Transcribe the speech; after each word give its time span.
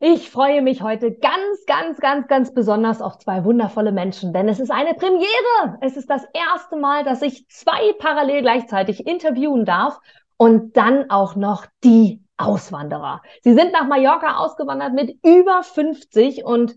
Ich 0.00 0.30
freue 0.30 0.62
mich 0.62 0.80
heute 0.80 1.12
ganz, 1.12 1.66
ganz, 1.66 1.98
ganz, 1.98 2.28
ganz 2.28 2.54
besonders 2.54 3.02
auf 3.02 3.18
zwei 3.18 3.44
wundervolle 3.44 3.90
Menschen, 3.90 4.32
denn 4.32 4.48
es 4.48 4.60
ist 4.60 4.70
eine 4.70 4.94
Premiere. 4.94 5.78
Es 5.80 5.96
ist 5.96 6.08
das 6.08 6.24
erste 6.32 6.76
Mal, 6.76 7.02
dass 7.02 7.20
ich 7.20 7.48
zwei 7.48 7.92
parallel 7.98 8.42
gleichzeitig 8.42 9.08
interviewen 9.08 9.64
darf 9.64 9.98
und 10.36 10.76
dann 10.76 11.10
auch 11.10 11.34
noch 11.34 11.66
die 11.82 12.22
Auswanderer. 12.36 13.22
Sie 13.42 13.54
sind 13.54 13.72
nach 13.72 13.88
Mallorca 13.88 14.36
ausgewandert 14.36 14.92
mit 14.92 15.18
über 15.24 15.64
50 15.64 16.44
und 16.44 16.76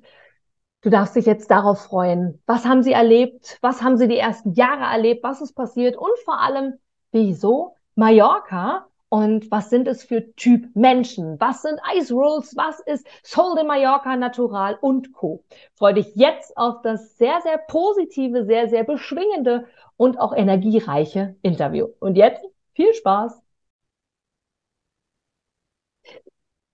du 0.81 0.89
darfst 0.89 1.15
dich 1.15 1.27
jetzt 1.27 1.51
darauf 1.51 1.83
freuen. 1.83 2.41
Was 2.47 2.65
haben 2.65 2.81
sie 2.81 2.93
erlebt? 2.93 3.59
Was 3.61 3.83
haben 3.83 3.97
sie 3.97 4.07
die 4.07 4.17
ersten 4.17 4.53
Jahre 4.53 4.91
erlebt? 4.91 5.23
Was 5.23 5.41
ist 5.41 5.53
passiert? 5.53 5.95
Und 5.95 6.17
vor 6.25 6.41
allem, 6.41 6.79
wieso 7.11 7.75
Mallorca 7.93 8.87
und 9.11 9.51
was 9.51 9.69
sind 9.69 9.89
es 9.89 10.05
für 10.05 10.33
Typ 10.37 10.73
Menschen? 10.73 11.37
Was 11.41 11.63
sind 11.63 11.81
Ice 11.97 12.13
Rolls? 12.13 12.55
Was 12.55 12.79
ist 12.79 13.05
Sol 13.23 13.55
de 13.55 13.65
Mallorca 13.65 14.15
Natural 14.15 14.77
und 14.79 15.11
Co. 15.11 15.43
Freue 15.75 15.95
dich 15.95 16.15
jetzt 16.15 16.55
auf 16.55 16.81
das 16.81 17.17
sehr, 17.17 17.41
sehr 17.41 17.57
positive, 17.57 18.45
sehr, 18.45 18.69
sehr 18.69 18.85
beschwingende 18.85 19.65
und 19.97 20.17
auch 20.17 20.33
energiereiche 20.33 21.35
Interview. 21.41 21.89
Und 21.99 22.15
jetzt 22.15 22.41
viel 22.73 22.93
Spaß! 22.93 23.41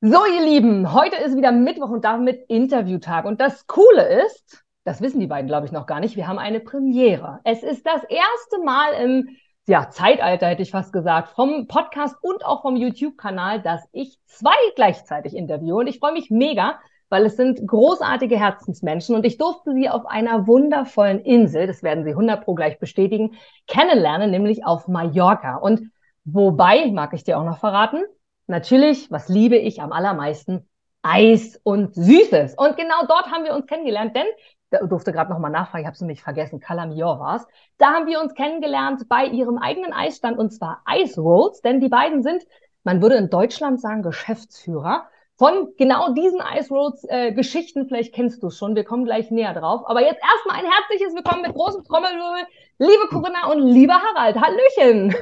So, 0.02 0.20
ihr 0.32 0.46
Lieben, 0.46 0.94
heute 0.94 1.16
ist 1.16 1.36
wieder 1.36 1.52
Mittwoch 1.52 1.90
und 1.90 2.06
damit 2.06 2.46
Interviewtag. 2.50 3.26
Und 3.26 3.42
das 3.42 3.66
Coole 3.66 4.26
ist, 4.28 4.64
das 4.84 5.02
wissen 5.02 5.20
die 5.20 5.26
beiden, 5.26 5.48
glaube 5.48 5.66
ich, 5.66 5.72
noch 5.72 5.88
gar 5.88 6.00
nicht, 6.00 6.16
wir 6.16 6.28
haben 6.28 6.38
eine 6.38 6.60
Premiere. 6.60 7.40
Es 7.46 7.64
ist 7.64 7.84
das 7.88 8.04
erste 8.04 8.64
Mal 8.64 8.94
im 9.04 9.38
ja, 9.68 9.90
Zeitalter 9.90 10.48
hätte 10.48 10.62
ich 10.62 10.72
fast 10.72 10.94
gesagt, 10.94 11.30
vom 11.30 11.68
Podcast 11.68 12.16
und 12.22 12.46
auch 12.46 12.62
vom 12.62 12.78
YouTube-Kanal, 12.78 13.62
dass 13.62 13.82
ich 13.92 14.18
zwei 14.26 14.56
gleichzeitig 14.76 15.36
interviewe. 15.36 15.76
Und 15.76 15.88
ich 15.88 16.00
freue 16.00 16.14
mich 16.14 16.32
mega, 16.32 16.80
weil 17.10 17.26
es 17.26 17.36
sind 17.36 17.68
großartige 17.68 18.40
Herzensmenschen 18.40 19.16
und 19.16 19.26
ich 19.26 19.38
durfte 19.38 19.74
sie 19.74 19.90
auf 19.90 20.06
einer 20.06 20.48
wundervollen 20.48 21.20
Insel, 21.20 21.68
das 21.68 21.84
werden 21.84 22.06
sie 22.06 22.12
100 22.12 22.44
pro 22.44 22.54
gleich 22.54 22.80
bestätigen, 22.80 23.36
kennenlernen, 23.68 24.32
nämlich 24.32 24.66
auf 24.66 24.88
Mallorca. 24.88 25.58
Und 25.58 25.92
wobei, 26.24 26.90
mag 26.92 27.14
ich 27.14 27.26
dir 27.26 27.38
auch 27.38 27.46
noch 27.46 27.60
verraten, 27.60 28.04
natürlich, 28.48 29.12
was 29.12 29.28
liebe 29.28 29.58
ich 29.58 29.82
am 29.82 29.92
allermeisten? 29.92 30.68
Eis 31.02 31.60
und 31.64 31.94
Süßes. 31.94 32.56
Und 32.56 32.76
genau 32.76 33.06
dort 33.08 33.32
haben 33.32 33.46
wir 33.46 33.54
uns 33.54 33.68
kennengelernt, 33.68 34.16
denn 34.16 34.26
da 34.70 34.80
durfte 34.86 35.12
gerade 35.12 35.32
nochmal 35.32 35.52
nachfragen, 35.52 35.82
ich 35.82 35.88
habe 35.88 35.96
es 35.96 36.02
nämlich 36.02 36.24
vergessen, 36.24 36.60
Calamior 36.60 37.20
war 37.20 37.38
es. 37.38 37.48
Da 37.78 37.94
haben 37.94 38.08
wir 38.08 38.20
uns 38.20 38.34
kennengelernt 38.34 39.08
bei 39.08 39.26
ihrem 39.26 39.58
eigenen 39.58 39.94
Eisstand 39.94 40.38
und 40.38 40.52
zwar 40.52 40.84
Ice 40.90 41.20
Rolls, 41.20 41.62
denn 41.62 41.80
die 41.80 41.90
beiden 41.90 42.24
sind, 42.24 42.46
man 42.84 43.02
würde 43.02 43.16
in 43.16 43.30
Deutschland 43.30 43.80
sagen, 43.82 44.02
Geschäftsführer 44.02 45.08
von 45.38 45.74
genau 45.78 46.14
diesen 46.14 46.40
Ice 46.58 46.74
Rolls 46.74 47.06
äh, 47.08 47.32
Geschichten. 47.32 47.88
Vielleicht 47.88 48.14
kennst 48.14 48.44
du 48.44 48.48
es 48.48 48.58
schon, 48.58 48.76
wir 48.76 48.84
kommen 48.84 49.06
gleich 49.06 49.32
näher 49.32 49.54
drauf. 49.54 49.84
Aber 49.86 50.02
jetzt 50.02 50.22
erstmal 50.22 50.58
ein 50.58 50.72
herzliches 50.72 51.16
Willkommen 51.16 51.44
mit 51.44 51.54
großem 51.54 51.84
Trommelwirbel, 51.84 52.46
liebe 52.80 53.08
Corinna 53.10 53.52
und 53.52 53.62
lieber 53.62 54.02
Harald. 54.02 54.38
Hallöchen. 54.42 55.16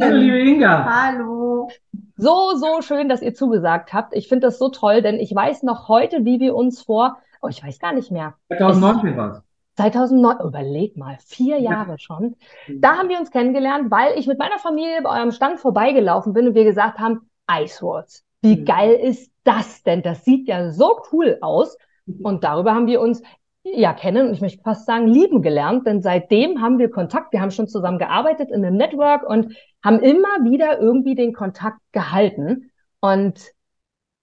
Hallo, 0.00 0.16
liebe 0.16 0.38
Inga. 0.38 0.84
Hallo. 0.84 1.68
So, 2.16 2.54
so 2.54 2.82
schön, 2.82 3.08
dass 3.08 3.20
ihr 3.20 3.34
zugesagt 3.34 3.92
habt. 3.92 4.14
Ich 4.14 4.28
finde 4.28 4.46
das 4.46 4.58
so 4.58 4.68
toll, 4.68 5.02
denn 5.02 5.18
ich 5.18 5.34
weiß 5.34 5.64
noch 5.64 5.88
heute, 5.88 6.24
wie 6.24 6.38
wir 6.38 6.54
uns 6.54 6.80
vor 6.80 7.18
oh, 7.42 7.48
ich 7.48 7.62
weiß 7.62 7.78
gar 7.78 7.92
nicht 7.92 8.10
mehr. 8.10 8.34
2019 8.56 9.16
war 9.16 9.30
es. 9.32 9.42
2009, 9.76 10.46
überleg 10.46 10.96
mal, 10.96 11.16
vier 11.24 11.58
Jahre 11.58 11.92
ja. 11.92 11.98
schon. 11.98 12.36
Da 12.68 12.98
haben 12.98 13.08
wir 13.08 13.18
uns 13.18 13.30
kennengelernt, 13.30 13.90
weil 13.90 14.18
ich 14.18 14.26
mit 14.26 14.38
meiner 14.38 14.58
Familie 14.58 15.00
bei 15.02 15.18
eurem 15.18 15.32
Stand 15.32 15.60
vorbeigelaufen 15.60 16.34
bin 16.34 16.48
und 16.48 16.54
wir 16.54 16.64
gesagt 16.64 16.98
haben, 16.98 17.30
Ice 17.50 17.84
Wars. 17.84 18.22
Wie 18.42 18.60
mhm. 18.60 18.64
geil 18.64 18.92
ist 18.92 19.32
das 19.44 19.82
denn? 19.82 20.02
Das 20.02 20.24
sieht 20.24 20.48
ja 20.48 20.70
so 20.70 21.00
cool 21.12 21.38
aus. 21.40 21.76
Und 22.22 22.44
darüber 22.44 22.74
haben 22.74 22.86
wir 22.86 23.00
uns 23.00 23.22
ja 23.64 23.92
kennen 23.92 24.26
und 24.26 24.34
ich 24.34 24.40
möchte 24.40 24.62
fast 24.62 24.86
sagen 24.86 25.06
lieben 25.06 25.40
gelernt, 25.40 25.86
denn 25.86 26.02
seitdem 26.02 26.60
haben 26.60 26.78
wir 26.78 26.90
Kontakt. 26.90 27.32
Wir 27.32 27.40
haben 27.40 27.52
schon 27.52 27.68
zusammen 27.68 27.98
gearbeitet 27.98 28.50
in 28.50 28.64
einem 28.64 28.76
Network 28.76 29.22
und 29.22 29.56
haben 29.84 30.00
immer 30.00 30.44
wieder 30.44 30.80
irgendwie 30.80 31.14
den 31.14 31.32
Kontakt 31.32 31.78
gehalten. 31.92 32.70
Und 33.00 33.52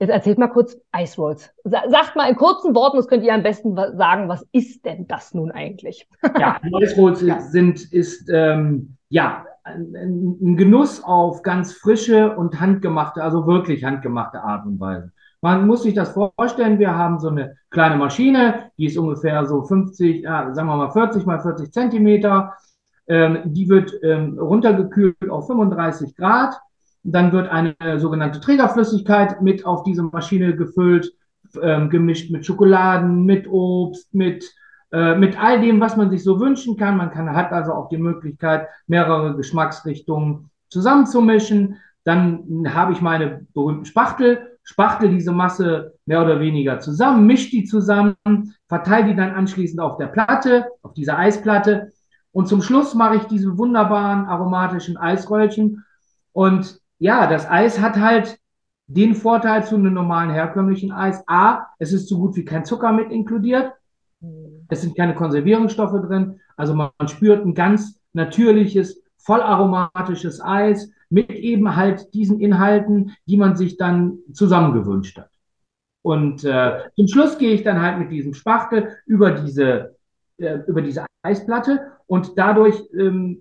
Jetzt 0.02 0.12
erzählt 0.12 0.38
mal 0.38 0.48
kurz 0.48 0.78
Ice 0.96 1.18
Rolls. 1.18 1.52
Sagt 1.66 2.16
mal 2.16 2.30
in 2.30 2.38
kurzen 2.38 2.74
Worten, 2.74 2.96
das 2.96 3.10
könnt 3.10 3.24
ihr 3.24 3.34
am 3.34 3.44
besten 3.44 3.76
sagen, 3.76 4.30
was 4.30 4.48
ist 4.54 4.86
denn 4.86 5.08
das 5.08 5.34
nun 5.34 5.52
eigentlich? 5.52 6.08
ja, 6.40 6.58
Ice 6.82 6.96
Rolls 6.96 7.22
ja. 7.22 7.42
sind, 7.42 7.92
ist 7.92 8.30
ähm, 8.34 8.96
ja 9.10 9.46
ein, 9.70 10.56
Genuss 10.58 11.04
auf 11.04 11.42
ganz 11.44 11.74
frische 11.74 12.36
und 12.36 12.60
handgemachte, 12.60 13.24
also 13.24 13.48
wirklich 13.48 13.84
handgemachte 13.84 14.42
Art 14.42 14.66
und 14.66 14.80
Weise. 14.80 15.12
Man 15.42 15.68
muss 15.68 15.84
sich 15.84 15.94
das 15.94 16.12
vorstellen, 16.12 16.80
wir 16.80 16.96
haben 16.96 17.20
so 17.20 17.30
eine 17.30 17.56
kleine 17.70 17.96
Maschine, 17.96 18.72
die 18.78 18.88
ist 18.88 18.98
ungefähr 18.98 19.46
so 19.46 19.64
50, 19.64 20.24
ja, 20.24 20.54
sagen 20.54 20.68
wir 20.68 20.76
mal 20.76 20.92
40 20.92 21.26
mal 21.26 21.40
40 21.40 21.72
Zentimeter. 21.72 22.54
Ähm, 23.08 23.40
die 23.46 23.70
wird 23.70 23.94
ähm, 24.04 24.38
runtergekühlt 24.38 25.30
auf 25.30 25.48
35 25.48 26.16
Grad 26.16 26.60
dann 27.04 27.32
wird 27.32 27.50
eine 27.50 27.76
sogenannte 28.00 28.40
Trägerflüssigkeit 28.40 29.42
mit 29.42 29.66
auf 29.66 29.84
diese 29.84 30.04
Maschine 30.04 30.56
gefüllt, 30.56 31.14
ähm, 31.62 31.90
gemischt 31.90 32.32
mit 32.32 32.46
Schokoladen, 32.46 33.26
mit 33.26 33.48
Obst, 33.48 34.14
mit, 34.14 34.54
äh, 34.92 35.16
mit 35.16 35.40
all 35.42 35.62
dem, 35.62 35.80
was 35.80 35.98
man 35.98 36.10
sich 36.10 36.24
so 36.24 36.40
wünschen 36.40 36.78
kann. 36.78 36.98
Man 36.98 37.12
kann, 37.12 37.36
hat 37.36 37.52
also 37.52 37.74
auch 37.74 37.90
die 37.90 37.98
Möglichkeit, 37.98 38.68
mehrere 38.88 39.36
Geschmacksrichtungen 39.36 40.50
zusammenzumischen. 40.70 41.78
Dann 42.04 42.66
habe 42.74 42.94
ich 42.94 43.02
meine 43.02 43.46
berühmten 43.54 43.86
Spachtel, 43.86 44.58
spachtel 44.64 45.10
diese 45.10 45.32
Masse 45.32 45.94
mehr 46.06 46.24
oder 46.24 46.40
weniger 46.40 46.80
zusammen, 46.80 47.28
mische 47.28 47.52
die 47.52 47.66
zusammen, 47.66 48.16
verteile 48.68 49.08
die 49.08 49.16
dann 49.16 49.32
anschließend 49.32 49.80
auf 49.80 49.98
der 49.98 50.08
Platte, 50.08 50.68
auf 50.82 50.94
dieser 50.94 51.18
Eisplatte. 51.18 51.92
Und 52.32 52.48
zum 52.48 52.62
Schluss 52.62 52.94
mache 52.94 53.18
ich 53.18 53.24
diese 53.24 53.58
wunderbaren 53.58 54.26
aromatischen 54.26 54.98
Eisröllchen. 54.98 55.84
Und 56.32 56.80
ja, 57.00 57.28
das 57.28 57.50
Eis 57.50 57.80
hat 57.80 58.00
halt 58.00 58.40
den 58.88 59.14
Vorteil 59.14 59.64
zu 59.66 59.76
einem 59.76 59.94
normalen 59.94 60.32
herkömmlichen 60.32 60.92
Eis. 60.92 61.24
A, 61.28 61.68
es 61.78 61.94
ist 61.94 62.08
so 62.08 62.18
gut 62.18 62.36
wie 62.36 62.46
kein 62.46 62.66
Zucker 62.66 62.92
mit 62.92 63.12
inkludiert. 63.12 63.74
Es 64.68 64.82
sind 64.82 64.96
keine 64.96 65.16
Konservierungsstoffe 65.16 66.02
drin. 66.08 66.40
Also 66.58 66.74
man, 66.74 66.90
man 66.98 67.08
spürt 67.08 67.46
ein 67.46 67.54
ganz 67.54 68.00
natürliches, 68.14 69.02
voll 69.18 69.42
aromatisches 69.42 70.42
Eis 70.42 70.92
mit 71.10 71.32
eben 71.32 71.76
halt 71.76 72.14
diesen 72.14 72.40
Inhalten, 72.40 73.16
die 73.26 73.38
man 73.38 73.56
sich 73.56 73.78
dann 73.78 74.20
zusammengewünscht 74.34 75.18
hat. 75.18 75.32
Und 76.02 76.44
äh, 76.44 76.82
zum 76.96 77.08
Schluss 77.08 77.38
gehe 77.38 77.54
ich 77.54 77.64
dann 77.64 77.82
halt 77.82 78.00
mit 78.00 78.12
diesem 78.12 78.34
Spachtel 78.34 78.98
über 79.06 79.32
diese, 79.32 79.96
äh, 80.38 80.60
über 80.68 80.82
diese 80.82 81.06
Eisplatte 81.24 81.92
und 82.08 82.38
dadurch 82.38 82.82
ähm, 82.98 83.40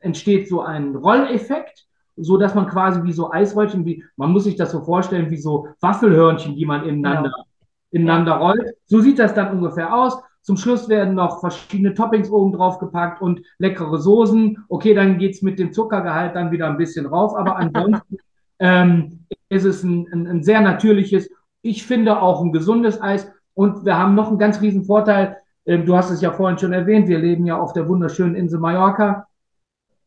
entsteht 0.00 0.48
so 0.48 0.62
ein 0.62 0.96
Rolleffekt 0.96 1.86
so 2.16 2.36
dass 2.36 2.54
man 2.54 2.66
quasi 2.66 3.02
wie 3.04 3.12
so 3.12 3.30
Eisröllchen, 3.30 3.84
wie, 3.84 4.04
man 4.16 4.30
muss 4.30 4.44
sich 4.44 4.56
das 4.56 4.72
so 4.72 4.82
vorstellen, 4.82 5.30
wie 5.30 5.38
so 5.38 5.68
Waffelhörnchen, 5.80 6.54
die 6.56 6.66
man 6.66 6.84
ineinander, 6.84 7.32
ja. 7.36 7.44
Ineinander 7.92 8.32
rollt. 8.32 8.74
So 8.86 9.00
sieht 9.00 9.18
das 9.18 9.34
dann 9.34 9.56
ungefähr 9.56 9.94
aus. 9.94 10.18
Zum 10.42 10.56
Schluss 10.56 10.88
werden 10.88 11.14
noch 11.14 11.38
verschiedene 11.38 11.94
Toppings 11.94 12.28
oben 12.28 12.52
drauf 12.52 12.78
gepackt 12.80 13.22
und 13.22 13.42
leckere 13.58 13.98
Soßen. 13.98 14.64
Okay, 14.68 14.92
dann 14.92 15.18
geht's 15.18 15.40
mit 15.42 15.58
dem 15.60 15.72
Zuckergehalt 15.72 16.34
dann 16.34 16.50
wieder 16.50 16.66
ein 16.66 16.76
bisschen 16.76 17.06
rauf, 17.06 17.36
aber 17.36 17.56
ansonsten 17.56 18.16
ähm, 18.58 19.20
ist 19.48 19.64
es 19.64 19.84
ein, 19.84 20.08
ein, 20.12 20.26
ein 20.26 20.42
sehr 20.42 20.60
natürliches, 20.60 21.30
ich 21.60 21.86
finde 21.86 22.20
auch 22.20 22.42
ein 22.42 22.52
gesundes 22.52 23.00
Eis. 23.00 23.30
Und 23.54 23.84
wir 23.84 23.96
haben 23.96 24.14
noch 24.14 24.28
einen 24.28 24.38
ganz 24.38 24.60
riesen 24.60 24.84
Vorteil. 24.84 25.36
Ähm, 25.64 25.86
du 25.86 25.96
hast 25.96 26.10
es 26.10 26.20
ja 26.20 26.32
vorhin 26.32 26.58
schon 26.58 26.72
erwähnt, 26.72 27.06
wir 27.06 27.18
leben 27.18 27.46
ja 27.46 27.60
auf 27.60 27.72
der 27.72 27.88
wunderschönen 27.88 28.34
Insel 28.34 28.58
Mallorca. 28.58 29.28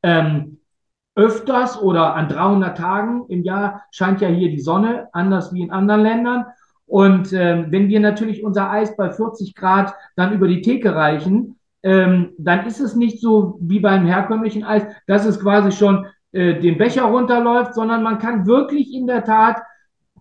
Ähm, 0.03 0.57
öfters 1.15 1.81
oder 1.81 2.13
an 2.15 2.27
300 2.27 2.77
Tagen 2.77 3.25
im 3.29 3.43
Jahr 3.43 3.83
scheint 3.91 4.19
ja 4.19 4.27
hier 4.27 4.49
die 4.49 4.59
Sonne, 4.59 5.07
anders 5.13 5.53
wie 5.53 5.61
in 5.61 5.71
anderen 5.71 6.01
Ländern. 6.01 6.45
Und 6.87 7.33
ähm, 7.33 7.67
wenn 7.69 7.87
wir 7.87 7.99
natürlich 7.99 8.43
unser 8.43 8.69
Eis 8.69 8.95
bei 8.95 9.11
40 9.11 9.55
Grad 9.55 9.95
dann 10.15 10.33
über 10.33 10.47
die 10.47 10.61
Theke 10.61 10.95
reichen, 10.95 11.57
ähm, 11.83 12.33
dann 12.37 12.65
ist 12.65 12.79
es 12.79 12.95
nicht 12.95 13.21
so 13.21 13.57
wie 13.61 13.79
beim 13.79 14.05
herkömmlichen 14.05 14.63
Eis, 14.63 14.83
dass 15.07 15.25
es 15.25 15.39
quasi 15.39 15.71
schon 15.71 16.07
äh, 16.31 16.59
den 16.59 16.77
Becher 16.77 17.03
runterläuft, 17.03 17.75
sondern 17.75 18.03
man 18.03 18.19
kann 18.19 18.45
wirklich 18.45 18.93
in 18.93 19.07
der 19.07 19.23
Tat, 19.23 19.61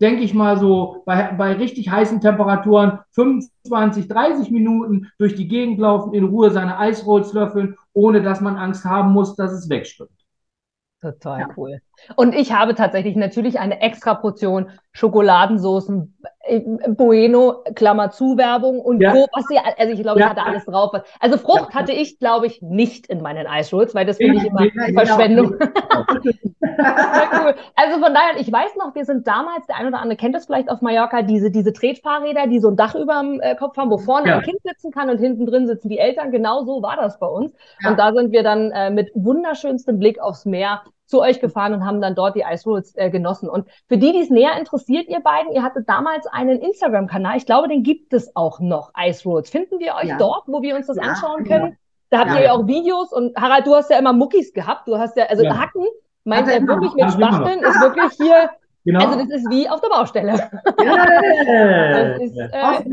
denke 0.00 0.22
ich 0.22 0.34
mal 0.34 0.58
so, 0.58 1.02
bei, 1.06 1.32
bei 1.32 1.54
richtig 1.54 1.90
heißen 1.90 2.20
Temperaturen 2.20 2.98
25, 3.10 4.08
30 4.08 4.50
Minuten 4.50 5.10
durch 5.18 5.34
die 5.34 5.48
Gegend 5.48 5.78
laufen, 5.78 6.14
in 6.14 6.24
Ruhe 6.24 6.50
seine 6.50 6.78
Eisrolls 6.78 7.32
löffeln, 7.32 7.76
ohne 7.92 8.22
dass 8.22 8.40
man 8.40 8.56
Angst 8.56 8.84
haben 8.84 9.12
muss, 9.12 9.34
dass 9.34 9.52
es 9.52 9.68
wegschwimmt. 9.68 10.10
Total 11.00 11.40
ja. 11.40 11.48
cool. 11.56 11.80
Und 12.16 12.34
ich 12.34 12.52
habe 12.52 12.74
tatsächlich 12.74 13.16
natürlich 13.16 13.58
eine 13.58 13.80
extra 13.80 14.14
Portion 14.14 14.70
Schokoladensoßen, 14.92 16.16
äh, 16.46 16.60
Bueno, 16.88 17.64
Klammer 17.74 18.10
zu, 18.10 18.36
Werbung 18.36 18.78
und 18.80 19.00
ja. 19.00 19.12
Co. 19.12 19.26
Was 19.32 19.46
sie, 19.48 19.58
also 19.58 19.92
ich 19.92 20.00
glaube, 20.00 20.20
ja. 20.20 20.26
ich 20.26 20.30
hatte 20.30 20.46
alles 20.46 20.64
drauf. 20.66 20.92
Also 21.18 21.36
Frucht 21.36 21.70
ja. 21.70 21.74
hatte 21.74 21.92
ich, 21.92 22.18
glaube 22.20 22.46
ich, 22.46 22.62
nicht 22.62 23.08
in 23.08 23.20
meinen 23.20 23.46
Eisschulz, 23.46 23.94
weil 23.94 24.06
das 24.06 24.18
finde 24.18 24.36
ich 24.36 24.44
immer 24.44 24.64
Verschwendung. 24.94 25.56
cool. 25.58 27.54
Also 27.74 28.00
von 28.00 28.14
daher, 28.14 28.38
ich 28.38 28.50
weiß 28.50 28.76
noch, 28.76 28.94
wir 28.94 29.04
sind 29.04 29.26
damals, 29.26 29.66
der 29.66 29.76
ein 29.76 29.88
oder 29.88 30.00
andere 30.00 30.16
kennt 30.16 30.34
das 30.34 30.46
vielleicht 30.46 30.70
auf 30.70 30.80
Mallorca, 30.80 31.22
diese, 31.22 31.50
diese 31.50 31.72
Tretfahrräder, 31.72 32.46
die 32.46 32.60
so 32.60 32.68
ein 32.68 32.76
Dach 32.76 32.94
über 32.94 33.20
dem 33.20 33.40
äh, 33.40 33.56
Kopf 33.56 33.76
haben, 33.76 33.90
wo 33.90 33.98
vorne 33.98 34.32
ein 34.32 34.42
Kind 34.42 34.58
sitzen 34.62 34.92
kann 34.92 35.10
und 35.10 35.18
hinten 35.18 35.46
drin 35.46 35.66
sitzen 35.66 35.88
die 35.88 35.98
Eltern. 35.98 36.30
Genau 36.30 36.64
so 36.64 36.82
war 36.82 36.96
das 36.96 37.18
bei 37.18 37.26
uns. 37.26 37.52
Und 37.86 37.98
da 37.98 38.12
sind 38.12 38.30
wir 38.30 38.44
dann 38.44 38.70
äh, 38.70 38.90
mit 38.90 39.10
wunderschönstem 39.14 39.98
Blick 39.98 40.20
aufs 40.20 40.44
Meer 40.44 40.82
zu 41.06 41.20
euch 41.20 41.40
gefahren 41.40 41.74
und 41.74 41.84
haben 41.84 42.00
dann 42.00 42.14
dort 42.14 42.34
die 42.34 42.44
Ice 42.50 42.68
Rolls 42.68 42.94
äh, 42.96 43.10
genossen. 43.10 43.48
Und 43.48 43.68
für 43.88 43.98
die, 43.98 44.12
die 44.12 44.20
es 44.20 44.30
näher 44.30 44.58
interessiert, 44.58 45.08
ihr 45.08 45.20
beiden, 45.20 45.52
ihr 45.52 45.62
hattet 45.62 45.88
damals 45.88 46.26
einen 46.26 46.60
Instagram-Kanal. 46.60 47.36
Ich 47.36 47.46
glaube, 47.46 47.68
den 47.68 47.82
gibt 47.82 48.12
es 48.12 48.34
auch 48.34 48.60
noch, 48.60 48.92
Ice 48.98 49.28
Rolls. 49.28 49.50
Finden 49.50 49.78
wir 49.78 49.94
euch 49.94 50.08
ja. 50.08 50.18
dort, 50.18 50.44
wo 50.46 50.62
wir 50.62 50.76
uns 50.76 50.86
das 50.86 50.96
ja, 50.96 51.02
anschauen 51.02 51.44
können? 51.44 51.72
Ja. 51.72 51.76
Da 52.10 52.18
habt 52.20 52.30
ihr 52.32 52.44
ja 52.44 52.52
auch 52.52 52.66
Videos 52.66 53.12
und 53.12 53.36
Harald, 53.36 53.66
du 53.66 53.74
hast 53.74 53.90
ja 53.90 53.98
immer 53.98 54.12
Muckis 54.12 54.52
gehabt. 54.52 54.86
Du 54.86 54.96
hast 54.96 55.16
ja, 55.16 55.24
also 55.24 55.48
Hacken, 55.48 55.84
meint 56.24 56.48
er 56.48 56.64
wirklich 56.66 56.94
mit 56.94 57.10
Spachteln, 57.10 57.60
ist 57.60 57.80
wirklich 57.80 58.12
hier 58.16 58.50
Genau. 58.84 59.00
Also 59.00 59.18
das 59.18 59.28
ist 59.30 59.50
wie 59.50 59.68
auf 59.68 59.80
der 59.80 59.88
Baustelle. 59.88 60.50
Yeah. 60.78 62.16
ist, 62.20 62.36
äh, 62.36 62.84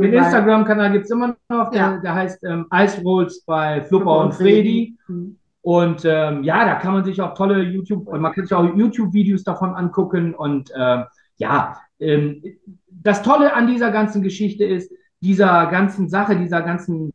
den 0.00 0.14
Instagram-Kanal 0.14 0.92
gibt 0.92 1.04
es 1.04 1.10
immer 1.10 1.36
noch, 1.50 1.70
der, 1.70 1.80
ja. 1.80 1.96
der 1.98 2.14
heißt 2.14 2.42
ähm, 2.44 2.66
Ice 2.72 3.02
Rolls 3.02 3.44
bei 3.44 3.82
Flupper 3.82 4.20
und 4.20 4.34
Freddy. 4.34 4.96
Mhm. 5.06 5.38
Und 5.62 6.04
ähm, 6.04 6.44
ja, 6.44 6.64
da 6.64 6.76
kann 6.76 6.94
man 6.94 7.04
sich 7.04 7.20
auch 7.20 7.34
tolle 7.34 7.62
YouTube, 7.62 8.10
man 8.10 8.32
kann 8.32 8.44
sich 8.44 8.54
auch 8.54 8.64
YouTube-Videos 8.76 9.44
davon 9.44 9.74
angucken. 9.74 10.34
Und 10.34 10.70
äh, 10.70 11.04
ja, 11.36 11.76
ähm, 11.98 12.42
das 12.88 13.22
Tolle 13.22 13.54
an 13.54 13.66
dieser 13.66 13.90
ganzen 13.90 14.22
Geschichte 14.22 14.64
ist, 14.64 14.92
dieser 15.20 15.66
ganzen 15.66 16.08
Sache, 16.08 16.36
dieser 16.36 16.62
ganzen, 16.62 17.12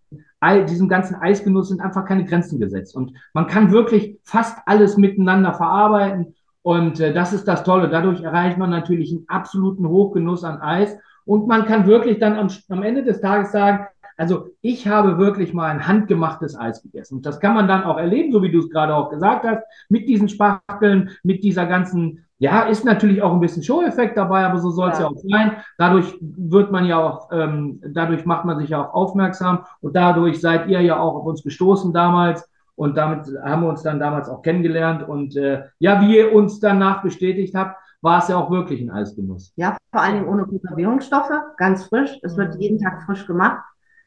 diesem 0.67 0.89
ganzen 0.89 1.15
Eisgenuss 1.15 1.69
sind 1.69 1.79
einfach 1.79 2.05
keine 2.05 2.25
Grenzen 2.25 2.59
gesetzt. 2.59 2.95
Und 2.95 3.13
man 3.33 3.47
kann 3.47 3.71
wirklich 3.71 4.19
fast 4.23 4.57
alles 4.65 4.97
miteinander 4.97 5.53
verarbeiten. 5.53 6.35
Und 6.61 6.99
äh, 6.99 7.13
das 7.13 7.33
ist 7.33 7.47
das 7.47 7.63
Tolle. 7.63 7.89
Dadurch 7.89 8.21
erreicht 8.21 8.57
man 8.57 8.69
natürlich 8.69 9.11
einen 9.11 9.25
absoluten 9.27 9.87
Hochgenuss 9.87 10.43
an 10.43 10.59
Eis. 10.59 10.97
Und 11.25 11.47
man 11.47 11.65
kann 11.65 11.87
wirklich 11.87 12.19
dann 12.19 12.35
am, 12.35 12.49
am 12.69 12.83
Ende 12.83 13.03
des 13.03 13.21
Tages 13.21 13.51
sagen, 13.51 13.85
also 14.17 14.47
ich 14.61 14.87
habe 14.87 15.17
wirklich 15.17 15.53
mal 15.53 15.69
ein 15.69 15.87
handgemachtes 15.87 16.57
Eis 16.57 16.81
gegessen. 16.81 17.17
Und 17.17 17.25
das 17.25 17.39
kann 17.39 17.53
man 17.53 17.67
dann 17.67 17.83
auch 17.83 17.97
erleben, 17.97 18.31
so 18.31 18.41
wie 18.41 18.51
du 18.51 18.59
es 18.59 18.69
gerade 18.69 18.95
auch 18.95 19.09
gesagt 19.09 19.45
hast, 19.45 19.63
mit 19.89 20.07
diesen 20.07 20.29
Spachteln, 20.29 21.11
mit 21.23 21.43
dieser 21.43 21.65
ganzen, 21.65 22.25
ja, 22.39 22.63
ist 22.63 22.85
natürlich 22.85 23.21
auch 23.21 23.33
ein 23.33 23.39
bisschen 23.39 23.63
Show-Effekt 23.63 24.17
dabei, 24.17 24.45
aber 24.45 24.59
so 24.59 24.69
soll 24.71 24.89
es 24.89 24.99
ja. 24.99 25.05
ja. 25.05 25.11
auch 25.11 25.17
sein. 25.17 25.51
Dadurch 25.77 26.17
wird 26.21 26.71
man 26.71 26.85
ja 26.85 26.99
auch, 26.99 27.29
ähm, 27.31 27.81
dadurch 27.85 28.25
macht 28.25 28.45
man 28.45 28.59
sich 28.59 28.69
ja 28.69 28.85
auch 28.85 28.93
aufmerksam 28.93 29.65
und 29.81 29.95
dadurch 29.95 30.41
seid 30.41 30.67
ihr 30.67 30.81
ja 30.81 30.99
auch 30.99 31.15
auf 31.15 31.25
uns 31.25 31.43
gestoßen 31.43 31.93
damals. 31.93 32.49
Und 32.75 32.97
damit 32.97 33.27
haben 33.43 33.61
wir 33.61 33.69
uns 33.69 33.83
dann 33.83 33.99
damals 33.99 34.29
auch 34.29 34.41
kennengelernt. 34.41 35.07
Und 35.07 35.35
äh, 35.35 35.63
ja, 35.77 36.01
wie 36.01 36.17
ihr 36.17 36.33
uns 36.33 36.59
danach 36.59 37.03
bestätigt 37.03 37.53
habt, 37.53 37.77
war 38.03 38.19
es 38.19 38.27
ja 38.27 38.37
auch 38.37 38.51
wirklich 38.51 38.81
ein 38.81 38.91
Eisgenuss. 38.91 39.53
Ja, 39.55 39.77
vor 39.91 40.01
allen 40.01 40.15
Dingen 40.15 40.27
ohne 40.27 40.45
Konservierungsstoffe, 40.45 41.31
ganz 41.57 41.85
frisch. 41.85 42.19
Es 42.21 42.35
wird 42.35 42.55
mhm. 42.55 42.61
jeden 42.61 42.79
Tag 42.79 43.03
frisch 43.03 43.25
gemacht. 43.25 43.63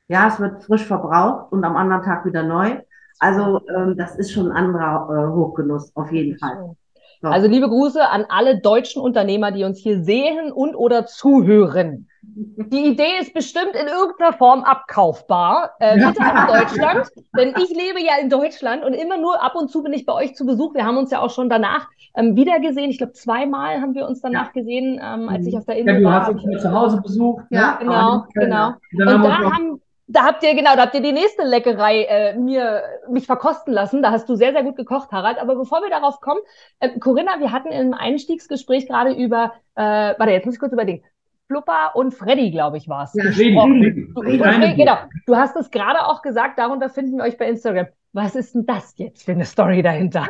Ja, 0.08 0.28
es 0.28 0.38
wird 0.38 0.62
frisch 0.62 0.84
verbraucht 0.84 1.52
und 1.52 1.64
am 1.64 1.76
anderen 1.76 2.02
Tag 2.02 2.24
wieder 2.24 2.42
neu. 2.42 2.78
Also 3.18 3.60
ähm, 3.74 3.96
das 3.96 4.16
ist 4.16 4.32
schon 4.32 4.50
ein 4.50 4.56
anderer 4.56 5.08
äh, 5.10 5.34
Hochgenuss, 5.34 5.94
auf 5.96 6.12
jeden 6.12 6.38
Fall. 6.38 6.76
So. 7.22 7.28
Also 7.28 7.48
liebe 7.48 7.68
Grüße 7.68 8.06
an 8.06 8.26
alle 8.28 8.60
deutschen 8.60 9.00
Unternehmer, 9.00 9.50
die 9.50 9.64
uns 9.64 9.78
hier 9.78 10.02
sehen 10.02 10.52
und 10.52 10.74
oder 10.74 11.06
zuhören. 11.06 12.08
Die 12.22 12.88
Idee 12.88 13.18
ist 13.20 13.32
bestimmt 13.32 13.74
in 13.74 13.86
irgendeiner 13.86 14.34
Form 14.34 14.64
abkaufbar. 14.64 15.70
Äh, 15.78 15.96
bitte 15.96 16.20
an 16.20 16.46
Deutschland, 16.46 17.08
denn 17.38 17.54
ich 17.56 17.70
lebe 17.70 18.00
ja 18.00 18.20
in 18.20 18.28
Deutschland 18.28 18.84
und 18.84 18.92
immer 18.92 19.16
nur 19.16 19.42
ab 19.42 19.54
und 19.54 19.70
zu 19.70 19.82
bin 19.82 19.94
ich 19.94 20.04
bei 20.04 20.12
euch 20.12 20.34
zu 20.34 20.44
Besuch. 20.44 20.74
Wir 20.74 20.84
haben 20.84 20.98
uns 20.98 21.10
ja 21.10 21.20
auch 21.20 21.30
schon 21.30 21.48
danach 21.48 21.88
ähm, 22.14 22.36
wieder 22.36 22.60
gesehen. 22.60 22.90
Ich 22.90 22.98
glaube, 22.98 23.14
zweimal 23.14 23.80
haben 23.80 23.94
wir 23.94 24.06
uns 24.06 24.20
danach 24.20 24.52
gesehen, 24.52 25.00
ähm, 25.02 25.28
als 25.30 25.46
ich 25.46 25.56
auf 25.56 25.64
der 25.64 25.76
Insel 25.76 26.04
war. 26.04 26.12
Ja, 26.12 26.32
du 26.32 26.36
hast 26.36 26.46
mich 26.46 26.60
zu 26.60 26.72
Hause 26.72 27.00
besucht. 27.00 27.50
Ne? 27.50 27.58
Ja, 27.58 27.76
genau, 27.80 28.24
genau. 28.34 28.72
Und 28.92 29.22
da 29.24 29.38
haben 29.52 29.80
da 30.08 30.24
habt 30.24 30.42
ihr, 30.42 30.54
genau, 30.54 30.76
da 30.76 30.82
habt 30.82 30.94
ihr 30.94 31.02
die 31.02 31.12
nächste 31.12 31.42
Leckerei 31.42 32.04
äh, 32.04 32.36
mir, 32.38 32.82
mich 33.10 33.26
verkosten 33.26 33.72
lassen. 33.72 34.02
Da 34.02 34.12
hast 34.12 34.28
du 34.28 34.36
sehr, 34.36 34.52
sehr 34.52 34.62
gut 34.62 34.76
gekocht, 34.76 35.10
Harald. 35.10 35.38
Aber 35.38 35.56
bevor 35.56 35.82
wir 35.82 35.90
darauf 35.90 36.20
kommen, 36.20 36.40
äh, 36.78 36.98
Corinna, 37.00 37.40
wir 37.40 37.50
hatten 37.50 37.72
im 37.72 37.92
Einstiegsgespräch 37.92 38.86
gerade 38.86 39.12
über, 39.12 39.52
äh, 39.74 39.82
warte, 39.82 40.30
jetzt 40.30 40.46
muss 40.46 40.54
ich 40.54 40.60
kurz 40.60 40.72
überlegen. 40.72 41.02
Flupper 41.48 41.94
und 41.94 42.12
Freddy, 42.12 42.50
glaube 42.50 42.76
ich, 42.76 42.88
war 42.88 43.04
es. 43.04 43.14
Ja, 43.14 43.24
Freddy. 43.32 44.12
Du, 44.14 44.76
genau. 44.76 44.96
Du 45.26 45.36
hast 45.36 45.56
es 45.56 45.70
gerade 45.70 46.06
auch 46.06 46.22
gesagt, 46.22 46.58
darunter 46.58 46.88
finden 46.88 47.18
wir 47.18 47.24
euch 47.24 47.38
bei 47.38 47.48
Instagram. 47.48 47.86
Was 48.12 48.34
ist 48.34 48.54
denn 48.54 48.66
das 48.66 48.94
jetzt 48.96 49.24
für 49.24 49.32
eine 49.32 49.44
Story 49.44 49.82
dahinter? 49.82 50.28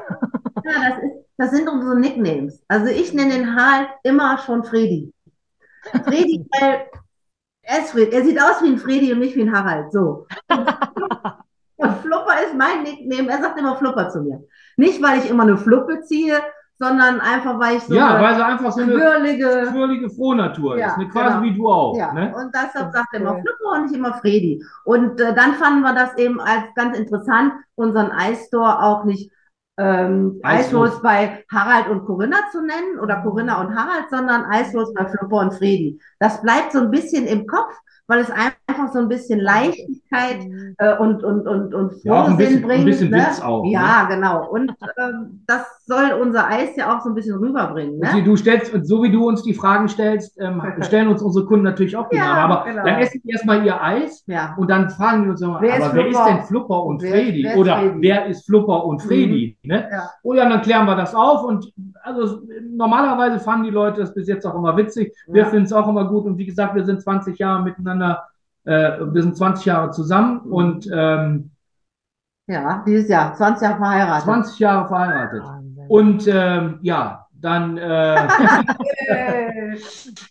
Ja, 0.65 0.91
das, 0.91 0.99
ist, 0.99 1.25
das 1.37 1.51
sind 1.53 1.69
unsere 1.69 1.99
Nicknames. 1.99 2.63
Also 2.69 2.87
ich 2.87 3.13
nenne 3.15 3.35
den 3.35 3.55
Harald 3.55 3.89
immer 4.03 4.39
schon 4.39 4.65
Freddy. 4.65 5.13
Freddy, 6.05 6.45
weil 6.61 6.87
er, 7.67 7.81
ist, 7.81 7.95
er 7.95 8.25
sieht 8.25 8.41
aus 8.41 8.63
wie 8.63 8.69
ein 8.69 8.79
Freddy 8.79 9.13
und 9.13 9.19
nicht 9.19 9.37
wie 9.37 9.43
ein 9.43 9.53
Harald. 9.53 9.93
So. 9.93 10.27
und 11.77 11.93
Flupper 11.99 12.43
ist 12.45 12.55
mein 12.57 12.85
Nickname. 12.85 13.29
Er 13.29 13.43
sagt 13.43 13.59
immer 13.59 13.77
Flupper 13.77 14.09
zu 14.09 14.23
mir. 14.23 14.45
Nicht, 14.77 15.03
weil 15.03 15.19
ich 15.19 15.29
immer 15.29 15.43
eine 15.43 15.57
Fluppe 15.57 16.03
ziehe, 16.03 16.41
sondern 16.79 17.21
einfach, 17.21 17.59
weil 17.59 17.79
ich 17.79 17.83
so 17.85 17.95
ja, 17.95 18.21
weil 18.21 18.35
sie 18.37 18.45
einfach 18.45 18.71
so 18.71 18.83
eine 18.83 18.93
quirlige, 18.93 19.69
quirlige 19.73 20.11
Frohnatur 20.11 20.79
ja, 20.79 20.89
ist, 20.89 20.99
ne? 20.99 21.09
quasi 21.09 21.39
genau. 21.39 21.43
wie 21.43 21.55
du 21.55 21.69
auch. 21.69 21.97
Ja. 21.97 22.13
Ne? 22.13 22.35
Und 22.37 22.55
deshalb 22.55 22.93
sagt 22.93 23.09
er 23.13 23.21
immer 23.21 23.35
Flipper 23.35 23.73
und 23.75 23.83
nicht 23.87 23.95
immer 23.95 24.15
Freddy. 24.15 24.63
Und 24.85 25.21
äh, 25.21 25.35
dann 25.35 25.55
fanden 25.55 25.81
wir 25.81 25.95
das 25.95 26.17
eben 26.19 26.39
als 26.41 26.65
ganz 26.75 26.97
interessant, 26.97 27.55
unseren 27.75 28.13
Eisstore 28.13 28.83
auch 28.83 29.05
nicht 29.05 29.33
ähm, 29.79 30.41
Eislos 30.43 31.03
bei 31.03 31.45
Harald 31.51 31.89
und 31.89 32.07
Corinna 32.07 32.39
zu 32.51 32.63
nennen 32.63 32.99
oder 33.01 33.23
Corinna 33.23 33.61
und 33.61 33.77
Harald, 33.77 34.09
sondern 34.11 34.45
Eislos 34.45 34.93
bei 34.95 35.07
Flipper 35.07 35.37
und 35.37 35.55
Freddy. 35.55 36.01
Das 36.19 36.41
bleibt 36.41 36.73
so 36.73 36.81
ein 36.81 36.91
bisschen 36.91 37.27
im 37.27 37.47
Kopf, 37.47 37.75
weil 38.09 38.21
es 38.21 38.31
einfach 38.31 38.93
so 38.93 39.01
ein 39.01 39.09
bisschen 39.09 39.41
Leichtigkeit 39.41 40.39
äh, 40.79 40.97
und, 40.97 41.25
und, 41.25 41.47
und, 41.47 41.75
und 41.75 41.91
Frohsinn 41.91 42.13
ja, 42.13 42.25
ein 42.25 42.37
bisschen, 42.37 42.63
bringt. 42.63 42.81
Ein 42.81 42.85
bisschen 42.85 43.11
ne? 43.11 43.19
Witz 43.19 43.41
auch. 43.41 43.65
Ja, 43.67 44.05
ne? 44.05 44.15
genau. 44.15 44.49
Und 44.49 44.73
ähm, 44.99 45.43
das 45.47 45.63
soll 45.87 46.13
unser 46.21 46.47
Eis 46.49 46.77
ja 46.77 46.97
auch 46.97 47.03
so 47.03 47.09
ein 47.09 47.15
bisschen 47.15 47.37
rüberbringen. 47.37 47.99
Ne? 47.99 48.23
Du 48.25 48.37
stellst, 48.37 48.73
so 48.87 49.03
wie 49.03 49.11
du 49.11 49.27
uns 49.27 49.43
die 49.43 49.55
Fragen 49.55 49.89
stellst, 49.89 50.39
ähm, 50.41 50.63
stellen 50.83 51.09
uns 51.09 51.23
unsere 51.23 51.47
Kunden 51.47 51.65
natürlich 51.65 51.97
auch 51.97 52.09
die 52.09 52.17
ja, 52.17 52.33
Aber 52.35 52.65
genau. 52.65 52.85
dann 52.85 53.01
essen 53.01 53.21
die 53.25 53.31
erstmal 53.31 53.65
ihr 53.65 53.83
Eis 53.83 54.23
ja. 54.27 54.55
und 54.57 54.71
dann 54.71 54.91
fragen 54.91 55.25
die 55.25 55.31
uns 55.31 55.43
immer, 55.43 55.61
wer 55.61 55.75
aber 55.75 55.87
ist 55.87 55.95
wer 55.95 56.07
ist 56.09 56.25
denn 56.25 56.43
Flupper 56.45 56.85
und 56.85 57.03
wer, 57.03 57.11
Freddy? 57.11 57.45
Wer 57.45 57.57
Oder 57.57 57.77
Freddy? 57.79 58.03
wer 58.03 58.27
ist 58.27 58.47
Flupper 58.47 58.85
und. 58.85 59.03
Freddy? 59.03 59.59
Mhm. 59.63 59.69
Ne? 59.69 59.89
Ja. 59.91 60.11
Und 60.23 60.37
dann 60.37 60.63
klären 60.63 60.87
wir 60.87 60.97
das 60.97 61.15
auf 61.15 61.45
und 61.45 61.73
also 62.03 62.41
normalerweise 62.71 63.41
fanden 63.41 63.65
die 63.65 63.71
Leute 63.71 64.01
das 64.01 64.15
bis 64.15 64.29
jetzt 64.29 64.47
auch 64.47 64.55
immer 64.55 64.77
witzig. 64.77 65.15
Wir 65.27 65.47
finden 65.47 65.65
es 65.65 65.73
auch 65.73 65.89
immer 65.89 66.09
gut 66.09 66.25
und 66.25 66.39
wie 66.39 66.47
gesagt, 66.47 66.75
wir 66.75 66.85
sind 66.85 67.03
20 67.03 67.39
Jahre 67.39 67.63
miteinander 67.63 67.96
miteinander, 67.97 68.29
äh, 68.65 68.99
wir 69.01 69.23
sind 69.23 69.37
20 69.37 69.65
Jahre 69.67 69.91
zusammen 69.91 70.41
und 70.41 70.89
ähm, 70.93 71.51
ja, 72.49 72.85
dieses 72.87 73.09
Jahr, 73.09 73.35
20 73.35 73.63
Jahre 73.63 73.79
verheiratet. 73.79 74.25
20 74.25 74.59
Jahre 74.61 74.89
verheiratet. 74.89 75.43
Wahnsinn. 75.43 75.87
Und 75.89 76.29
ähm, 76.29 76.79
ja, 76.83 77.27
dann 77.33 77.77
äh, 77.79 78.17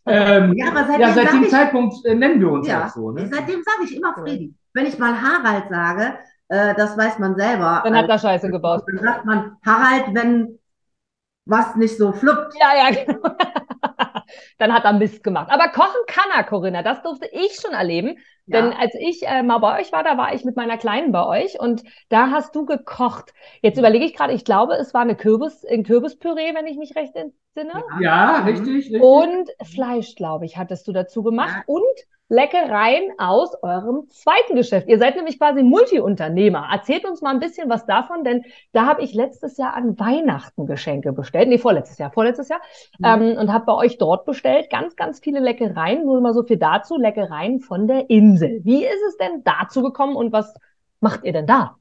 ähm, 0.06 0.54
ja, 0.54 0.68
aber 0.70 0.86
seitdem, 0.86 1.02
ja, 1.02 1.14
seit 1.14 1.34
dem 1.34 1.44
ich, 1.44 1.50
Zeitpunkt 1.50 2.06
äh, 2.06 2.16
nennen 2.16 2.40
wir 2.40 2.52
uns 2.52 2.68
ja, 2.68 2.86
auch 2.86 2.90
so. 2.90 3.12
Ne? 3.12 3.30
Seitdem 3.32 3.62
sage 3.64 3.84
ich 3.84 3.98
immer 3.98 4.14
Freddy. 4.14 4.54
Wenn 4.74 4.86
ich 4.86 4.98
mal 4.98 5.14
Harald 5.22 5.70
sage, 5.70 6.14
äh, 6.48 6.74
das 6.76 6.98
weiß 6.98 7.20
man 7.20 7.36
selber. 7.36 7.82
Dann 7.84 7.98
hat 7.98 8.08
er 8.10 8.18
Scheiße 8.18 8.50
gebaut. 8.50 8.84
Dann 8.88 9.04
sagt 9.04 9.26
man 9.26 9.58
Harald, 9.66 10.14
wenn 10.14 10.58
was 11.46 11.76
nicht 11.76 11.98
so 11.98 12.14
fluppt. 12.14 12.54
Ja, 12.60 12.72
ja, 12.78 13.04
genau 13.04 13.36
dann 14.58 14.74
hat 14.74 14.86
er 14.86 14.94
Mist 14.94 15.24
gemacht. 15.24 15.50
Aber 15.52 15.70
kochen 15.70 16.02
kann 16.08 16.30
er, 16.36 16.44
Corinna. 16.44 16.84
Das 16.84 17.02
durfte 17.02 17.30
ich 17.32 17.56
schon 17.56 17.74
erleben. 17.74 18.18
Ja. 18.48 18.62
Denn 18.62 18.74
als 18.74 18.94
ich 19.00 19.26
äh, 19.26 19.42
mal 19.42 19.58
bei 19.58 19.80
euch 19.80 19.92
war, 19.92 20.04
da 20.04 20.18
war 20.18 20.34
ich 20.34 20.46
mit 20.46 20.56
meiner 20.56 20.78
Kleinen 20.78 21.12
bei 21.12 21.26
euch 21.26 21.60
und 21.60 21.84
da 22.10 22.30
hast 22.30 22.56
du 22.56 22.66
gekocht. 22.66 23.34
Jetzt 23.62 23.80
überlege 23.80 24.06
ich 24.06 24.16
gerade, 24.16 24.34
ich 24.34 24.46
glaube, 24.46 24.76
es 24.76 24.94
war 24.94 25.02
eine 25.02 25.16
Kürbis, 25.16 25.66
ein 25.66 25.84
Kürbispüree, 25.84 26.54
wenn 26.54 26.68
ich 26.68 26.78
mich 26.78 26.96
recht 26.96 27.16
entsinne. 27.16 27.84
Ja, 28.02 28.44
richtig, 28.46 28.76
richtig. 28.76 29.02
Und 29.02 29.50
Fleisch, 29.64 30.16
glaube 30.16 30.46
ich, 30.46 30.58
hattest 30.58 30.88
du 30.88 30.92
dazu 30.92 31.24
gemacht. 31.24 31.56
Ja. 31.56 31.64
Und 31.66 31.84
Leckereien 32.28 33.12
aus 33.20 33.56
eurem 33.62 34.10
zweiten 34.10 34.56
Geschäft. 34.56 34.88
Ihr 34.88 34.98
seid 34.98 35.16
nämlich 35.16 35.38
quasi 35.38 35.62
Multiunternehmer. 35.62 36.68
Erzählt 36.72 37.06
uns 37.06 37.22
mal 37.22 37.30
ein 37.32 37.40
bisschen 37.40 37.70
was 37.70 37.86
davon, 37.86 38.24
denn 38.24 38.44
da 38.72 38.88
habe 38.88 39.04
ich 39.04 39.14
letztes 39.14 39.58
Jahr 39.58 39.76
an 39.76 40.00
Weihnachten 40.00 40.66
Geschenke 40.66 41.14
bestellt. 41.14 41.50
Nee, 41.50 41.60
vorletztes 41.60 42.00
Jahr, 42.00 42.12
vorletztes 42.12 42.50
Jahr. 42.50 42.62
Mhm. 42.98 43.06
Ähm, 43.06 43.38
und 43.38 43.54
habe 43.54 43.66
bei 43.66 43.74
euch 43.74 44.00
dort 44.00 44.26
bestellt. 44.26 44.72
Ganz, 44.72 44.96
ganz 44.96 45.20
viele 45.20 45.40
Leckereien. 45.40 46.04
Nur 46.04 46.20
mal 46.20 46.34
so 46.34 46.44
viel 46.44 46.58
dazu. 46.58 46.98
Leckereien 46.98 47.60
von 47.60 47.88
der 47.88 48.10
Insel. 48.10 48.62
Wie 48.64 48.84
ist 48.84 49.04
es 49.08 49.18
denn 49.18 49.44
dazu 49.44 49.84
gekommen 49.84 50.16
und 50.16 50.34
was 50.34 50.56
macht 51.02 51.24
ihr 51.26 51.34
denn 51.34 51.46
da? 51.46 51.76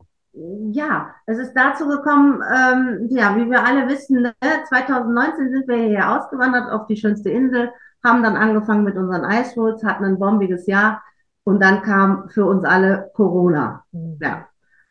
ja, 0.73 1.15
es 1.27 1.39
ist 1.39 1.53
dazu 1.55 1.87
gekommen, 1.87 2.43
ähm, 2.43 3.07
ja, 3.11 3.37
wie 3.37 3.49
wir 3.49 3.65
alle 3.65 3.89
wissen, 3.89 4.23
ne, 4.23 4.35
2019 4.69 5.51
sind 5.51 5.69
wir 5.69 5.77
hier 5.77 6.11
ausgewandert 6.11 6.73
auf 6.73 6.87
die 6.89 6.97
schönste 6.97 7.31
Insel, 7.31 7.71
haben 8.05 8.23
dann 8.23 8.37
angefangen 8.37 8.85
mit 8.85 8.97
unseren 8.97 9.25
Ice 9.25 9.55
Rolls, 9.57 9.83
hatten 9.85 10.05
ein 10.05 10.19
bombiges 10.19 10.67
Jahr 10.67 11.03
und 11.45 11.63
dann 11.63 11.83
kam 11.83 12.29
für 12.29 12.45
uns 12.45 12.65
alle 12.65 13.11
Corona. 13.15 13.85
Mhm. 13.93 14.19
Ja. 14.21 14.47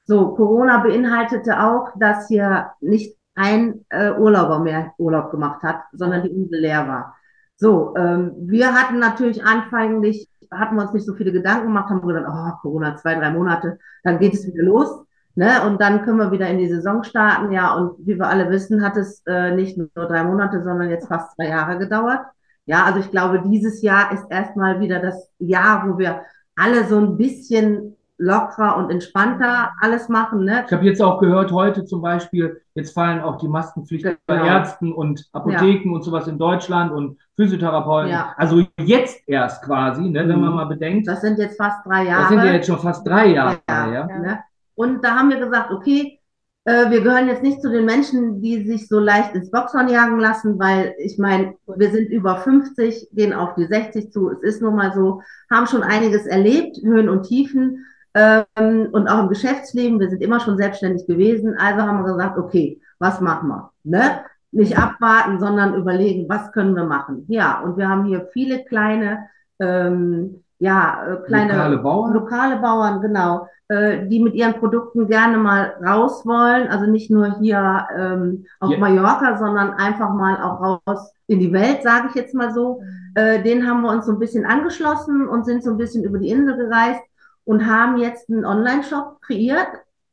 So, 0.05 0.35
Corona 0.35 0.79
beinhaltete 0.79 1.61
auch, 1.61 1.89
dass 1.97 2.27
hier 2.27 2.71
nicht 2.81 3.17
ein 3.35 3.85
äh, 3.89 4.11
Urlauber 4.11 4.59
mehr 4.59 4.93
Urlaub 4.97 5.31
gemacht 5.31 5.63
hat, 5.63 5.81
sondern 5.93 6.23
die 6.23 6.29
Insel 6.29 6.59
leer 6.59 6.87
war. 6.87 7.15
So, 7.55 7.95
ähm, 7.95 8.33
wir 8.37 8.73
hatten 8.73 8.99
natürlich 8.99 9.43
anfänglich, 9.43 10.29
hatten 10.51 10.75
wir 10.75 10.83
uns 10.83 10.93
nicht 10.93 11.05
so 11.05 11.13
viele 11.13 11.31
Gedanken 11.31 11.67
gemacht, 11.67 11.89
haben 11.89 12.05
gedacht, 12.05 12.25
oh, 12.27 12.61
Corona, 12.61 12.95
zwei, 12.97 13.15
drei 13.15 13.31
Monate, 13.31 13.79
dann 14.03 14.19
geht 14.19 14.33
es 14.33 14.45
wieder 14.45 14.63
los. 14.63 15.03
Ne? 15.35 15.65
Und 15.65 15.81
dann 15.81 16.03
können 16.03 16.19
wir 16.19 16.31
wieder 16.31 16.47
in 16.47 16.59
die 16.59 16.69
Saison 16.69 17.03
starten. 17.03 17.51
Ja, 17.51 17.73
und 17.73 17.97
wie 18.05 18.19
wir 18.19 18.27
alle 18.27 18.49
wissen, 18.49 18.83
hat 18.83 18.97
es 18.97 19.23
äh, 19.25 19.55
nicht 19.55 19.77
nur 19.77 19.89
drei 19.95 20.23
Monate, 20.23 20.61
sondern 20.61 20.89
jetzt 20.89 21.07
fast 21.07 21.35
zwei 21.35 21.47
Jahre 21.47 21.79
gedauert. 21.79 22.21
Ja, 22.65 22.85
also 22.85 22.99
ich 22.99 23.11
glaube, 23.11 23.43
dieses 23.45 23.81
Jahr 23.81 24.11
ist 24.11 24.25
erstmal 24.29 24.79
wieder 24.79 24.99
das 24.99 25.29
Jahr, 25.39 25.87
wo 25.87 25.97
wir 25.97 26.21
alle 26.55 26.85
so 26.85 26.97
ein 26.97 27.17
bisschen 27.17 27.97
lockerer 28.17 28.77
und 28.77 28.89
entspannter 28.89 29.73
alles 29.81 30.07
machen. 30.07 30.45
Ne? 30.45 30.63
Ich 30.65 30.71
habe 30.71 30.85
jetzt 30.85 31.01
auch 31.01 31.19
gehört, 31.19 31.51
heute 31.51 31.83
zum 31.83 32.01
Beispiel, 32.01 32.61
jetzt 32.75 32.93
fallen 32.93 33.21
auch 33.21 33.37
die 33.37 33.47
Maskenpflicht 33.47 34.03
genau. 34.03 34.17
bei 34.25 34.37
Ärzten 34.47 34.93
und 34.93 35.27
Apotheken 35.33 35.89
ja. 35.89 35.95
und 35.95 36.03
sowas 36.03 36.27
in 36.27 36.37
Deutschland 36.37 36.91
und 36.91 37.17
Physiotherapeuten. 37.35 38.11
Ja. 38.11 38.33
Also 38.37 38.65
jetzt 38.79 39.27
erst 39.27 39.63
quasi, 39.63 40.03
ne, 40.03 40.27
wenn 40.27 40.39
man 40.39 40.51
mhm. 40.51 40.55
mal 40.55 40.65
bedenkt. 40.65 41.07
Das 41.07 41.21
sind 41.21 41.39
jetzt 41.39 41.57
fast 41.57 41.85
drei 41.85 42.05
Jahre. 42.05 42.21
Das 42.21 42.29
sind 42.29 42.37
ja 42.39 42.53
jetzt 42.53 42.67
schon 42.67 42.79
fast 42.79 43.05
drei 43.05 43.27
Jahre. 43.27 43.59
Ja, 43.67 43.91
ja. 43.91 44.05
Ne? 44.05 44.39
Und 44.75 45.03
da 45.03 45.15
haben 45.17 45.29
wir 45.29 45.39
gesagt, 45.39 45.71
okay, 45.71 46.19
äh, 46.65 46.89
wir 46.89 47.01
gehören 47.01 47.27
jetzt 47.27 47.43
nicht 47.43 47.61
zu 47.61 47.69
den 47.69 47.85
Menschen, 47.85 48.41
die 48.41 48.65
sich 48.65 48.87
so 48.87 48.99
leicht 48.99 49.35
ins 49.35 49.51
Boxhorn 49.51 49.89
jagen 49.89 50.19
lassen, 50.19 50.57
weil 50.59 50.95
ich 50.97 51.17
meine, 51.17 51.55
wir 51.67 51.91
sind 51.91 52.09
über 52.09 52.37
50, 52.37 53.09
gehen 53.11 53.33
auf 53.33 53.55
die 53.55 53.65
60 53.65 54.11
zu. 54.11 54.31
Es 54.31 54.41
ist 54.41 54.61
nun 54.61 54.75
mal 54.75 54.93
so, 54.93 55.21
haben 55.51 55.67
schon 55.67 55.83
einiges 55.83 56.25
erlebt, 56.25 56.77
Höhen 56.81 57.09
und 57.09 57.23
Tiefen 57.23 57.85
ähm, 58.13 58.87
und 58.91 59.07
auch 59.07 59.23
im 59.23 59.29
Geschäftsleben. 59.29 59.99
Wir 59.99 60.09
sind 60.09 60.21
immer 60.21 60.39
schon 60.39 60.57
selbstständig 60.57 61.05
gewesen. 61.05 61.55
Also 61.57 61.81
haben 61.81 62.05
wir 62.05 62.13
gesagt, 62.13 62.37
okay, 62.37 62.79
was 62.99 63.19
machen 63.19 63.49
wir? 63.49 63.71
Ne? 63.83 64.21
Nicht 64.51 64.77
abwarten, 64.77 65.39
sondern 65.39 65.75
überlegen, 65.75 66.29
was 66.29 66.51
können 66.53 66.75
wir 66.75 66.85
machen? 66.85 67.25
Ja, 67.27 67.59
und 67.61 67.75
wir 67.77 67.89
haben 67.89 68.05
hier 68.05 68.29
viele 68.31 68.63
kleine, 68.63 69.27
ähm, 69.59 70.42
ja, 70.63 71.05
äh, 71.05 71.25
kleine 71.25 71.51
lokale 71.51 71.77
Bauern, 71.77 72.13
lokale 72.13 72.55
Bauern 72.57 73.01
genau, 73.01 73.47
äh, 73.67 74.07
die 74.07 74.21
mit 74.21 74.33
ihren 74.33 74.53
Produkten 74.53 75.07
gerne 75.07 75.37
mal 75.37 75.75
raus 75.85 76.25
wollen. 76.25 76.69
Also 76.69 76.89
nicht 76.89 77.11
nur 77.11 77.37
hier 77.39 77.85
ähm, 77.97 78.45
auf 78.61 78.71
yeah. 78.71 78.79
Mallorca, 78.79 79.37
sondern 79.37 79.73
einfach 79.73 80.13
mal 80.13 80.41
auch 80.41 80.87
raus 80.87 81.11
in 81.27 81.41
die 81.41 81.51
Welt, 81.51 81.83
sage 81.83 82.07
ich 82.09 82.15
jetzt 82.15 82.33
mal 82.33 82.53
so. 82.53 82.81
Äh, 83.15 83.43
den 83.43 83.67
haben 83.67 83.81
wir 83.81 83.91
uns 83.91 84.05
so 84.05 84.13
ein 84.13 84.19
bisschen 84.19 84.45
angeschlossen 84.45 85.27
und 85.27 85.45
sind 85.45 85.63
so 85.63 85.71
ein 85.71 85.77
bisschen 85.77 86.05
über 86.05 86.17
die 86.17 86.29
Insel 86.29 86.55
gereist 86.55 87.01
und 87.43 87.67
haben 87.67 87.97
jetzt 87.97 88.29
einen 88.29 88.45
Online-Shop 88.45 89.19
kreiert, 89.21 89.67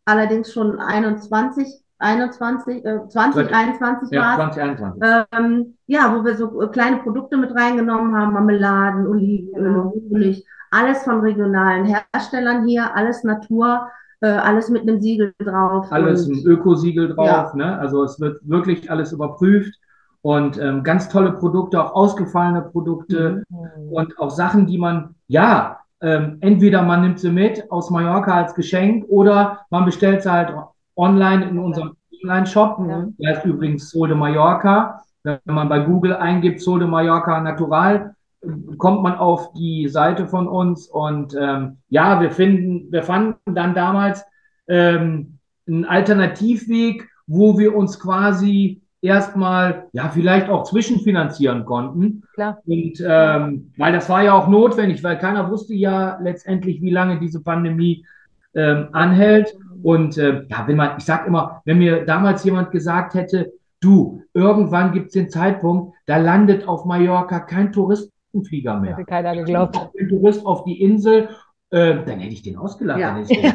allerdings 0.05 0.53
schon 0.53 0.81
21, 0.81 1.81
21, 2.01 2.85
äh, 2.85 3.09
2021 3.09 4.11
ja, 4.11 4.35
2021. 4.37 5.03
Ähm, 5.33 5.75
ja, 5.87 6.15
wo 6.15 6.25
wir 6.25 6.35
so 6.35 6.49
kleine 6.69 6.99
Produkte 6.99 7.37
mit 7.37 7.55
reingenommen 7.55 8.17
haben, 8.17 8.33
Marmeladen, 8.33 9.07
Olivenöl, 9.07 9.85
Honig, 9.85 10.45
alles 10.71 11.03
von 11.03 11.21
regionalen 11.21 11.85
Herstellern 11.85 12.67
hier, 12.67 12.95
alles 12.95 13.23
Natur, 13.23 13.89
äh, 14.21 14.29
alles 14.29 14.71
mit 14.71 14.83
einem 14.83 15.01
Siegel 15.01 15.35
drauf. 15.39 15.87
Alles 15.91 16.27
ein 16.27 16.43
Ökosiegel 16.47 17.15
drauf, 17.15 17.27
ja. 17.27 17.53
ne? 17.55 17.79
Also 17.79 18.03
es 18.03 18.19
wird 18.19 18.41
wirklich 18.49 18.91
alles 18.91 19.13
überprüft 19.13 19.75
und 20.23 20.59
ähm, 20.59 20.83
ganz 20.83 21.09
tolle 21.09 21.33
Produkte, 21.33 21.83
auch 21.83 21.95
ausgefallene 21.95 22.63
Produkte 22.63 23.43
mhm. 23.49 23.93
und 23.93 24.19
auch 24.19 24.31
Sachen, 24.31 24.67
die 24.67 24.79
man, 24.79 25.15
ja, 25.27 25.81
ähm, 26.03 26.39
entweder 26.41 26.83
man 26.83 27.03
nimmt 27.03 27.21
sie 27.21 27.31
mit 27.31 27.71
aus 27.71 27.91
Mallorca 27.91 28.35
als 28.35 28.55
Geschenk 28.55 29.05
oder 29.09 29.67
man 29.69 29.85
bestellt 29.85 30.23
sie 30.23 30.33
halt 30.33 30.55
online 31.01 31.49
in 31.49 31.59
unserem 31.59 31.97
Online-Shop. 32.23 32.79
Ja. 32.87 33.09
Der 33.19 33.39
ist 33.39 33.45
übrigens 33.45 33.91
Sol 33.91 34.09
de 34.09 34.17
Mallorca. 34.17 35.03
Wenn 35.23 35.41
man 35.47 35.69
bei 35.69 35.81
Google 35.81 36.15
eingibt 36.15 36.61
Sol 36.61 36.79
de 36.79 36.89
Mallorca 36.89 37.41
Natural, 37.41 38.15
kommt 38.79 39.03
man 39.03 39.15
auf 39.15 39.53
die 39.53 39.89
Seite 39.89 40.27
von 40.27 40.49
uns 40.49 40.87
und 40.87 41.37
ähm, 41.39 41.79
ja, 41.91 42.21
wir 42.21 42.31
finden, 42.31 42.91
wir 42.91 43.03
fanden 43.03 43.55
dann 43.55 43.75
damals 43.75 44.25
ähm, 44.67 45.39
einen 45.69 45.85
Alternativweg, 45.85 47.07
wo 47.27 47.59
wir 47.59 47.77
uns 47.77 48.01
quasi 48.01 48.81
erstmal 49.03 49.89
ja 49.93 50.09
vielleicht 50.09 50.49
auch 50.49 50.65
zwischenfinanzieren 50.65 51.65
konnten. 51.65 52.23
Klar. 52.35 52.59
Und 52.67 53.03
ähm, 53.07 53.73
weil 53.77 53.93
das 53.93 54.09
war 54.09 54.23
ja 54.23 54.33
auch 54.33 54.49
notwendig, 54.49 55.03
weil 55.05 55.19
keiner 55.19 55.51
wusste 55.51 55.75
ja 55.75 56.19
letztendlich, 56.23 56.81
wie 56.81 56.91
lange 56.91 57.19
diese 57.19 57.43
Pandemie 57.43 58.07
ähm, 58.55 58.89
anhält. 58.93 59.55
Und 59.83 60.19
äh, 60.19 60.45
ja, 60.49 60.67
wenn 60.67 60.77
man, 60.77 60.99
ich 60.99 61.05
sag 61.05 61.27
immer, 61.27 61.63
wenn 61.65 61.79
mir 61.79 62.05
damals 62.05 62.45
jemand 62.45 62.71
gesagt 62.71 63.15
hätte, 63.15 63.53
du, 63.81 64.23
irgendwann 64.35 64.93
gibt 64.93 65.07
es 65.07 65.13
den 65.13 65.31
Zeitpunkt, 65.31 65.95
da 66.07 66.19
landet 66.19 66.69
auf 66.69 66.85
Mallorca 66.85 67.41
kein 67.41 67.73
Touristenflieger 67.73 68.79
mehr. 68.79 68.97
Hätte 68.97 69.07
keiner 69.07 69.35
geglaubt. 69.35 69.79
Ein 69.99 70.09
Tourist 70.09 70.45
auf 70.45 70.65
die 70.65 70.81
Insel, 70.83 71.29
äh, 71.71 71.95
dann 72.05 72.19
hätte 72.21 72.33
ich 72.33 72.43
den 72.43 72.57
ausgelacht. 72.57 73.01
Ja. 73.01 73.19
ja. 73.29 73.55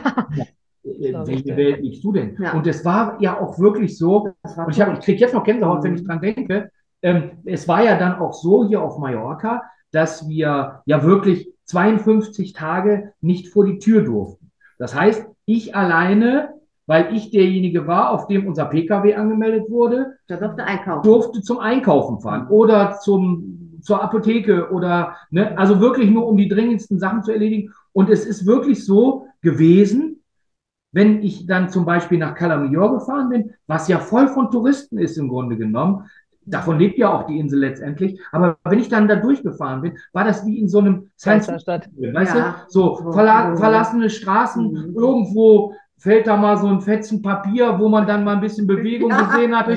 Äh, 0.84 1.14
welche 1.26 1.58
Welt 1.58 1.82
liegst 1.82 2.04
du 2.04 2.12
denn? 2.12 2.38
Ja. 2.40 2.54
Und 2.54 2.68
es 2.68 2.86
war 2.86 3.18
ja 3.22 3.40
auch 3.40 3.60
wirklich 3.60 3.98
so, 3.98 4.34
und 4.44 4.70
ich, 4.70 4.80
ich 4.80 5.00
kriege 5.00 5.20
jetzt 5.20 5.34
noch 5.34 5.44
Gänsehaut, 5.44 5.80
mhm. 5.80 5.84
wenn 5.84 5.96
ich 5.96 6.04
dran 6.06 6.22
denke, 6.22 6.72
ähm, 7.02 7.32
es 7.46 7.68
war 7.68 7.84
ja 7.84 7.98
dann 7.98 8.20
auch 8.20 8.34
so 8.34 8.68
hier 8.68 8.82
auf 8.82 8.98
Mallorca, 8.98 9.64
dass 9.92 10.28
wir 10.28 10.82
ja 10.86 11.04
wirklich 11.04 11.52
52 11.66 12.54
Tage 12.54 13.14
nicht 13.22 13.50
vor 13.50 13.66
die 13.66 13.80
Tür 13.80 14.02
durften. 14.04 14.52
Das 14.78 14.94
heißt, 14.94 15.26
ich 15.46 15.76
alleine, 15.76 16.56
weil 16.88 17.16
ich 17.16 17.32
derjenige 17.32 17.88
war, 17.88 18.12
auf 18.12 18.28
dem 18.28 18.48
unser 18.48 18.66
Pkw 18.66 19.16
angemeldet 19.16 19.70
wurde, 19.70 20.18
durfte, 20.28 20.64
einkaufen. 20.64 21.04
durfte 21.04 21.42
zum 21.42 21.60
Einkaufen 21.60 22.20
fahren 22.20 22.48
oder 22.48 23.00
zum, 23.00 23.80
zur 23.82 24.04
Apotheke 24.04 24.72
oder, 24.72 25.16
ne, 25.32 25.58
also 25.58 25.80
wirklich 25.80 26.10
nur 26.10 26.28
um 26.28 26.38
die 26.38 26.48
dringendsten 26.48 27.00
Sachen 27.00 27.24
zu 27.24 27.32
erledigen. 27.32 27.72
Und 27.94 28.10
es 28.10 28.26
ist 28.26 28.46
wirklich 28.46 28.86
so 28.86 29.28
gewesen, 29.42 30.22
wenn 30.92 31.24
ich 31.24 31.46
dann 31.46 31.70
zum 31.70 31.86
Beispiel 31.86 32.18
nach 32.18 32.36
Calamior 32.36 32.94
gefahren 32.94 33.30
bin, 33.30 33.52
was 33.68 33.88
ja 33.88 34.00
voll 34.00 34.28
von 34.30 34.50
Touristen 34.50 34.98
ist 34.98 35.18
im 35.18 35.28
Grunde 35.28 35.58
genommen, 35.58 36.06
davon 36.46 36.80
lebt 36.80 36.98
ja 36.98 37.14
auch 37.14 37.28
die 37.28 37.40
Insel 37.40 37.60
letztendlich, 37.60 38.20
aber 38.32 38.58
wenn 38.64 38.80
ich 38.80 38.90
dann 38.90 39.08
da 39.08 39.16
durchgefahren 39.16 39.82
bin, 39.82 39.98
war 40.14 40.24
das 40.24 40.46
wie 40.46 40.60
in 40.60 40.70
so 40.70 40.80
einem 40.80 41.10
Science-Stadt. 41.18 41.90
Weißt 41.96 42.36
ja. 42.36 42.56
du? 42.66 42.72
So 42.72 43.12
verla 43.12 43.56
verlassene 43.56 44.10
Straßen, 44.10 44.72
mhm. 44.72 44.96
irgendwo 44.96 45.74
fällt 45.98 46.28
da 46.28 46.38
mal 46.38 46.58
so 46.58 46.68
ein 46.68 46.82
Fetzen 46.82 47.22
Papier, 47.22 47.80
wo 47.80 47.90
man 47.90 48.06
dann 48.06 48.24
mal 48.24 48.36
ein 48.36 48.42
bisschen 48.42 48.68
Bewegung 48.68 49.10
ja, 49.10 49.22
gesehen 49.22 49.56
hat. 49.56 49.68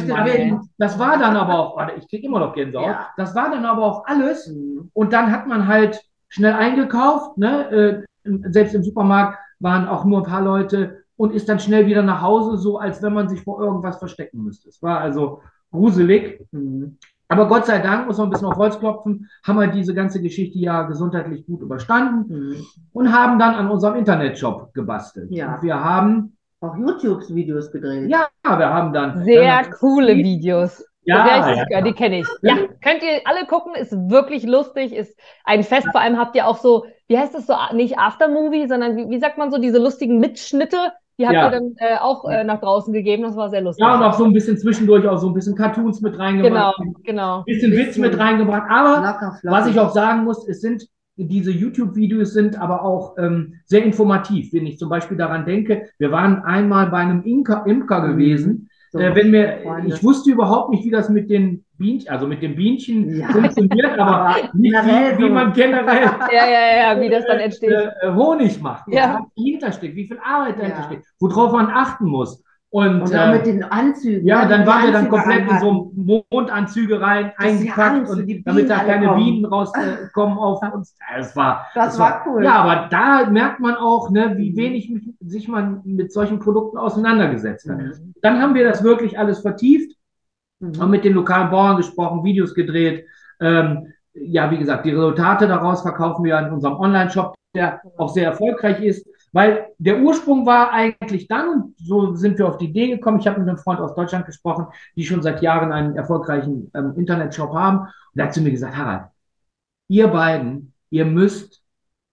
Das 0.76 0.98
war 0.98 1.18
dann 1.18 1.36
aber 1.36 1.58
auch, 1.58 1.76
warte, 1.76 1.94
ich 1.96 2.08
kriege 2.08 2.26
immer 2.26 2.40
noch 2.40 2.54
Gänsehaut, 2.54 2.86
ja. 2.86 3.08
das 3.16 3.34
war 3.34 3.50
dann 3.50 3.64
aber 3.64 3.82
auch 3.82 4.06
alles. 4.06 4.48
Mhm. 4.48 4.90
Und 4.92 5.12
dann 5.12 5.32
hat 5.32 5.46
man 5.46 5.66
halt 5.66 6.02
schnell 6.28 6.52
eingekauft, 6.52 7.38
ne? 7.38 8.04
Äh, 8.24 8.30
selbst 8.50 8.74
im 8.74 8.82
Supermarkt 8.82 9.38
waren 9.60 9.88
auch 9.88 10.04
nur 10.04 10.18
ein 10.18 10.30
paar 10.30 10.42
Leute 10.42 11.04
und 11.16 11.32
ist 11.32 11.48
dann 11.48 11.58
schnell 11.58 11.86
wieder 11.86 12.02
nach 12.02 12.20
Hause, 12.20 12.58
so 12.58 12.78
als 12.78 13.02
wenn 13.02 13.14
man 13.14 13.28
sich 13.28 13.42
vor 13.42 13.60
irgendwas 13.60 13.98
verstecken 13.98 14.42
müsste. 14.42 14.68
Es 14.68 14.82
war 14.82 15.00
also 15.00 15.40
gruselig. 15.70 16.40
Mhm. 16.52 16.98
Aber 17.28 17.46
Gott 17.46 17.66
sei 17.66 17.78
Dank, 17.78 18.06
muss 18.06 18.16
man 18.16 18.28
ein 18.28 18.30
bisschen 18.30 18.48
auf 18.48 18.56
Holz 18.56 18.78
klopfen, 18.78 19.28
haben 19.46 19.58
wir 19.58 19.66
diese 19.66 19.94
ganze 19.94 20.22
Geschichte 20.22 20.58
ja 20.58 20.82
gesundheitlich 20.82 21.44
gut 21.44 21.60
überstanden 21.60 22.26
mhm. 22.34 22.66
und 22.92 23.12
haben 23.12 23.38
dann 23.38 23.54
an 23.54 23.70
unserem 23.70 23.96
Internetshop 23.96 24.72
gebastelt. 24.72 25.30
Ja. 25.30 25.54
Und 25.54 25.62
wir 25.62 25.82
haben 25.82 26.36
auch 26.60 26.76
YouTube-Videos 26.76 27.70
gedreht. 27.70 28.08
Ja, 28.08 28.28
wir 28.42 28.72
haben 28.72 28.92
dann. 28.92 29.24
Sehr 29.24 29.62
dann 29.62 29.70
coole 29.72 30.16
Videos. 30.16 30.84
Ja, 31.04 31.26
ja, 31.26 31.64
ja, 31.70 31.80
die 31.80 31.92
kenne 31.92 32.20
ich. 32.20 32.26
Ja, 32.42 32.54
könnt 32.82 33.02
ihr 33.02 33.22
alle 33.24 33.46
gucken, 33.46 33.74
ist 33.74 33.92
wirklich 33.92 34.44
lustig, 34.44 34.92
ist 34.92 35.18
ein 35.44 35.62
Fest. 35.62 35.88
Vor 35.90 36.02
allem 36.02 36.18
habt 36.18 36.36
ihr 36.36 36.46
auch 36.46 36.58
so, 36.58 36.84
wie 37.06 37.18
heißt 37.18 37.34
das 37.34 37.46
so, 37.46 37.54
nicht 37.72 37.98
Aftermovie, 37.98 38.68
sondern 38.68 38.96
wie, 38.96 39.08
wie 39.08 39.18
sagt 39.18 39.38
man 39.38 39.50
so, 39.50 39.56
diese 39.58 39.78
lustigen 39.78 40.18
Mitschnitte, 40.18 40.92
die 41.18 41.26
habt 41.26 41.34
ja. 41.34 41.46
ihr 41.46 41.50
dann 41.50 41.74
äh, 41.78 41.96
auch 42.00 42.28
äh, 42.28 42.44
nach 42.44 42.60
draußen 42.60 42.92
gegeben. 42.92 43.24
Das 43.24 43.36
war 43.36 43.50
sehr 43.50 43.60
lustig. 43.60 43.84
Ja, 43.84 43.96
und 43.96 44.02
auch 44.02 44.14
so 44.14 44.24
ein 44.24 44.32
bisschen 44.32 44.56
zwischendurch 44.56 45.06
auch 45.06 45.18
so 45.18 45.28
ein 45.28 45.34
bisschen 45.34 45.56
Cartoons 45.56 46.00
mit 46.00 46.18
reingebracht. 46.18 46.76
Genau, 46.78 46.94
genau. 47.02 47.38
Ein 47.38 47.44
bisschen 47.44 47.72
Witz 47.72 47.98
mit 47.98 48.16
reingebracht. 48.18 48.70
Aber 48.70 49.04
locker, 49.04 49.38
was 49.42 49.66
ich 49.66 49.78
auch 49.80 49.90
sagen 49.90 50.24
muss, 50.24 50.46
es 50.46 50.60
sind 50.60 50.88
diese 51.20 51.50
YouTube-Videos 51.50 52.32
sind 52.32 52.60
aber 52.60 52.84
auch 52.84 53.18
ähm, 53.18 53.54
sehr 53.64 53.84
informativ. 53.84 54.52
Wenn 54.52 54.66
ich 54.66 54.78
zum 54.78 54.88
Beispiel 54.88 55.16
daran 55.16 55.44
denke, 55.44 55.88
wir 55.98 56.12
waren 56.12 56.44
einmal 56.44 56.90
bei 56.90 56.98
einem 56.98 57.22
Imker, 57.24 57.64
Imker 57.66 58.02
mhm. 58.02 58.12
gewesen. 58.12 58.70
So, 58.92 59.00
äh, 59.00 59.14
wenn 59.14 59.32
mir, 59.32 59.58
ich 59.86 60.02
wusste 60.02 60.30
überhaupt 60.30 60.70
nicht, 60.70 60.84
wie 60.84 60.90
das 60.90 61.08
mit 61.08 61.28
den 61.28 61.64
Bienchen, 61.78 62.10
also 62.10 62.26
mit 62.26 62.42
dem 62.42 62.56
Bienchen 62.56 63.16
ja. 63.16 63.28
funktioniert, 63.28 63.98
aber 63.98 64.34
nicht 64.54 64.74
wie, 64.74 65.22
wie, 65.22 65.30
man 65.30 65.52
generell 65.52 66.02
ja, 66.32 66.46
ja, 66.46 66.94
ja, 66.94 67.00
wie 67.00 67.08
das 67.08 67.24
dann 67.26 67.38
entsteht. 67.38 67.70
Äh, 67.70 68.12
Honig 68.12 68.60
macht, 68.60 68.84
ja. 68.88 69.20
was 69.20 69.28
dahinter 69.36 69.72
steckt, 69.72 69.96
wie 69.96 70.06
viel 70.06 70.18
Arbeit 70.22 70.58
dahinter 70.58 70.82
steht, 70.84 71.04
worauf 71.20 71.52
man 71.52 71.70
achten 71.70 72.06
muss. 72.06 72.42
Und, 72.70 73.00
und 73.00 73.12
äh, 73.12 73.32
mit 73.32 73.46
den 73.46 73.64
Anzügen. 73.64 74.26
Ja, 74.26 74.46
dann 74.46 74.66
waren 74.66 74.84
wir 74.84 74.92
dann 74.92 75.08
komplett 75.08 75.50
in 75.50 75.58
so 75.58 75.90
Mondanzüge 76.30 77.00
rein, 77.00 77.32
eingepackt, 77.38 78.10
und, 78.10 78.28
damit 78.44 78.68
da 78.68 78.80
keine 78.80 79.06
kommen. 79.06 79.24
Bienen 79.24 79.44
rauskommen 79.46 80.36
äh, 80.36 80.40
auf 80.40 80.60
uns. 80.74 80.94
Das 81.16 81.34
war, 81.34 81.66
das, 81.74 81.86
das 81.86 81.98
war, 81.98 82.26
cool. 82.26 82.44
Ja, 82.44 82.56
aber 82.56 82.88
da 82.90 83.30
merkt 83.30 83.60
man 83.60 83.74
auch, 83.74 84.10
ne, 84.10 84.34
wie 84.36 84.50
mhm. 84.50 84.56
wenig 84.56 84.92
sich 85.20 85.48
man 85.48 85.80
mit 85.84 86.12
solchen 86.12 86.40
Produkten 86.40 86.76
auseinandergesetzt 86.76 87.70
hat. 87.70 87.78
Mhm. 87.78 88.12
Dann 88.20 88.42
haben 88.42 88.54
wir 88.54 88.64
das 88.64 88.84
wirklich 88.84 89.18
alles 89.18 89.40
vertieft, 89.40 89.97
mhm. 90.60 90.80
haben 90.80 90.90
mit 90.90 91.04
den 91.04 91.14
lokalen 91.14 91.50
Bauern 91.50 91.76
gesprochen, 91.76 92.24
Videos 92.24 92.54
gedreht. 92.54 93.06
Ähm, 93.40 93.92
ja, 94.14 94.50
wie 94.50 94.58
gesagt, 94.58 94.84
die 94.84 94.90
Resultate 94.90 95.46
daraus 95.46 95.82
verkaufen 95.82 96.24
wir 96.24 96.38
in 96.38 96.52
unserem 96.52 96.78
Online-Shop, 96.78 97.34
der 97.54 97.80
auch 97.96 98.08
sehr 98.08 98.24
erfolgreich 98.24 98.80
ist. 98.82 99.06
Weil 99.32 99.66
der 99.78 100.00
Ursprung 100.00 100.46
war 100.46 100.72
eigentlich 100.72 101.28
dann, 101.28 101.48
und 101.50 101.78
so 101.78 102.14
sind 102.14 102.38
wir 102.38 102.48
auf 102.48 102.56
die 102.56 102.66
Idee 102.66 102.88
gekommen, 102.88 103.20
ich 103.20 103.26
habe 103.26 103.38
mit 103.38 103.48
einem 103.48 103.58
Freund 103.58 103.80
aus 103.80 103.94
Deutschland 103.94 104.26
gesprochen, 104.26 104.66
die 104.96 105.04
schon 105.04 105.22
seit 105.22 105.42
Jahren 105.42 105.70
einen 105.70 105.96
erfolgreichen 105.96 106.70
ähm, 106.74 106.94
Internetshop 106.96 107.52
haben. 107.52 107.80
Und 107.80 107.90
er 108.14 108.26
hat 108.26 108.34
zu 108.34 108.40
mir 108.40 108.50
gesagt, 108.50 108.76
Harald, 108.76 109.08
ihr 109.88 110.08
beiden, 110.08 110.72
ihr 110.90 111.04
müsst 111.04 111.62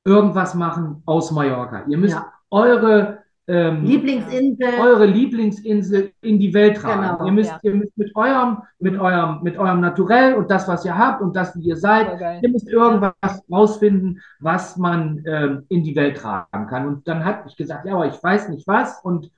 irgendwas 0.04 0.54
machen 0.56 1.02
aus 1.06 1.32
Mallorca. 1.32 1.84
Ihr 1.88 1.98
müsst 1.98 2.16
ja. 2.16 2.32
eure 2.52 3.25
ähm, 3.48 3.84
Lieblingsinsel. 3.84 4.68
eure 4.82 5.06
Lieblingsinsel 5.06 6.12
in 6.22 6.40
die 6.40 6.54
Welt 6.54 6.78
tragen. 6.78 7.02
Genau, 7.02 7.25
ihr, 7.25 7.32
müsst, 7.32 7.52
ja. 7.52 7.60
ihr 7.62 7.75
müsst 7.75 7.98
mit 7.98 8.16
eurem, 8.16 8.58
mit 8.80 9.00
eurem, 9.00 9.44
mit 9.44 9.58
eurem 9.58 9.82
Naturell 9.82 10.34
und 10.34 10.50
das, 10.50 10.68
was 10.68 10.84
ihr 10.86 10.98
habt 10.98 11.22
und 11.22 11.36
das, 11.36 11.56
wie 11.56 11.68
ihr 11.68 11.78
seid, 11.78 12.20
ihr 12.42 12.50
müsst 12.50 12.68
irgendwas 12.68 13.44
rausfinden, 13.52 14.20
was 14.40 14.78
man 14.78 15.24
ähm, 15.25 15.66
in 15.70 15.84
die 15.84 15.96
Welt 15.96 16.18
tragen 16.18 16.68
kann. 16.68 16.88
Und 16.88 17.08
dann 17.08 17.24
hat 17.24 17.44
ich 17.48 17.56
gesagt, 17.56 17.86
ja, 17.86 17.94
aber 17.94 18.08
ich 18.08 18.22
weiß 18.22 18.50
nicht 18.50 18.68
was. 18.68 19.00
Und 19.04 19.30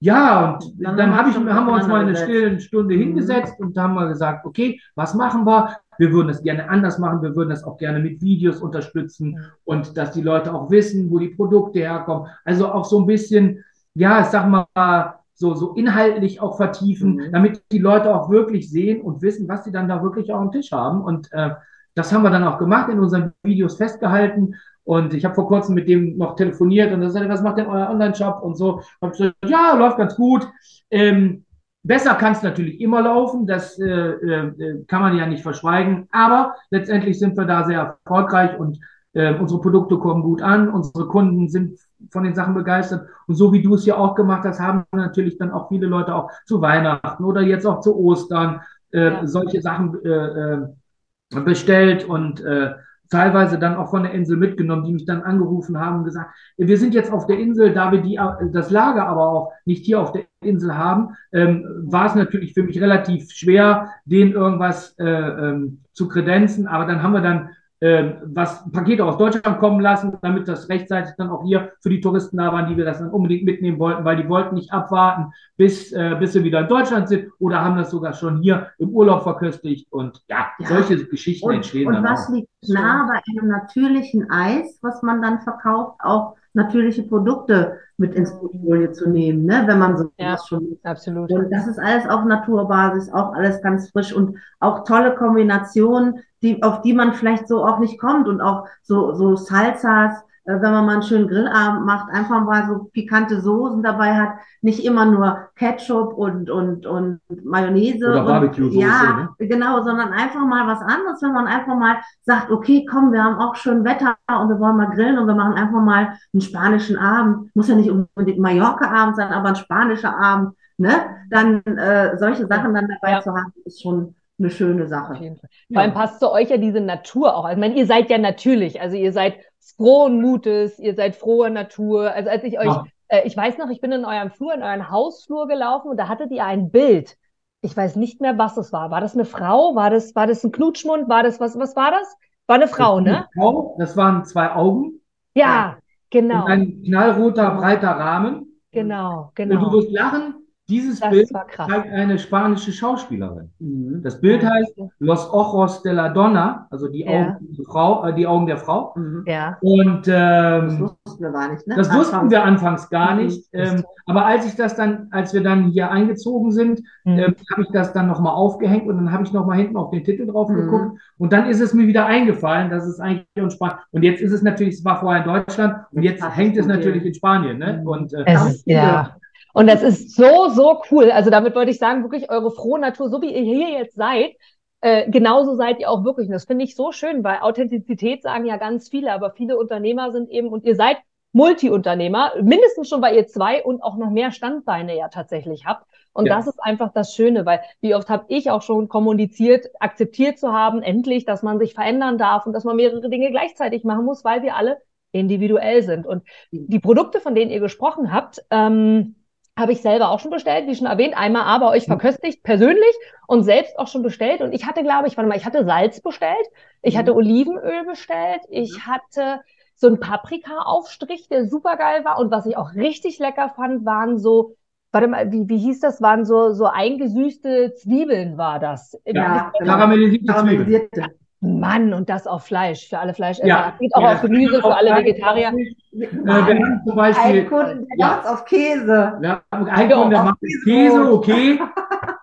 ja, 0.00 0.52
und 0.52 0.84
dann, 0.84 0.98
dann 0.98 1.16
hab 1.16 1.26
ich, 1.28 1.34
haben 1.34 1.66
wir 1.66 1.72
uns 1.72 1.86
mal 1.86 2.02
eine 2.02 2.14
stille 2.14 2.60
Stunde 2.60 2.94
mhm. 2.94 3.00
hingesetzt 3.00 3.58
und 3.58 3.78
haben 3.78 3.94
wir 3.94 4.08
gesagt, 4.08 4.44
okay, 4.44 4.78
was 4.94 5.14
machen 5.14 5.46
wir? 5.46 5.78
Wir 5.98 6.12
würden 6.12 6.28
es 6.28 6.42
gerne 6.42 6.68
anders 6.68 6.98
machen. 6.98 7.22
Wir 7.22 7.34
würden 7.36 7.50
es 7.50 7.64
auch 7.64 7.76
gerne 7.76 7.98
mit 7.98 8.22
Videos 8.22 8.60
unterstützen 8.60 9.38
und 9.64 9.96
dass 9.96 10.12
die 10.12 10.22
Leute 10.22 10.54
auch 10.54 10.70
wissen, 10.70 11.10
wo 11.10 11.18
die 11.18 11.28
Produkte 11.28 11.80
herkommen. 11.80 12.28
Also 12.44 12.68
auch 12.68 12.84
so 12.84 13.00
ein 13.00 13.06
bisschen, 13.06 13.64
ja, 13.94 14.20
ich 14.20 14.26
sag 14.26 14.48
mal, 14.48 15.14
so, 15.34 15.54
so 15.54 15.74
inhaltlich 15.74 16.40
auch 16.40 16.56
vertiefen, 16.56 17.16
mhm. 17.16 17.32
damit 17.32 17.62
die 17.72 17.78
Leute 17.78 18.14
auch 18.14 18.30
wirklich 18.30 18.70
sehen 18.70 19.02
und 19.02 19.20
wissen, 19.22 19.48
was 19.48 19.64
sie 19.64 19.72
dann 19.72 19.88
da 19.88 20.02
wirklich 20.02 20.32
auf 20.32 20.40
dem 20.40 20.52
Tisch 20.52 20.72
haben. 20.72 21.02
Und 21.02 21.28
äh, 21.32 21.50
das 21.94 22.12
haben 22.12 22.22
wir 22.22 22.30
dann 22.30 22.44
auch 22.44 22.58
gemacht, 22.58 22.88
in 22.90 23.00
unseren 23.00 23.32
Videos 23.42 23.76
festgehalten. 23.76 24.54
Und 24.84 25.14
ich 25.14 25.24
habe 25.24 25.34
vor 25.34 25.48
kurzem 25.48 25.74
mit 25.74 25.88
dem 25.88 26.16
noch 26.18 26.36
telefoniert 26.36 26.92
und 26.92 27.02
er 27.02 27.10
sagte, 27.10 27.28
was 27.28 27.42
macht 27.42 27.58
denn 27.58 27.66
euer 27.66 27.88
Online-Shop 27.88 28.42
und 28.42 28.56
so. 28.56 28.82
Hab 29.00 29.12
ich 29.12 29.18
gesagt, 29.18 29.36
ja, 29.46 29.74
läuft 29.74 29.96
ganz 29.96 30.14
gut. 30.14 30.46
Ähm, 30.90 31.44
besser 31.84 32.14
kann 32.14 32.32
es 32.32 32.42
natürlich 32.42 32.80
immer 32.80 33.02
laufen, 33.02 33.46
das 33.46 33.78
äh, 33.78 33.86
äh, 33.86 34.84
kann 34.88 35.02
man 35.02 35.16
ja 35.16 35.26
nicht 35.26 35.42
verschweigen. 35.42 36.08
Aber 36.10 36.56
letztendlich 36.70 37.18
sind 37.18 37.36
wir 37.36 37.44
da 37.44 37.64
sehr 37.64 37.98
erfolgreich 38.06 38.58
und 38.58 38.80
äh, 39.12 39.34
unsere 39.34 39.60
Produkte 39.60 39.98
kommen 39.98 40.22
gut 40.22 40.42
an, 40.42 40.68
unsere 40.68 41.06
Kunden 41.06 41.48
sind 41.48 41.78
von 42.10 42.24
den 42.24 42.34
Sachen 42.34 42.54
begeistert. 42.54 43.08
Und 43.26 43.36
so 43.36 43.52
wie 43.52 43.62
du 43.62 43.74
es 43.74 43.86
ja 43.86 43.96
auch 43.96 44.14
gemacht 44.14 44.44
hast, 44.44 44.60
haben 44.60 44.84
natürlich 44.92 45.38
dann 45.38 45.52
auch 45.52 45.68
viele 45.68 45.86
Leute 45.86 46.14
auch 46.14 46.30
zu 46.46 46.60
Weihnachten 46.60 47.22
oder 47.22 47.42
jetzt 47.42 47.66
auch 47.66 47.80
zu 47.80 47.96
Ostern 47.96 48.60
äh, 48.90 49.12
ja. 49.12 49.26
solche 49.26 49.60
Sachen 49.60 50.02
äh, 50.04 50.08
äh, 50.08 51.40
bestellt 51.44 52.04
und 52.04 52.40
äh, 52.40 52.72
teilweise 53.10 53.58
dann 53.58 53.76
auch 53.76 53.90
von 53.90 54.02
der 54.02 54.12
Insel 54.12 54.36
mitgenommen, 54.36 54.84
die 54.84 54.92
mich 54.92 55.04
dann 55.04 55.22
angerufen 55.22 55.78
haben 55.78 55.98
und 55.98 56.04
gesagt, 56.04 56.30
wir 56.56 56.78
sind 56.78 56.94
jetzt 56.94 57.12
auf 57.12 57.26
der 57.26 57.38
Insel, 57.38 57.72
da 57.72 57.92
wir 57.92 58.00
die, 58.00 58.18
das 58.52 58.70
Lager 58.70 59.06
aber 59.06 59.28
auch 59.28 59.52
nicht 59.64 59.84
hier 59.84 60.00
auf 60.00 60.12
der 60.12 60.24
Insel 60.42 60.76
haben, 60.76 61.10
ähm, 61.32 61.66
war 61.84 62.06
es 62.06 62.14
natürlich 62.14 62.54
für 62.54 62.62
mich 62.62 62.80
relativ 62.80 63.30
schwer, 63.30 63.90
denen 64.04 64.32
irgendwas 64.32 64.94
äh, 64.98 65.04
ähm, 65.04 65.82
zu 65.92 66.08
kredenzen. 66.08 66.66
Aber 66.66 66.86
dann 66.86 67.02
haben 67.02 67.12
wir 67.12 67.20
dann 67.20 67.50
äh, 67.84 68.14
was 68.24 68.64
Pakete 68.72 69.04
aus 69.04 69.18
Deutschland 69.18 69.58
kommen 69.58 69.80
lassen, 69.80 70.16
damit 70.22 70.48
das 70.48 70.70
rechtzeitig 70.70 71.12
dann 71.18 71.28
auch 71.28 71.44
hier 71.44 71.72
für 71.80 71.90
die 71.90 72.00
Touristen 72.00 72.38
da 72.38 72.50
waren, 72.50 72.66
die 72.66 72.78
wir 72.78 72.84
das 72.86 72.98
dann 72.98 73.10
unbedingt 73.10 73.44
mitnehmen 73.44 73.78
wollten, 73.78 74.06
weil 74.06 74.16
die 74.16 74.26
wollten 74.26 74.54
nicht 74.54 74.72
abwarten, 74.72 75.32
bis, 75.58 75.92
äh, 75.92 76.16
bis 76.18 76.32
sie 76.32 76.44
wieder 76.44 76.60
in 76.60 76.68
Deutschland 76.68 77.10
sind 77.10 77.30
oder 77.38 77.62
haben 77.62 77.76
das 77.76 77.90
sogar 77.90 78.14
schon 78.14 78.40
hier 78.40 78.68
im 78.78 78.88
Urlaub 78.88 79.22
verköstigt 79.22 79.92
und 79.92 80.22
ja, 80.28 80.46
ja. 80.58 80.66
solche 80.66 81.04
Geschichten 81.04 81.46
und, 81.46 81.56
entstehen 81.56 81.88
und 81.88 81.94
dann 81.94 82.04
was 82.04 82.28
auch. 82.28 82.34
liegt 82.34 82.48
nah 82.68 83.06
bei 83.06 83.20
einem 83.30 83.48
natürlichen 83.48 84.30
Eis, 84.30 84.78
was 84.82 85.02
man 85.02 85.22
dann 85.22 85.40
verkauft, 85.40 85.98
auch 86.00 86.36
natürliche 86.54 87.02
Produkte 87.02 87.78
mit 87.96 88.14
ins 88.14 88.32
Portfolio 88.32 88.92
zu 88.92 89.08
nehmen, 89.08 89.44
ne, 89.44 89.64
wenn 89.66 89.78
man 89.78 89.96
so 89.96 90.10
ja, 90.18 90.36
schon 90.38 90.78
absolut. 90.84 91.30
Und 91.32 91.50
das 91.50 91.66
ist 91.66 91.78
alles 91.78 92.08
auf 92.08 92.24
Naturbasis, 92.24 93.12
auch 93.12 93.34
alles 93.34 93.60
ganz 93.62 93.90
frisch 93.90 94.12
und 94.12 94.36
auch 94.60 94.84
tolle 94.84 95.14
Kombinationen, 95.14 96.20
die, 96.42 96.62
auf 96.62 96.82
die 96.82 96.92
man 96.92 97.14
vielleicht 97.14 97.48
so 97.48 97.64
auch 97.64 97.78
nicht 97.78 97.98
kommt 97.98 98.28
und 98.28 98.40
auch 98.40 98.66
so, 98.82 99.14
so 99.14 99.36
Salsas, 99.36 100.24
wenn 100.44 100.60
man 100.60 100.84
mal 100.84 100.92
einen 100.94 101.02
schönen 101.02 101.28
Grillabend 101.28 101.86
macht, 101.86 102.12
einfach 102.12 102.44
mal 102.44 102.66
so 102.66 102.90
pikante 102.92 103.40
Soßen 103.40 103.82
dabei 103.82 104.14
hat, 104.14 104.34
nicht 104.60 104.84
immer 104.84 105.06
nur 105.06 105.48
Ketchup 105.56 106.12
und, 106.12 106.50
und, 106.50 106.86
und 106.86 107.20
Mayonnaise. 107.44 108.06
Oder 108.06 108.24
Barbecue-Soße. 108.24 108.78
Ja, 108.78 109.30
ne? 109.38 109.46
genau, 109.46 109.82
sondern 109.82 110.12
einfach 110.12 110.44
mal 110.44 110.66
was 110.66 110.80
anderes, 110.82 111.22
wenn 111.22 111.32
man 111.32 111.46
einfach 111.46 111.74
mal 111.76 111.96
sagt, 112.22 112.50
okay, 112.50 112.86
komm, 112.88 113.12
wir 113.12 113.24
haben 113.24 113.36
auch 113.36 113.56
schön 113.56 113.84
Wetter 113.84 114.16
und 114.28 114.48
wir 114.50 114.60
wollen 114.60 114.76
mal 114.76 114.90
grillen 114.90 115.18
und 115.18 115.26
wir 115.26 115.34
machen 115.34 115.54
einfach 115.54 115.80
mal 115.80 116.18
einen 116.32 116.40
spanischen 116.42 116.98
Abend. 116.98 117.54
Muss 117.54 117.68
ja 117.68 117.74
nicht 117.74 117.90
unbedingt 117.90 118.38
Mallorca-Abend 118.38 119.16
sein, 119.16 119.32
aber 119.32 119.48
ein 119.48 119.56
spanischer 119.56 120.18
Abend. 120.18 120.54
Ne? 120.76 120.90
Dann 121.30 121.62
äh, 121.64 122.18
solche 122.18 122.46
Sachen 122.46 122.74
dann 122.74 122.88
dabei 122.88 123.12
ja. 123.12 123.22
zu 123.22 123.30
haben, 123.30 123.52
ist 123.64 123.82
schon 123.82 124.14
eine 124.38 124.50
schöne 124.50 124.88
Sache. 124.88 125.36
Vor 125.72 125.82
allem 125.82 125.94
passt 125.94 126.20
zu 126.20 126.30
euch 126.30 126.50
ja 126.50 126.56
diese 126.56 126.80
Natur 126.80 127.36
auch. 127.36 127.48
Ich 127.48 127.56
meine, 127.56 127.76
ihr 127.76 127.86
seid 127.86 128.10
ja 128.10 128.18
natürlich, 128.18 128.80
also 128.80 128.96
ihr 128.96 129.12
seid 129.12 129.36
frohen 129.72 130.20
Mutes, 130.20 130.78
ihr 130.78 130.94
seid 130.94 131.16
froher 131.16 131.50
Natur. 131.50 132.12
Also 132.12 132.30
als 132.30 132.44
ich 132.44 132.58
euch, 132.58 132.66
ja. 132.66 132.84
äh, 133.08 133.26
ich 133.26 133.36
weiß 133.36 133.58
noch, 133.58 133.70
ich 133.70 133.80
bin 133.80 133.92
in 133.92 134.04
eurem 134.04 134.30
Flur, 134.30 134.54
in 134.54 134.62
euren 134.62 134.90
Hausflur 134.90 135.48
gelaufen 135.48 135.90
und 135.90 135.96
da 135.96 136.08
hattet 136.08 136.30
ihr 136.30 136.44
ein 136.44 136.70
Bild. 136.70 137.16
Ich 137.60 137.76
weiß 137.76 137.96
nicht 137.96 138.20
mehr, 138.20 138.36
was 138.36 138.56
es 138.56 138.72
war. 138.72 138.90
War 138.90 139.00
das 139.00 139.14
eine 139.14 139.24
Frau? 139.24 139.74
War 139.74 139.90
das, 139.90 140.14
war 140.14 140.26
das 140.26 140.44
ein 140.44 140.52
Knutschmund? 140.52 141.08
War 141.08 141.22
das, 141.22 141.40
was, 141.40 141.58
was 141.58 141.74
war 141.76 141.90
das? 141.90 142.16
War 142.46 142.56
eine 142.56 142.68
Frau, 142.68 143.00
das 143.00 143.06
ne? 143.06 143.28
Frau, 143.34 143.76
das 143.78 143.96
waren 143.96 144.24
zwei 144.24 144.52
Augen. 144.52 145.00
Ja, 145.34 145.78
genau. 146.10 146.44
Und 146.44 146.50
ein 146.50 146.82
knallroter, 146.82 147.52
breiter 147.52 147.90
Rahmen. 147.90 148.60
Genau, 148.70 149.30
genau. 149.34 149.54
Und 149.54 149.72
du 149.72 149.78
wirst 149.78 149.90
lachen, 149.92 150.43
dieses 150.68 151.00
das 151.00 151.10
Bild 151.10 151.28
zeigt 151.28 151.92
eine 151.92 152.18
spanische 152.18 152.72
Schauspielerin. 152.72 153.50
Mhm. 153.58 154.00
Das 154.02 154.20
Bild 154.20 154.42
ja. 154.42 154.50
heißt 154.50 154.74
Los 154.98 155.30
Ojos 155.30 155.82
de 155.82 155.92
la 155.92 156.08
Donna, 156.08 156.66
also 156.70 156.88
die, 156.88 157.04
ja. 157.04 157.10
Augen, 157.10 157.36
der 157.50 157.64
Frau, 157.66 158.06
äh, 158.06 158.14
die 158.14 158.26
Augen 158.26 158.46
der 158.46 158.56
Frau. 158.56 158.94
Mhm. 158.96 159.24
Ja. 159.26 159.58
Und 159.60 160.08
ähm, 160.08 160.68
das 160.68 160.80
wussten 160.80 161.22
wir 161.22 161.30
gar 161.32 161.52
nicht. 161.52 161.66
Ne? 161.66 161.74
Das 161.76 161.88
anfangs. 161.88 162.12
wussten 162.12 162.30
wir 162.30 162.44
anfangs 162.44 162.88
gar 162.88 163.14
mhm. 163.14 163.24
nicht. 163.24 163.48
Ähm, 163.52 163.84
aber 164.06 164.24
als 164.24 164.46
ich 164.46 164.56
das 164.56 164.74
dann, 164.74 165.08
als 165.10 165.34
wir 165.34 165.42
dann 165.42 165.70
hier 165.70 165.90
eingezogen 165.90 166.50
sind, 166.50 166.80
mhm. 167.04 167.18
ähm, 167.18 167.34
habe 167.52 167.62
ich 167.62 167.68
das 167.68 167.92
dann 167.92 168.06
nochmal 168.06 168.34
aufgehängt 168.34 168.86
und 168.86 168.96
dann 168.96 169.12
habe 169.12 169.24
ich 169.24 169.32
nochmal 169.32 169.58
hinten 169.58 169.76
auf 169.76 169.90
den 169.90 170.02
Titel 170.02 170.26
drauf 170.26 170.48
mhm. 170.48 170.56
geguckt. 170.56 170.98
Und 171.18 171.32
dann 171.32 171.48
ist 171.48 171.60
es 171.60 171.74
mir 171.74 171.86
wieder 171.86 172.06
eingefallen, 172.06 172.70
dass 172.70 172.86
es 172.86 173.00
eigentlich 173.00 173.26
in 173.34 173.50
Spanien. 173.50 173.78
Und 173.92 174.02
jetzt 174.02 174.22
ist 174.22 174.32
es 174.32 174.40
natürlich, 174.40 174.76
es 174.76 174.84
war 174.84 175.00
vorher 175.00 175.24
in 175.24 175.28
Deutschland 175.28 175.76
und 175.90 176.02
jetzt 176.02 176.24
hängt 176.36 176.56
es 176.56 176.66
natürlich 176.66 177.04
in 177.04 177.12
Spanien. 177.12 177.58
Ne? 177.58 177.80
Mhm. 177.82 177.86
Und 177.86 178.14
äh, 178.14 178.24
es, 178.26 178.62
ja. 178.64 179.16
Und 179.54 179.68
das 179.68 179.82
ist 179.82 180.16
so, 180.16 180.48
so 180.48 180.82
cool. 180.90 181.10
Also 181.12 181.30
damit 181.30 181.54
wollte 181.54 181.70
ich 181.70 181.78
sagen, 181.78 182.02
wirklich 182.02 182.28
eure 182.28 182.50
frohe 182.50 182.80
Natur, 182.80 183.08
so 183.08 183.22
wie 183.22 183.32
ihr 183.32 183.42
hier 183.42 183.70
jetzt 183.78 183.94
seid, 183.94 184.32
äh, 184.80 185.08
genauso 185.08 185.54
seid 185.54 185.78
ihr 185.78 185.88
auch 185.88 186.04
wirklich. 186.04 186.26
Und 186.26 186.32
das 186.32 186.44
finde 186.44 186.64
ich 186.64 186.74
so 186.74 186.90
schön, 186.90 187.22
weil 187.22 187.38
Authentizität 187.38 188.22
sagen 188.22 188.46
ja 188.46 188.56
ganz 188.56 188.90
viele, 188.90 189.12
aber 189.12 189.30
viele 189.30 189.56
Unternehmer 189.56 190.10
sind 190.10 190.28
eben, 190.28 190.48
und 190.48 190.64
ihr 190.64 190.74
seid 190.74 190.98
Multi-Unternehmer, 191.32 192.32
mindestens 192.42 192.88
schon, 192.88 193.00
weil 193.00 193.14
ihr 193.14 193.28
zwei 193.28 193.64
und 193.64 193.80
auch 193.82 193.96
noch 193.96 194.10
mehr 194.10 194.32
Standbeine 194.32 194.96
ja 194.96 195.08
tatsächlich 195.08 195.66
habt. 195.66 195.86
Und 196.12 196.26
ja. 196.26 196.36
das 196.36 196.48
ist 196.48 196.60
einfach 196.60 196.92
das 196.92 197.14
Schöne, 197.14 197.46
weil 197.46 197.60
wie 197.80 197.94
oft 197.94 198.08
habe 198.08 198.24
ich 198.28 198.50
auch 198.50 198.62
schon 198.62 198.88
kommuniziert, 198.88 199.66
akzeptiert 199.78 200.38
zu 200.38 200.52
haben, 200.52 200.82
endlich, 200.82 201.24
dass 201.24 201.42
man 201.44 201.60
sich 201.60 201.74
verändern 201.74 202.18
darf 202.18 202.46
und 202.46 202.52
dass 202.52 202.64
man 202.64 202.76
mehrere 202.76 203.08
Dinge 203.08 203.30
gleichzeitig 203.30 203.84
machen 203.84 204.04
muss, 204.04 204.24
weil 204.24 204.42
wir 204.42 204.56
alle 204.56 204.78
individuell 205.12 205.82
sind. 205.82 206.06
Und 206.06 206.24
die 206.50 206.80
Produkte, 206.80 207.20
von 207.20 207.36
denen 207.36 207.50
ihr 207.50 207.60
gesprochen 207.60 208.12
habt, 208.12 208.44
ähm, 208.50 209.14
habe 209.56 209.72
ich 209.72 209.82
selber 209.82 210.10
auch 210.10 210.20
schon 210.20 210.30
bestellt, 210.30 210.66
wie 210.66 210.74
schon 210.74 210.86
erwähnt, 210.86 211.16
einmal 211.16 211.42
aber 211.42 211.70
euch 211.70 211.86
mhm. 211.86 211.92
verköstigt, 211.92 212.42
persönlich 212.42 212.94
und 213.26 213.44
selbst 213.44 213.78
auch 213.78 213.88
schon 213.88 214.02
bestellt. 214.02 214.40
Und 214.40 214.52
ich 214.52 214.66
hatte, 214.66 214.82
glaube 214.82 215.08
ich, 215.08 215.16
warte 215.16 215.28
mal, 215.28 215.36
ich 215.36 215.46
hatte 215.46 215.64
Salz 215.64 216.00
bestellt, 216.00 216.46
ich 216.82 216.96
hatte 216.96 217.12
mhm. 217.12 217.18
Olivenöl 217.18 217.84
bestellt, 217.86 218.40
ich 218.50 218.86
hatte 218.86 219.40
so 219.76 219.86
einen 219.86 220.00
Paprika-Aufstrich, 220.00 221.28
der 221.28 221.46
super 221.46 221.76
geil 221.76 222.04
war. 222.04 222.18
Und 222.18 222.30
was 222.30 222.46
ich 222.46 222.56
auch 222.56 222.74
richtig 222.74 223.18
lecker 223.18 223.52
fand, 223.56 223.84
waren 223.84 224.18
so 224.18 224.56
warte 224.94 225.08
mal, 225.08 225.30
wie, 225.32 225.48
wie 225.48 225.58
hieß 225.58 225.80
das? 225.80 226.00
Waren 226.00 226.24
so, 226.24 226.52
so 226.52 226.66
eingesüßte 226.66 227.74
Zwiebeln 227.74 228.38
war 228.38 228.60
das. 228.60 228.96
Ja, 229.04 229.52
karamellisierte, 229.58 230.26
karamellisierte 230.26 230.88
Zwiebeln. 230.92 231.23
Mann, 231.44 231.92
und 231.92 232.08
das 232.08 232.26
auf 232.26 232.44
Fleisch, 232.44 232.88
für 232.88 232.98
alle 232.98 233.12
Fleischesser. 233.12 233.46
Ja, 233.46 233.74
geht 233.78 233.94
auch 233.94 234.02
ja, 234.02 234.14
auf 234.14 234.22
Gemüse, 234.22 234.60
für 234.60 234.74
alle 234.74 234.96
Vegetarier. 234.96 235.48
Äh, 235.48 235.74
wir 235.92 236.32
haben 236.32 236.80
zum 236.86 236.96
Beispiel. 236.96 237.40
Ein 237.40 237.48
Kunden, 237.48 237.86
der 237.88 237.98
ja. 237.98 238.22
auf 238.24 238.44
Käse. 238.46 239.18
Ja, 239.22 239.42
ein 239.50 239.90
Kunden, 239.90 240.10
der 240.10 240.22
macht 240.22 240.38
Käse, 240.64 241.12
okay. 241.12 241.60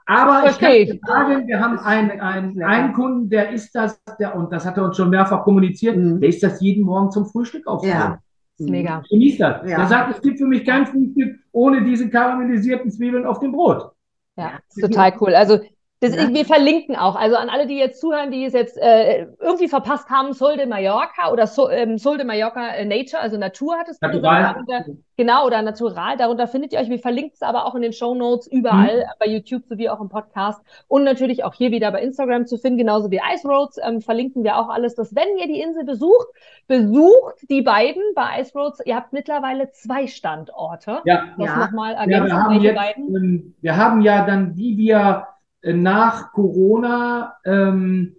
Aber 0.08 0.50
ich 0.50 0.56
okay. 0.56 1.00
kann 1.06 1.28
sagen, 1.28 1.48
wir 1.48 1.60
haben 1.60 1.80
einen, 1.80 2.20
einen, 2.20 2.64
einen 2.64 2.94
Kunden, 2.94 3.30
der 3.30 3.52
ist 3.52 3.74
das, 3.74 4.02
der, 4.20 4.36
und 4.36 4.52
das 4.52 4.66
hat 4.66 4.76
er 4.78 4.84
uns 4.86 4.98
schon 4.98 5.10
mehrfach 5.10 5.44
kommuniziert, 5.44 5.96
mhm. 5.96 6.20
der 6.20 6.30
ist 6.30 6.44
das 6.44 6.60
jeden 6.60 6.84
Morgen 6.84 7.12
zum 7.12 7.26
Frühstück 7.28 7.68
auf. 7.68 7.86
Ja. 7.86 8.20
Mega. 8.58 9.04
Genießt 9.10 9.40
das. 9.40 9.70
Ja. 9.70 9.78
Der 9.78 9.88
sagt, 9.88 10.16
es 10.16 10.22
gibt 10.22 10.38
für 10.38 10.46
mich 10.46 10.66
kein 10.66 10.86
Frühstück 10.86 11.40
ohne 11.52 11.84
diese 11.84 12.10
karamellisierten 12.10 12.92
Zwiebeln 12.92 13.26
auf 13.26 13.40
dem 13.40 13.52
Brot. 13.52 13.92
Ja, 14.38 14.60
total 14.80 15.14
cool. 15.20 15.34
Also 15.34 15.60
das, 16.02 16.16
ja. 16.16 16.34
Wir 16.34 16.46
verlinken 16.46 16.96
auch, 16.96 17.16
also 17.16 17.36
an 17.36 17.50
alle, 17.50 17.68
die 17.68 17.78
jetzt 17.78 18.02
zuhören, 18.02 18.32
die 18.32 18.44
es 18.44 18.54
jetzt 18.54 18.76
äh, 18.76 19.28
irgendwie 19.40 19.68
verpasst 19.68 20.10
haben, 20.10 20.34
Sol 20.34 20.58
de 20.58 20.66
Mallorca 20.66 21.32
oder 21.32 21.46
so, 21.46 21.70
ähm, 21.70 22.00
Sol 22.00 22.18
de 22.18 22.26
Mallorca 22.26 22.70
äh, 22.70 22.86
Nature, 22.86 23.22
also 23.22 23.38
Natur 23.38 23.78
hat 23.78 23.88
es 23.88 24.00
gesagt. 24.00 24.90
Genau, 25.16 25.46
oder 25.46 25.62
Natural. 25.62 26.18
Darunter 26.18 26.48
findet 26.48 26.74
ihr 26.74 26.80
euch. 26.80 26.90
Wir 26.90 26.98
verlinken 26.98 27.34
es 27.36 27.44
aber 27.44 27.68
auch 27.68 27.76
in 27.76 27.84
den 27.84 27.94
Show 27.94 28.16
Notes 28.16 28.48
überall, 28.48 29.02
mhm. 29.02 29.10
bei 29.20 29.28
YouTube 29.28 29.68
sowie 29.68 29.90
auch 29.90 30.02
im 30.02 30.10
Podcast. 30.10 30.60
Und 30.88 31.04
natürlich 31.04 31.44
auch 31.44 31.54
hier 31.54 31.70
wieder 31.70 31.92
bei 31.92 32.02
Instagram 32.02 32.48
zu 32.48 32.58
finden, 32.58 32.80
genauso 32.80 33.12
wie 33.12 33.22
Ice 33.32 33.48
Roads. 33.48 33.78
Ähm, 33.84 34.02
verlinken 34.02 34.44
wir 34.44 34.58
auch 34.58 34.70
alles, 34.70 34.96
dass 34.96 35.14
wenn 35.14 35.38
ihr 35.38 35.46
die 35.46 35.62
Insel 35.62 35.86
besucht, 35.86 36.26
besucht 36.68 37.48
die 37.52 37.62
beiden 37.62 38.02
bei 38.16 38.42
Ice 38.42 38.58
Roads. 38.58 38.84
Ihr 38.84 38.96
habt 38.96 39.14
mittlerweile 39.14 39.70
zwei 39.70 40.08
Standorte. 40.08 41.02
Ja, 41.06 41.26
ja. 41.38 41.58
nochmal 41.58 41.94
ergänzen, 41.94 42.28
ja, 42.28 42.34
wir 42.34 42.44
haben 42.44 42.62
jetzt, 42.62 42.76
beiden. 42.76 43.16
Ähm, 43.16 43.56
wir 43.62 43.78
haben 43.78 44.02
ja 44.02 44.26
dann, 44.26 44.58
wie 44.58 44.76
wir 44.78 45.28
nach 45.64 46.32
Corona 46.32 47.36
ähm, 47.46 48.16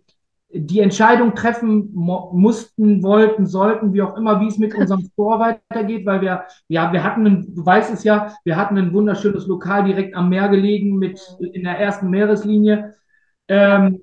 die 0.55 0.81
Entscheidung 0.81 1.35
treffen 1.35 1.91
mussten, 1.95 3.03
wollten, 3.03 3.47
sollten, 3.47 3.95
wie 3.95 4.03
auch 4.03 4.17
immer, 4.19 4.41
wie 4.41 4.49
es 4.49 4.59
mit 4.59 4.75
unserem 4.75 5.01
Store 5.13 5.41
weitergeht, 5.41 6.05
weil 6.05 6.21
wir, 6.21 6.45
ja, 6.69 6.93
wir 6.93 7.03
hatten, 7.03 7.27
ein, 7.27 7.55
du 7.55 7.65
weißt 7.65 7.93
es 7.93 8.05
ja, 8.05 8.35
wir 8.45 8.57
hatten 8.57 8.77
ein 8.77 8.93
wunderschönes 8.93 9.47
Lokal 9.47 9.85
direkt 9.85 10.15
am 10.15 10.29
Meer 10.29 10.49
gelegen 10.49 10.99
mit 10.99 11.21
in 11.41 11.65
der 11.65 11.79
ersten 11.79 12.11
Meereslinie, 12.11 12.95
ähm, 13.49 14.01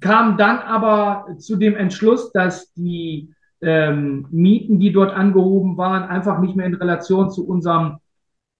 kam 0.00 0.36
dann 0.36 0.58
aber 0.58 1.26
zu 1.38 1.56
dem 1.56 1.74
Entschluss, 1.74 2.32
dass 2.32 2.72
die 2.74 3.32
ähm, 3.62 4.26
Mieten, 4.30 4.78
die 4.78 4.92
dort 4.92 5.12
angehoben 5.14 5.76
waren, 5.78 6.04
einfach 6.04 6.38
nicht 6.38 6.54
mehr 6.54 6.66
in 6.66 6.74
Relation 6.74 7.30
zu 7.30 7.48
unserem 7.48 7.98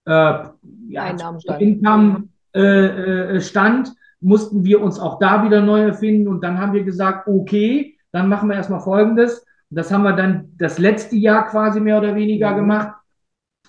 äh, 0.05 0.45
ja, 0.89 1.15
Income 1.59 2.29
äh, 2.55 3.35
äh, 3.35 3.41
stand 3.41 3.93
mussten 4.21 4.63
wir 4.63 4.81
uns 4.81 4.99
auch 4.99 5.19
da 5.19 5.43
wieder 5.43 5.61
neu 5.61 5.81
erfinden 5.81 6.27
und 6.27 6.43
dann 6.43 6.59
haben 6.59 6.73
wir 6.73 6.83
gesagt, 6.83 7.27
okay, 7.27 7.97
dann 8.11 8.27
machen 8.27 8.49
wir 8.49 8.55
erstmal 8.55 8.81
Folgendes. 8.81 9.45
Das 9.69 9.91
haben 9.91 10.03
wir 10.03 10.13
dann 10.13 10.51
das 10.57 10.79
letzte 10.79 11.15
Jahr 11.15 11.47
quasi 11.47 11.79
mehr 11.79 11.99
oder 11.99 12.15
weniger 12.15 12.51
mhm. 12.51 12.55
gemacht, 12.57 12.93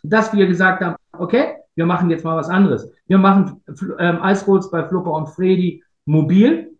dass 0.02 0.32
wir 0.32 0.46
gesagt 0.46 0.82
haben, 0.82 0.96
okay, 1.12 1.56
wir 1.74 1.86
machen 1.86 2.10
jetzt 2.10 2.24
mal 2.24 2.36
was 2.36 2.48
anderes. 2.48 2.90
Wir 3.06 3.18
machen 3.18 3.62
ähm, 3.98 4.22
Eisrolls 4.22 4.70
bei 4.70 4.86
Flupper 4.88 5.12
und 5.12 5.28
Freddy 5.28 5.82
mobil. 6.04 6.76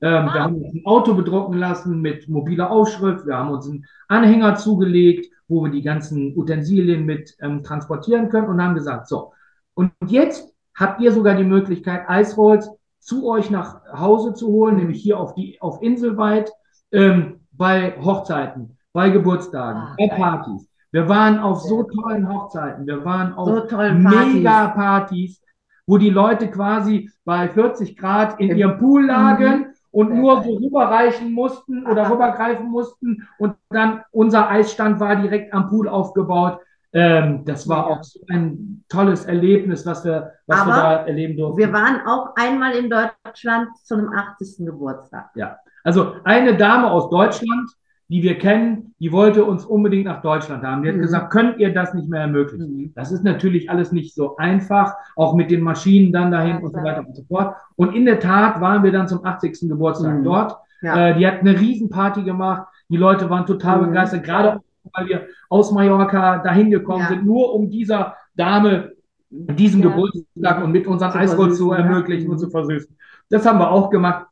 Ähm, 0.00 0.28
ah. 0.28 0.34
Wir 0.34 0.42
haben 0.42 0.56
uns 0.56 0.74
ein 0.74 0.86
Auto 0.86 1.14
bedrucken 1.14 1.58
lassen 1.58 2.00
mit 2.00 2.28
mobiler 2.28 2.70
Aufschrift. 2.70 3.26
Wir 3.26 3.36
haben 3.36 3.50
uns 3.50 3.68
einen 3.68 3.84
Anhänger 4.08 4.54
zugelegt, 4.54 5.30
wo 5.48 5.64
wir 5.64 5.70
die 5.70 5.82
ganzen 5.82 6.36
Utensilien 6.36 7.04
mit 7.04 7.36
ähm, 7.40 7.62
transportieren 7.62 8.28
können 8.28 8.48
und 8.48 8.62
haben 8.62 8.74
gesagt, 8.74 9.08
so, 9.08 9.32
und 9.74 9.92
jetzt 10.06 10.54
habt 10.74 11.00
ihr 11.00 11.12
sogar 11.12 11.36
die 11.36 11.44
Möglichkeit, 11.44 12.08
Eisrolls 12.08 12.70
zu 13.00 13.28
euch 13.28 13.50
nach 13.50 13.80
Hause 13.92 14.34
zu 14.34 14.48
holen, 14.48 14.76
nämlich 14.76 15.02
hier 15.02 15.18
auf 15.18 15.34
die 15.34 15.60
auf 15.60 15.82
Inselweit, 15.82 16.52
ähm, 16.92 17.40
bei 17.52 17.94
Hochzeiten, 18.02 18.76
bei 18.92 19.10
Geburtstagen, 19.10 19.80
ah, 19.80 19.94
bei 19.98 20.08
Partys. 20.08 20.68
Wir 20.92 21.08
waren 21.08 21.38
auf 21.38 21.60
so 21.60 21.84
tollen 21.84 22.28
Hochzeiten, 22.28 22.86
wir 22.86 23.04
waren 23.04 23.32
auf 23.34 23.68
so 23.68 23.76
Mega-Partys, 23.76 25.40
wo 25.86 25.98
die 25.98 26.10
Leute 26.10 26.50
quasi 26.50 27.10
bei 27.24 27.48
40 27.48 27.96
Grad 27.96 28.40
in 28.40 28.56
ihrem 28.56 28.78
Pool 28.78 29.06
lagen 29.06 29.58
mhm. 29.58 29.66
und 29.92 30.14
nur 30.14 30.42
so 30.42 30.54
rüberreichen 30.56 31.32
mussten 31.32 31.86
oder 31.86 32.10
rübergreifen 32.10 32.68
mussten 32.68 33.28
und 33.38 33.54
dann 33.70 34.02
unser 34.10 34.48
Eisstand 34.48 35.00
war 35.00 35.16
direkt 35.16 35.54
am 35.54 35.68
Pool 35.68 35.88
aufgebaut. 35.88 36.60
Ähm, 36.92 37.44
das 37.44 37.68
war 37.68 37.86
auch 37.86 38.02
so 38.02 38.20
ein 38.28 38.84
tolles 38.88 39.24
Erlebnis, 39.24 39.86
was 39.86 40.04
wir, 40.04 40.32
was 40.46 40.66
wir 40.66 40.74
da 40.74 40.96
erleben 41.06 41.36
durften. 41.36 41.58
Wir 41.58 41.72
waren 41.72 42.00
auch 42.06 42.34
einmal 42.36 42.72
in 42.72 42.90
Deutschland 42.90 43.68
zu 43.84 43.94
einem 43.94 44.12
80. 44.12 44.66
Geburtstag. 44.66 45.30
Ja, 45.36 45.56
also 45.84 46.14
eine 46.24 46.56
Dame 46.56 46.90
aus 46.90 47.08
Deutschland, 47.08 47.70
die 48.08 48.24
wir 48.24 48.38
kennen, 48.38 48.92
die 48.98 49.12
wollte 49.12 49.44
uns 49.44 49.64
unbedingt 49.64 50.06
nach 50.06 50.20
Deutschland 50.20 50.64
haben. 50.64 50.82
Die 50.82 50.88
hat 50.88 50.96
mhm. 50.96 51.02
gesagt, 51.02 51.32
könnt 51.32 51.58
ihr 51.58 51.72
das 51.72 51.94
nicht 51.94 52.08
mehr 52.08 52.22
ermöglichen? 52.22 52.76
Mhm. 52.76 52.92
Das 52.96 53.12
ist 53.12 53.22
natürlich 53.22 53.70
alles 53.70 53.92
nicht 53.92 54.12
so 54.16 54.36
einfach, 54.36 54.94
auch 55.14 55.36
mit 55.36 55.52
den 55.52 55.60
Maschinen 55.60 56.12
dann 56.12 56.32
dahin 56.32 56.56
ja, 56.56 56.58
und 56.58 56.72
so 56.72 56.82
weiter 56.82 57.06
und 57.06 57.14
so 57.14 57.22
fort. 57.22 57.54
Und 57.76 57.94
in 57.94 58.06
der 58.06 58.18
Tat 58.18 58.60
waren 58.60 58.82
wir 58.82 58.90
dann 58.90 59.06
zum 59.06 59.24
80. 59.24 59.68
Geburtstag 59.68 60.18
mhm. 60.18 60.24
dort. 60.24 60.56
Ja. 60.82 61.10
Äh, 61.10 61.18
die 61.18 61.26
hat 61.26 61.40
eine 61.40 61.58
Riesenparty 61.58 62.24
gemacht. 62.24 62.66
Die 62.88 62.96
Leute 62.96 63.30
waren 63.30 63.46
total 63.46 63.80
mhm. 63.80 63.86
begeistert, 63.86 64.24
gerade 64.24 64.60
weil 64.92 65.08
wir 65.08 65.26
aus 65.48 65.72
Mallorca 65.72 66.38
dahin 66.38 66.70
gekommen 66.70 67.02
ja. 67.02 67.08
sind, 67.08 67.24
nur 67.24 67.54
um 67.54 67.70
dieser 67.70 68.16
Dame 68.34 68.92
diesen 69.30 69.82
ja. 69.82 69.88
Geburtstag 69.88 70.64
und 70.64 70.72
mit 70.72 70.86
unseren 70.86 71.12
Eisroll 71.12 71.52
zu 71.54 71.72
ermöglichen 71.72 72.26
ja. 72.26 72.32
und 72.32 72.38
zu 72.38 72.50
versüßen. 72.50 72.96
Das 73.28 73.46
haben 73.46 73.58
wir 73.58 73.70
auch 73.70 73.90
gemacht. 73.90 74.26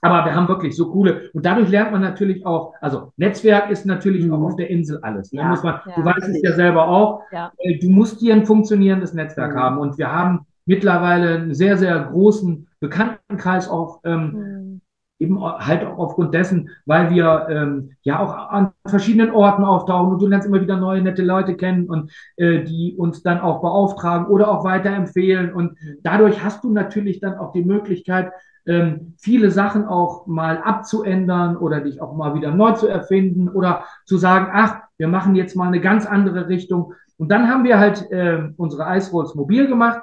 Aber 0.00 0.26
wir 0.26 0.34
haben 0.34 0.48
wirklich 0.48 0.76
so 0.76 0.90
coole, 0.90 1.30
und 1.32 1.46
dadurch 1.46 1.70
lernt 1.70 1.90
man 1.90 2.02
natürlich 2.02 2.44
auch, 2.44 2.74
also 2.82 3.12
Netzwerk 3.16 3.70
ist 3.70 3.86
natürlich 3.86 4.26
mhm. 4.26 4.34
auch 4.34 4.42
auf 4.42 4.56
der 4.56 4.68
Insel 4.68 4.98
alles. 5.00 5.32
Ne? 5.32 5.42
Muss 5.44 5.62
man, 5.62 5.80
du 5.96 6.04
weißt 6.04 6.28
es 6.28 6.42
ja 6.42 6.52
selber 6.52 6.88
auch. 6.88 7.22
Äh, 7.30 7.78
du 7.78 7.88
musst 7.88 8.20
hier 8.20 8.34
ein 8.34 8.44
funktionierendes 8.44 9.14
Netzwerk 9.14 9.54
mhm. 9.54 9.58
haben. 9.58 9.78
Und 9.78 9.96
wir 9.96 10.12
haben 10.12 10.46
mittlerweile 10.66 11.36
einen 11.36 11.54
sehr, 11.54 11.78
sehr 11.78 11.98
großen 12.00 12.68
Bekanntenkreis 12.80 13.68
auch 13.68 14.00
ähm, 14.04 14.32
mhm 14.32 14.80
eben 15.18 15.40
halt 15.42 15.84
auch 15.84 15.98
aufgrund 15.98 16.34
dessen, 16.34 16.70
weil 16.86 17.10
wir 17.10 17.46
ähm, 17.48 17.90
ja 18.02 18.18
auch 18.18 18.34
an 18.50 18.72
verschiedenen 18.86 19.30
Orten 19.30 19.64
auftauchen 19.64 20.12
und 20.12 20.20
du 20.20 20.26
lernst 20.26 20.46
immer 20.46 20.60
wieder 20.60 20.76
neue 20.76 21.02
nette 21.02 21.22
Leute 21.22 21.56
kennen 21.56 21.88
und 21.88 22.10
äh, 22.36 22.64
die 22.64 22.94
uns 22.96 23.22
dann 23.22 23.40
auch 23.40 23.60
beauftragen 23.60 24.26
oder 24.26 24.48
auch 24.50 24.64
weiterempfehlen. 24.64 25.52
Und 25.52 25.78
dadurch 26.02 26.42
hast 26.42 26.64
du 26.64 26.72
natürlich 26.72 27.20
dann 27.20 27.38
auch 27.38 27.52
die 27.52 27.64
Möglichkeit, 27.64 28.32
ähm, 28.66 29.14
viele 29.18 29.50
Sachen 29.50 29.84
auch 29.84 30.26
mal 30.26 30.58
abzuändern 30.58 31.56
oder 31.56 31.80
dich 31.80 32.00
auch 32.00 32.14
mal 32.16 32.34
wieder 32.34 32.50
neu 32.50 32.72
zu 32.72 32.88
erfinden 32.88 33.48
oder 33.48 33.84
zu 34.06 34.16
sagen, 34.16 34.50
ach, 34.52 34.80
wir 34.96 35.08
machen 35.08 35.36
jetzt 35.36 35.54
mal 35.54 35.68
eine 35.68 35.80
ganz 35.80 36.06
andere 36.06 36.48
Richtung. 36.48 36.94
Und 37.16 37.28
dann 37.30 37.48
haben 37.48 37.64
wir 37.64 37.78
halt 37.78 38.10
äh, 38.10 38.48
unsere 38.56 38.86
Eisrolls 38.86 39.34
mobil 39.34 39.68
gemacht. 39.68 40.00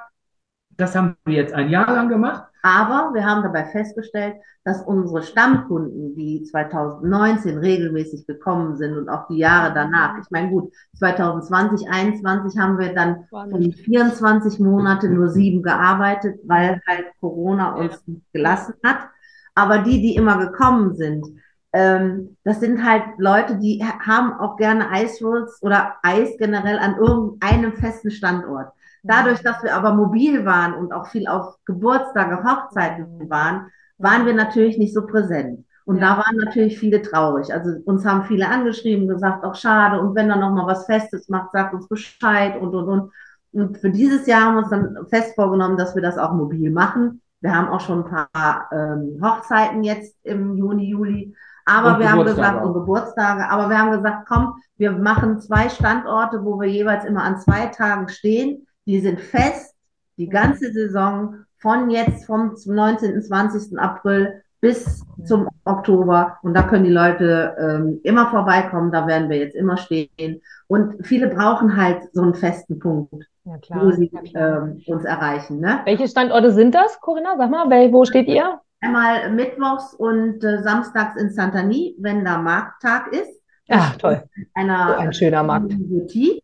Das 0.70 0.94
haben 0.96 1.16
wir 1.24 1.34
jetzt 1.34 1.52
ein 1.52 1.68
Jahr 1.68 1.92
lang 1.92 2.08
gemacht. 2.08 2.44
Aber 2.62 3.10
wir 3.12 3.24
haben 3.26 3.42
dabei 3.42 3.64
festgestellt, 3.64 4.36
dass 4.64 4.82
unsere 4.82 5.24
Stammkunden, 5.24 6.14
die 6.14 6.44
2019 6.44 7.58
regelmäßig 7.58 8.24
gekommen 8.26 8.76
sind 8.76 8.96
und 8.96 9.08
auch 9.08 9.26
die 9.26 9.38
Jahre 9.38 9.74
danach, 9.74 10.16
ich 10.20 10.30
meine 10.30 10.50
gut, 10.50 10.72
2020, 10.96 11.88
2021 11.88 12.60
haben 12.60 12.78
wir 12.78 12.94
dann 12.94 13.24
von 13.30 13.72
24 13.72 14.60
Monate 14.60 15.08
nur 15.08 15.28
sieben 15.28 15.62
gearbeitet, 15.62 16.38
weil 16.44 16.80
halt 16.86 17.06
Corona 17.20 17.74
uns 17.74 18.06
nicht 18.06 18.32
gelassen 18.32 18.74
hat. 18.84 19.08
Aber 19.56 19.78
die, 19.78 20.00
die 20.00 20.14
immer 20.14 20.38
gekommen 20.38 20.94
sind, 20.94 21.26
ähm, 21.72 22.36
das 22.44 22.60
sind 22.60 22.84
halt 22.84 23.02
Leute, 23.18 23.58
die 23.58 23.82
haben 23.82 24.34
auch 24.34 24.56
gerne 24.56 24.88
Ice 25.02 25.24
Rolls 25.24 25.58
oder 25.62 25.96
Eis 26.02 26.36
generell 26.38 26.78
an 26.78 26.96
irgendeinem 26.96 27.72
festen 27.72 28.10
Standort. 28.10 28.72
Dadurch, 29.02 29.42
dass 29.42 29.62
wir 29.62 29.74
aber 29.74 29.94
mobil 29.94 30.44
waren 30.44 30.74
und 30.74 30.92
auch 30.92 31.08
viel 31.08 31.26
auf 31.26 31.56
Geburtstage, 31.64 32.44
Hochzeiten 32.44 33.28
waren, 33.28 33.68
waren 33.98 34.26
wir 34.26 34.34
natürlich 34.34 34.78
nicht 34.78 34.94
so 34.94 35.06
präsent. 35.06 35.64
Und 35.84 35.96
ja. 35.96 36.14
da 36.14 36.18
waren 36.18 36.36
natürlich 36.36 36.78
viele 36.78 37.02
traurig. 37.02 37.52
Also 37.52 37.70
uns 37.84 38.04
haben 38.06 38.24
viele 38.24 38.48
angeschrieben, 38.48 39.08
gesagt, 39.08 39.44
auch 39.44 39.56
schade. 39.56 40.00
Und 40.00 40.14
wenn 40.14 40.28
da 40.28 40.36
noch 40.36 40.52
mal 40.52 40.66
was 40.66 40.86
Festes 40.86 41.28
macht, 41.28 41.50
sagt 41.50 41.74
uns 41.74 41.88
Bescheid 41.88 42.60
und, 42.60 42.74
und, 42.74 42.88
und. 42.88 43.12
Und 43.54 43.78
für 43.78 43.90
dieses 43.90 44.26
Jahr 44.26 44.42
haben 44.42 44.54
wir 44.54 44.60
uns 44.60 44.70
dann 44.70 45.06
fest 45.08 45.34
vorgenommen, 45.34 45.76
dass 45.76 45.94
wir 45.94 46.02
das 46.02 46.16
auch 46.16 46.32
mobil 46.32 46.70
machen. 46.70 47.20
Wir 47.40 47.54
haben 47.54 47.68
auch 47.68 47.80
schon 47.80 48.04
ein 48.04 48.10
paar 48.10 48.68
ähm, 48.72 49.20
Hochzeiten 49.22 49.82
jetzt 49.82 50.16
im 50.22 50.56
Juni, 50.56 50.88
Juli. 50.88 51.34
Aber 51.64 51.94
und 51.94 51.98
wir 51.98 52.10
haben 52.10 52.24
gesagt, 52.24 52.64
und 52.64 52.72
Geburtstage, 52.72 53.48
aber 53.48 53.68
wir 53.68 53.78
haben 53.78 53.90
gesagt, 53.90 54.26
komm, 54.28 54.54
wir 54.76 54.92
machen 54.92 55.40
zwei 55.40 55.68
Standorte, 55.68 56.44
wo 56.44 56.58
wir 56.60 56.68
jeweils 56.68 57.04
immer 57.04 57.24
an 57.24 57.38
zwei 57.38 57.66
Tagen 57.66 58.08
stehen 58.08 58.66
die 58.86 59.00
sind 59.00 59.20
fest 59.20 59.74
die 60.16 60.28
ganze 60.28 60.72
Saison 60.72 61.36
von 61.58 61.90
jetzt 61.90 62.26
vom 62.26 62.54
19. 62.64 63.22
20. 63.22 63.78
April 63.78 64.42
bis 64.60 65.04
zum 65.24 65.48
Oktober. 65.64 66.38
Und 66.42 66.54
da 66.54 66.62
können 66.62 66.84
die 66.84 66.90
Leute 66.90 67.56
ähm, 67.58 68.00
immer 68.04 68.30
vorbeikommen. 68.30 68.92
Da 68.92 69.06
werden 69.06 69.28
wir 69.28 69.38
jetzt 69.38 69.56
immer 69.56 69.76
stehen. 69.76 70.40
Und 70.68 71.04
viele 71.04 71.28
brauchen 71.28 71.76
halt 71.76 72.02
so 72.12 72.22
einen 72.22 72.34
festen 72.34 72.78
Punkt. 72.78 73.24
ja, 73.44 73.56
wo 73.70 73.90
sie 73.90 74.10
ähm, 74.34 74.80
uns 74.86 75.04
erreichen. 75.04 75.60
Ne? 75.60 75.80
Welche 75.84 76.06
Standorte 76.06 76.52
sind 76.52 76.74
das, 76.74 77.00
Corinna? 77.00 77.34
Sag 77.36 77.50
mal, 77.50 77.68
wo 77.92 78.04
steht 78.04 78.28
ihr? 78.28 78.60
Einmal 78.80 79.30
mittwochs 79.30 79.94
und 79.94 80.42
äh, 80.44 80.62
samstags 80.62 81.20
in 81.20 81.30
Santani, 81.30 81.96
wenn 81.98 82.24
da 82.24 82.38
Markttag 82.38 83.12
ist. 83.12 83.40
Ja, 83.66 83.92
toll. 83.98 84.22
Einer, 84.54 84.88
so 84.88 84.94
ein 84.94 85.12
schöner 85.12 85.42
Markt. 85.42 85.72
Boutique. 85.78 86.42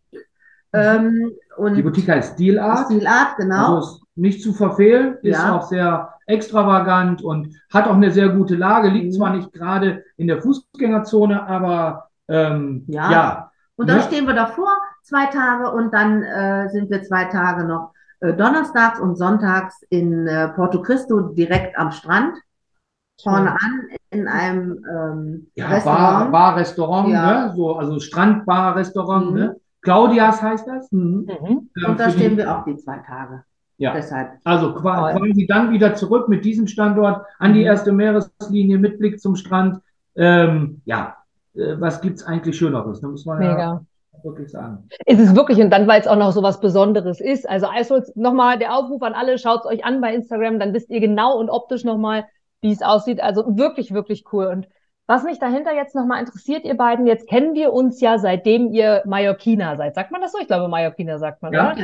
Ähm, 0.72 1.32
und 1.58 1.74
die 1.74 1.82
Boutique 1.82 2.08
heißt 2.08 2.34
Steel 2.34 2.58
Art. 2.58 2.86
Steel 2.86 3.06
Art, 3.06 3.36
genau. 3.36 3.76
Also 3.76 4.00
nicht 4.14 4.42
zu 4.42 4.52
verfehlen, 4.52 5.16
ist 5.22 5.38
ja. 5.38 5.56
auch 5.56 5.62
sehr 5.62 6.14
extravagant 6.26 7.22
und 7.22 7.54
hat 7.72 7.86
auch 7.86 7.94
eine 7.94 8.10
sehr 8.10 8.28
gute 8.30 8.56
Lage. 8.56 8.88
Liegt 8.88 9.12
mhm. 9.12 9.12
zwar 9.12 9.30
nicht 9.34 9.52
gerade 9.52 10.04
in 10.16 10.26
der 10.26 10.42
Fußgängerzone, 10.42 11.46
aber 11.46 12.08
ähm, 12.28 12.84
ja. 12.88 13.10
ja. 13.10 13.50
Und 13.76 13.88
dann 13.88 13.98
ne? 13.98 14.02
stehen 14.02 14.26
wir 14.26 14.34
davor 14.34 14.70
zwei 15.02 15.26
Tage 15.26 15.70
und 15.70 15.94
dann 15.94 16.22
äh, 16.22 16.68
sind 16.70 16.90
wir 16.90 17.02
zwei 17.02 17.24
Tage 17.26 17.64
noch 17.64 17.92
äh, 18.20 18.34
donnerstags 18.34 18.98
und 18.98 19.16
sonntags 19.16 19.82
in 19.88 20.26
äh, 20.26 20.48
Porto 20.48 20.82
Cristo 20.82 21.20
direkt 21.20 21.78
am 21.78 21.92
Strand. 21.92 22.36
Vorne 23.20 23.50
an 23.50 23.88
in 24.10 24.28
einem 24.28 24.84
ähm, 24.88 25.50
ja, 25.56 25.68
Restaurant. 25.68 26.30
Bar, 26.30 26.30
Bar 26.30 26.56
Restaurant, 26.56 27.08
ja. 27.08 27.46
ne? 27.46 27.52
so, 27.56 27.76
also 27.76 27.98
Strandbar 27.98 28.76
Restaurant, 28.76 29.30
mhm. 29.30 29.36
ne? 29.36 29.56
Claudias 29.82 30.42
heißt 30.42 30.66
das. 30.66 30.90
Mhm. 30.92 31.28
Mhm. 31.40 31.70
Und 31.86 32.00
da 32.00 32.10
stehen 32.10 32.36
wir 32.36 32.56
auch 32.56 32.64
die 32.64 32.76
zwei 32.76 32.98
Tage. 32.98 33.44
Ja. 33.76 33.92
Deshalb. 33.94 34.32
Also 34.44 34.74
quasi 34.74 35.46
dann 35.46 35.70
wieder 35.70 35.94
zurück 35.94 36.28
mit 36.28 36.44
diesem 36.44 36.66
Standort 36.66 37.24
an 37.38 37.54
die 37.54 37.60
mhm. 37.60 37.66
erste 37.66 37.92
Meereslinie 37.92 38.78
mit 38.78 38.98
Blick 38.98 39.20
zum 39.20 39.36
Strand. 39.36 39.80
Ähm, 40.16 40.82
ja, 40.84 41.16
äh, 41.54 41.76
was 41.78 42.02
es 42.02 42.24
eigentlich 42.24 42.58
Schöneres? 42.58 43.00
Da 43.00 43.08
muss 43.08 43.24
man 43.24 43.38
Mega. 43.38 43.58
ja 43.58 43.80
wirklich 44.24 44.50
sagen. 44.50 44.88
Es 45.06 45.18
ist 45.18 45.36
wirklich, 45.36 45.58
und 45.58 45.70
dann, 45.70 45.86
weil 45.86 46.00
es 46.00 46.06
auch 46.06 46.16
noch 46.16 46.32
so 46.32 46.42
was 46.42 46.60
Besonderes 46.60 47.20
ist. 47.20 47.48
Also 47.48 47.68
Eisholz, 47.68 48.12
nochmal 48.16 48.58
der 48.58 48.74
Aufruf 48.74 49.02
an 49.02 49.14
alle, 49.14 49.38
schaut 49.38 49.60
es 49.60 49.66
euch 49.66 49.84
an 49.84 50.00
bei 50.00 50.14
Instagram, 50.14 50.58
dann 50.58 50.74
wisst 50.74 50.90
ihr 50.90 51.00
genau 51.00 51.38
und 51.38 51.50
optisch 51.50 51.84
nochmal, 51.84 52.24
wie 52.60 52.72
es 52.72 52.82
aussieht. 52.82 53.22
Also 53.22 53.44
wirklich, 53.56 53.92
wirklich 53.92 54.24
cool. 54.32 54.46
Und 54.46 54.68
was 55.08 55.24
mich 55.24 55.38
dahinter 55.38 55.74
jetzt 55.74 55.94
nochmal 55.94 56.20
interessiert, 56.20 56.66
ihr 56.66 56.76
beiden, 56.76 57.06
jetzt 57.06 57.26
kennen 57.26 57.54
wir 57.54 57.72
uns 57.72 57.98
ja, 58.02 58.18
seitdem 58.18 58.70
ihr 58.72 59.02
Mallorquiner 59.06 59.76
seid. 59.78 59.94
Sagt 59.94 60.12
man 60.12 60.20
das 60.20 60.32
so? 60.32 60.38
Ich 60.38 60.46
glaube, 60.46 60.68
Mallorquiner 60.68 61.18
sagt 61.18 61.40
man, 61.40 61.54
ja. 61.54 61.72
oder? 61.72 61.82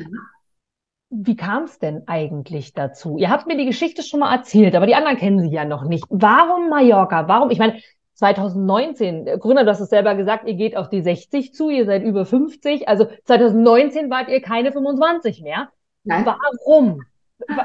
Wie 1.09 1.35
kam 1.35 1.63
es 1.63 1.79
denn 1.79 2.03
eigentlich 2.07 2.75
dazu? 2.75 3.17
Ihr 3.17 3.31
habt 3.31 3.47
mir 3.47 3.57
die 3.57 3.65
Geschichte 3.65 4.03
schon 4.03 4.21
mal 4.21 4.35
erzählt, 4.35 4.75
aber 4.75 4.87
die 4.87 4.95
anderen 4.95 5.17
kennen 5.17 5.41
sie 5.41 5.49
ja 5.49 5.65
noch 5.65 5.85
nicht. 5.85 6.05
Warum 6.11 6.69
Mallorca? 6.69 7.27
Warum? 7.27 7.51
Ich 7.51 7.59
meine, 7.59 7.81
2019, 8.13 9.25
Gründer, 9.41 9.65
du 9.65 9.71
hast 9.71 9.81
es 9.81 9.89
selber 9.89 10.15
gesagt, 10.17 10.47
ihr 10.47 10.55
geht 10.55 10.77
auf 10.77 10.91
die 10.91 11.01
60 11.01 11.55
zu, 11.55 11.71
ihr 11.71 11.87
seid 11.87 12.03
über 12.03 12.27
50. 12.27 12.89
Also 12.89 13.07
2019 13.25 14.11
wart 14.11 14.29
ihr 14.29 14.43
keine 14.43 14.71
25 14.71 15.41
mehr. 15.41 15.71
Nein. 16.03 16.27
Warum? 16.27 17.01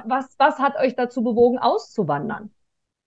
Was, 0.06 0.36
was 0.38 0.58
hat 0.60 0.78
euch 0.78 0.95
dazu 0.95 1.22
bewogen, 1.22 1.60
auszuwandern? 1.60 2.50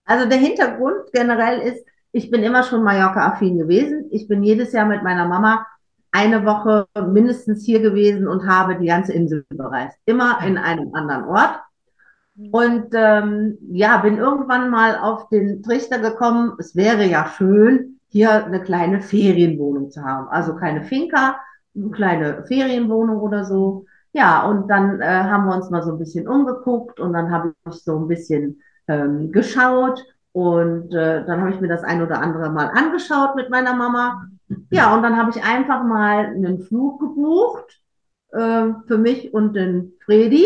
Also 0.05 0.29
der 0.29 0.37
Hintergrund 0.37 1.11
generell 1.13 1.59
ist, 1.59 1.83
ich 2.13 2.29
bin 2.29 2.43
immer 2.43 2.63
schon 2.63 2.83
Mallorca-affin 2.83 3.57
gewesen. 3.57 4.05
Ich 4.11 4.27
bin 4.27 4.43
jedes 4.43 4.71
Jahr 4.71 4.85
mit 4.85 5.03
meiner 5.03 5.27
Mama 5.27 5.65
eine 6.11 6.45
Woche 6.45 6.87
mindestens 7.07 7.65
hier 7.65 7.81
gewesen 7.81 8.27
und 8.27 8.47
habe 8.47 8.77
die 8.77 8.85
ganze 8.85 9.13
Insel 9.13 9.45
bereist. 9.49 9.97
Immer 10.05 10.37
in 10.45 10.59
einem 10.59 10.93
anderen 10.93 11.23
Ort. 11.25 11.59
Und 12.51 12.89
ähm, 12.93 13.57
ja, 13.71 13.97
bin 13.97 14.17
irgendwann 14.17 14.69
mal 14.69 14.97
auf 14.97 15.27
den 15.29 15.63
Trichter 15.63 15.99
gekommen, 15.99 16.53
es 16.59 16.75
wäre 16.75 17.03
ja 17.05 17.27
schön, 17.27 17.99
hier 18.09 18.45
eine 18.45 18.61
kleine 18.61 19.01
Ferienwohnung 19.01 19.89
zu 19.89 20.03
haben. 20.03 20.27
Also 20.29 20.55
keine 20.55 20.83
Finca, 20.83 21.37
eine 21.75 21.89
kleine 21.89 22.43
Ferienwohnung 22.45 23.19
oder 23.21 23.43
so. 23.43 23.85
Ja, 24.13 24.45
und 24.47 24.67
dann 24.67 25.01
äh, 25.01 25.05
haben 25.05 25.45
wir 25.45 25.55
uns 25.55 25.71
mal 25.71 25.81
so 25.81 25.91
ein 25.91 25.97
bisschen 25.97 26.27
umgeguckt 26.27 26.99
und 26.99 27.13
dann 27.13 27.31
habe 27.31 27.55
ich 27.67 27.73
so 27.73 27.97
ein 27.97 28.07
bisschen 28.07 28.61
ähm, 28.87 29.31
geschaut 29.31 30.03
und 30.33 30.93
äh, 30.93 31.23
dann 31.25 31.41
habe 31.41 31.51
ich 31.51 31.61
mir 31.61 31.67
das 31.67 31.83
ein 31.83 32.01
oder 32.01 32.19
andere 32.19 32.49
mal 32.49 32.71
angeschaut 32.73 33.35
mit 33.35 33.49
meiner 33.51 33.75
Mama. 33.75 34.27
Ja, 34.71 34.93
und 34.95 35.03
dann 35.03 35.15
habe 35.15 35.29
ich 35.29 35.43
einfach 35.43 35.83
mal 35.83 36.25
einen 36.25 36.59
Flug 36.59 36.99
gebucht 36.99 37.79
äh, 38.31 38.69
für 38.87 38.97
mich 38.97 39.33
und 39.33 39.53
den 39.53 39.93
Fredi 40.03 40.45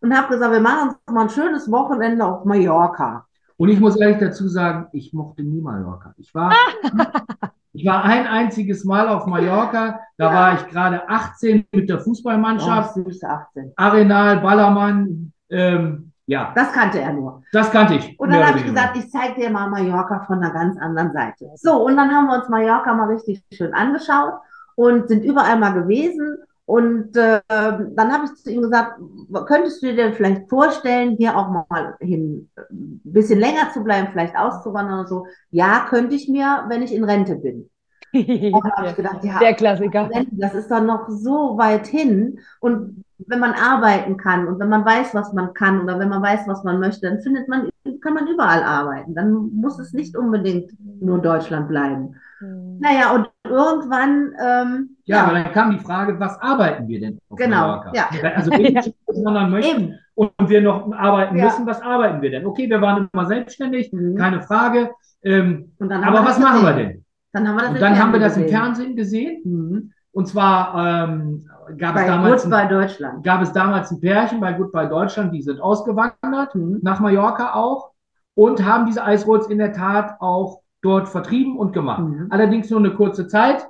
und 0.00 0.16
habe 0.16 0.32
gesagt, 0.32 0.52
wir 0.52 0.60
machen 0.60 0.90
uns 0.90 0.98
mal 1.10 1.22
ein 1.22 1.30
schönes 1.30 1.70
Wochenende 1.70 2.24
auf 2.24 2.44
Mallorca. 2.44 3.26
Und 3.56 3.68
ich 3.70 3.80
muss 3.80 3.96
ehrlich 3.96 4.18
dazu 4.18 4.46
sagen, 4.48 4.86
ich 4.92 5.12
mochte 5.12 5.42
nie 5.42 5.60
Mallorca. 5.60 6.14
Ich 6.16 6.32
war, 6.32 6.52
ich 7.72 7.84
war 7.84 8.04
ein 8.04 8.26
einziges 8.26 8.84
Mal 8.84 9.08
auf 9.08 9.26
Mallorca. 9.26 10.00
Da 10.16 10.26
ja. 10.26 10.34
war 10.34 10.54
ich 10.54 10.66
gerade 10.68 11.08
18 11.08 11.66
mit 11.72 11.88
der 11.88 11.98
Fußballmannschaft. 11.98 12.96
Oh, 12.96 13.02
süße 13.02 13.28
18. 13.28 13.72
Arenal, 13.74 14.40
Ballermann. 14.40 15.32
Ähm, 15.50 16.12
ja. 16.26 16.52
Das 16.54 16.72
kannte 16.72 17.00
er 17.00 17.12
nur. 17.12 17.42
Das 17.52 17.70
kannte 17.70 17.94
ich. 17.94 18.18
Und 18.18 18.32
dann 18.32 18.46
habe 18.46 18.58
ich 18.58 18.64
gesagt, 18.64 18.96
ich 18.96 19.10
zeige 19.10 19.40
dir 19.40 19.50
mal 19.50 19.68
Mallorca 19.68 20.24
von 20.26 20.42
einer 20.42 20.52
ganz 20.52 20.78
anderen 20.78 21.12
Seite. 21.12 21.50
So, 21.56 21.84
und 21.84 21.96
dann 21.96 22.10
haben 22.10 22.26
wir 22.26 22.38
uns 22.38 22.48
Mallorca 22.48 22.94
mal 22.94 23.08
richtig 23.08 23.42
schön 23.52 23.74
angeschaut 23.74 24.34
und 24.74 25.08
sind 25.08 25.24
überall 25.24 25.58
mal 25.58 25.74
gewesen 25.74 26.38
und 26.66 27.14
äh, 27.16 27.40
dann 27.48 28.12
habe 28.12 28.24
ich 28.24 28.42
zu 28.42 28.50
ihm 28.50 28.62
gesagt, 28.62 28.98
könntest 29.46 29.82
du 29.82 29.86
dir 29.86 29.96
denn 29.96 30.14
vielleicht 30.14 30.48
vorstellen, 30.48 31.16
hier 31.18 31.36
auch 31.36 31.50
mal 31.50 31.96
hin, 32.00 32.50
ein 32.70 33.00
bisschen 33.04 33.38
länger 33.38 33.70
zu 33.72 33.84
bleiben, 33.84 34.08
vielleicht 34.10 34.34
auszuwandern 34.34 35.00
oder 35.00 35.08
so? 35.08 35.26
Ja, 35.50 35.86
könnte 35.88 36.14
ich 36.14 36.28
mir, 36.28 36.64
wenn 36.68 36.82
ich 36.82 36.94
in 36.94 37.04
Rente 37.04 37.36
bin. 37.36 37.68
Und 38.14 38.64
habe 38.76 38.88
ich 38.88 38.96
gedacht, 38.96 39.24
ja, 39.24 39.38
der 39.40 39.54
Klassiker. 39.54 40.08
Das 40.32 40.54
ist 40.54 40.70
dann 40.70 40.86
noch 40.86 41.08
so 41.08 41.58
weit 41.58 41.86
hin. 41.86 42.38
Und 42.60 43.04
wenn 43.18 43.40
man 43.40 43.52
arbeiten 43.52 44.16
kann 44.16 44.46
und 44.46 44.58
wenn 44.58 44.68
man 44.68 44.84
weiß, 44.84 45.14
was 45.14 45.32
man 45.32 45.52
kann 45.54 45.80
oder 45.80 45.98
wenn 45.98 46.08
man 46.08 46.22
weiß, 46.22 46.46
was 46.46 46.64
man 46.64 46.80
möchte, 46.80 47.08
dann 47.08 47.20
findet 47.20 47.48
man, 47.48 47.68
kann 48.02 48.14
man 48.14 48.28
überall 48.28 48.62
arbeiten. 48.62 49.14
Dann 49.14 49.50
muss 49.54 49.78
es 49.78 49.92
nicht 49.92 50.16
unbedingt 50.16 50.72
nur 51.00 51.20
Deutschland 51.20 51.68
bleiben. 51.68 52.14
Mhm. 52.40 52.78
Naja, 52.80 53.12
und 53.14 53.30
irgendwann. 53.44 54.32
Ähm, 54.40 54.96
ja, 55.04 55.16
ja, 55.16 55.24
aber 55.24 55.32
dann 55.34 55.52
kam 55.52 55.70
die 55.72 55.84
Frage, 55.84 56.18
was 56.18 56.40
arbeiten 56.40 56.88
wir 56.88 57.00
denn? 57.00 57.18
genau. 57.30 57.68
Mallorca? 57.68 57.92
Ja. 57.94 58.08
Also, 58.34 58.50
wenn 58.50 58.62
wir 58.62 59.32
ja. 59.32 59.46
möchten 59.48 59.98
und 60.14 60.32
wir 60.48 60.62
noch 60.62 60.92
arbeiten 60.92 61.36
ja. 61.36 61.44
müssen, 61.44 61.66
was 61.66 61.80
arbeiten 61.82 62.22
wir 62.22 62.30
denn? 62.30 62.46
Okay, 62.46 62.68
wir 62.68 62.80
waren 62.80 63.08
immer 63.12 63.26
selbstständig, 63.26 63.92
mhm. 63.92 64.16
keine 64.16 64.42
Frage. 64.42 64.90
Ähm, 65.22 65.72
aber 65.78 66.24
was 66.24 66.38
machen 66.38 66.62
wir 66.64 66.72
denn? 66.74 67.03
Dann 67.34 67.48
haben 67.48 67.56
wir 67.56 67.62
das, 67.62 67.70
und 67.72 67.80
dann 67.80 67.98
haben 67.98 68.12
wir 68.12 68.20
das 68.20 68.36
im 68.36 68.48
Fernsehen 68.48 68.96
gesehen. 68.96 69.42
Mhm. 69.44 69.92
Und 70.12 70.28
zwar 70.28 71.08
ähm, 71.08 71.50
gab, 71.76 71.96
bei 71.96 72.02
es 72.02 72.06
damals 72.06 72.52
ein, 72.52 72.68
Deutschland. 72.68 73.24
gab 73.24 73.42
es 73.42 73.52
damals 73.52 73.90
ein 73.90 74.00
Pärchen 74.00 74.38
bei 74.38 74.52
Goodbye 74.52 74.88
Deutschland, 74.88 75.34
die 75.34 75.42
sind 75.42 75.60
ausgewandert, 75.60 76.54
mhm. 76.54 76.78
nach 76.82 77.00
Mallorca 77.00 77.54
auch, 77.54 77.90
und 78.34 78.64
haben 78.64 78.86
diese 78.86 79.04
Eisrolls 79.04 79.48
in 79.48 79.58
der 79.58 79.72
Tat 79.72 80.16
auch 80.20 80.60
dort 80.80 81.08
vertrieben 81.08 81.58
und 81.58 81.72
gemacht. 81.72 82.04
Mhm. 82.04 82.28
Allerdings 82.30 82.70
nur 82.70 82.78
eine 82.78 82.92
kurze 82.92 83.26
Zeit. 83.26 83.66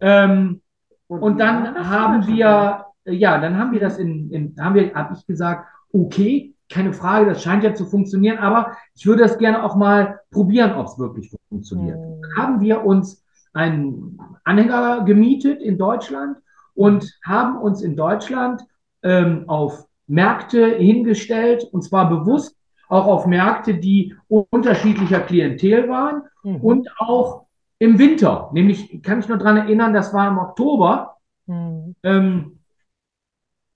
Ähm, 0.00 0.62
und, 1.06 1.20
und 1.20 1.38
dann 1.38 1.76
haben 1.90 2.26
wir, 2.26 2.86
ja, 3.04 3.38
dann 3.38 3.58
haben 3.58 3.72
wir 3.72 3.80
das 3.80 3.98
in, 3.98 4.30
in 4.30 4.56
haben 4.58 4.74
wir, 4.74 4.94
habe 4.94 5.14
ich 5.14 5.26
gesagt, 5.26 5.68
okay, 5.92 6.54
keine 6.70 6.94
Frage, 6.94 7.26
das 7.26 7.42
scheint 7.42 7.62
ja 7.62 7.74
zu 7.74 7.84
funktionieren, 7.84 8.38
aber 8.38 8.72
ich 8.94 9.06
würde 9.06 9.22
das 9.22 9.36
gerne 9.36 9.62
auch 9.62 9.76
mal 9.76 10.20
probieren, 10.30 10.72
ob 10.72 10.86
es 10.86 10.98
wirklich 10.98 11.28
funktioniert. 11.28 11.35
Mhm. 11.50 11.88
Dann 11.88 12.20
haben 12.36 12.60
wir 12.60 12.84
uns 12.84 13.24
einen 13.52 14.18
Anhänger 14.44 15.04
gemietet 15.04 15.62
in 15.62 15.78
Deutschland 15.78 16.38
und 16.74 17.18
haben 17.24 17.56
uns 17.58 17.82
in 17.82 17.96
Deutschland 17.96 18.62
ähm, 19.02 19.44
auf 19.48 19.86
Märkte 20.06 20.76
hingestellt 20.76 21.64
und 21.72 21.82
zwar 21.82 22.08
bewusst 22.08 22.56
auch 22.88 23.06
auf 23.06 23.26
Märkte, 23.26 23.74
die 23.74 24.14
unterschiedlicher 24.28 25.20
Klientel 25.20 25.88
waren 25.88 26.22
mhm. 26.44 26.56
und 26.56 26.88
auch 26.98 27.46
im 27.78 27.98
Winter. 27.98 28.50
Nämlich, 28.52 29.02
kann 29.02 29.20
ich 29.20 29.28
nur 29.28 29.38
daran 29.38 29.56
erinnern, 29.56 29.92
das 29.92 30.14
war 30.14 30.28
im 30.28 30.38
Oktober. 30.38 31.16
Mhm. 31.46 31.96
Ähm, 32.02 32.58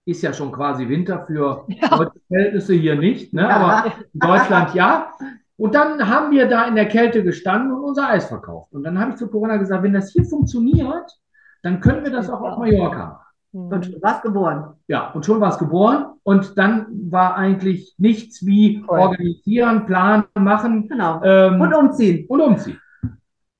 ist 0.06 0.22
ja 0.22 0.32
schon 0.32 0.50
quasi 0.50 0.88
Winter 0.88 1.24
für 1.26 1.64
ja. 1.68 1.96
deutsche 1.96 2.20
Verhältnisse 2.28 2.74
hier 2.74 2.96
nicht, 2.96 3.32
ne? 3.32 3.48
Aber 3.48 3.92
in 4.12 4.20
Deutschland 4.20 4.74
ja. 4.74 5.12
Und 5.60 5.74
dann 5.74 6.08
haben 6.08 6.30
wir 6.30 6.48
da 6.48 6.66
in 6.66 6.74
der 6.74 6.88
Kälte 6.88 7.22
gestanden 7.22 7.72
und 7.72 7.84
unser 7.84 8.08
Eis 8.08 8.24
verkauft. 8.24 8.72
Und 8.72 8.82
dann 8.82 8.98
habe 8.98 9.10
ich 9.10 9.16
zu 9.16 9.28
Corona 9.28 9.58
gesagt, 9.58 9.82
wenn 9.82 9.92
das 9.92 10.10
hier 10.10 10.24
funktioniert, 10.24 11.18
dann 11.62 11.80
können 11.80 12.02
wir 12.02 12.10
das 12.10 12.30
auch 12.30 12.40
auf 12.40 12.56
Mallorca 12.56 13.20
machen. 13.52 13.72
Und 13.74 13.84
schon 13.84 14.00
war 14.00 14.16
es 14.16 14.22
geboren. 14.22 14.74
Ja, 14.86 15.10
und 15.10 15.26
schon 15.26 15.38
war 15.38 15.50
es 15.50 15.58
geboren. 15.58 16.14
Und 16.22 16.56
dann 16.56 16.86
war 17.10 17.36
eigentlich 17.36 17.94
nichts 17.98 18.46
wie 18.46 18.82
cool. 18.88 19.00
organisieren, 19.00 19.84
planen, 19.84 20.24
machen. 20.34 20.88
Genau. 20.88 21.22
Ähm, 21.22 21.60
und 21.60 21.74
umziehen. 21.74 22.24
Und 22.28 22.40
umziehen. 22.40 22.80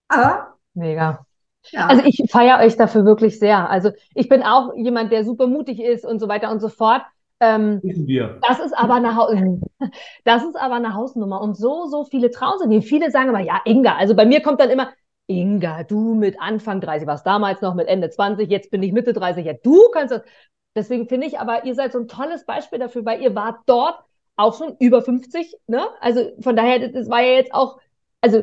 Aber. 0.09 0.55
Mega. 0.73 1.27
Ja. 1.71 1.87
Also 1.87 2.03
ich 2.07 2.23
feiere 2.31 2.61
euch 2.61 2.79
dafür 2.79 3.05
wirklich 3.05 3.39
sehr. 3.39 3.69
Also 3.69 3.91
ich 4.15 4.31
bin 4.31 4.43
auch 4.43 4.75
jemand, 4.75 5.13
der 5.13 5.27
super 5.27 5.47
mutig 5.47 5.79
ist 5.79 6.07
und 6.07 6.19
so 6.19 6.29
weiter 6.29 6.51
und 6.51 6.61
so 6.61 6.71
fort. 6.71 7.03
Ähm. 7.41 7.81
Das 8.43 8.61
ist 8.61 8.77
aber 8.77 8.95
eine 8.95 9.15
das 10.25 10.45
ist 10.45 10.57
aber 10.57 10.75
eine 10.75 10.95
Hausnummer 10.95 11.41
und 11.41 11.57
so 11.57 11.87
so 11.87 12.05
viele 12.05 12.31
trauen 12.31 12.59
sich 12.59 12.69
nicht. 12.69 12.89
Viele 12.89 13.11
sagen 13.11 13.31
immer 13.31 13.41
ja 13.41 13.61
Inga. 13.65 13.97
Also 13.97 14.15
bei 14.15 14.27
mir 14.27 14.43
kommt 14.43 14.61
dann 14.61 14.71
immer 14.71 14.91
Inga, 15.27 15.85
du 15.85 16.15
mit 16.15 16.41
Anfang 16.41 16.81
30 16.81 17.07
warst 17.07 17.27
damals 17.27 17.61
noch 17.63 17.75
mit 17.75 17.89
Ende 17.89 18.11
20, 18.11 18.51
jetzt 18.51 18.71
bin 18.71 18.83
ich 18.83 18.93
Mitte 18.93 19.13
30. 19.13 19.47
Ja, 19.47 19.55
du 19.55 19.89
kannst 19.93 20.13
das. 20.13 20.23
Deswegen 20.77 21.09
finde 21.09 21.27
ich 21.27 21.39
aber, 21.39 21.65
ihr 21.65 21.75
seid 21.75 21.93
so 21.93 21.99
ein 21.99 22.09
tolles 22.09 22.45
Beispiel 22.47 22.79
dafür, 22.79 23.05
weil 23.05 23.21
ihr 23.23 23.35
wart 23.35 23.61
dort 23.67 23.99
auch 24.37 24.57
schon 24.57 24.77
über 24.79 25.03
50, 25.03 25.57
ne? 25.67 25.83
Also 26.01 26.31
von 26.41 26.57
daher, 26.57 26.89
das 26.89 27.09
war 27.09 27.21
ja 27.23 27.35
jetzt 27.35 27.53
auch, 27.53 27.79
also 28.21 28.43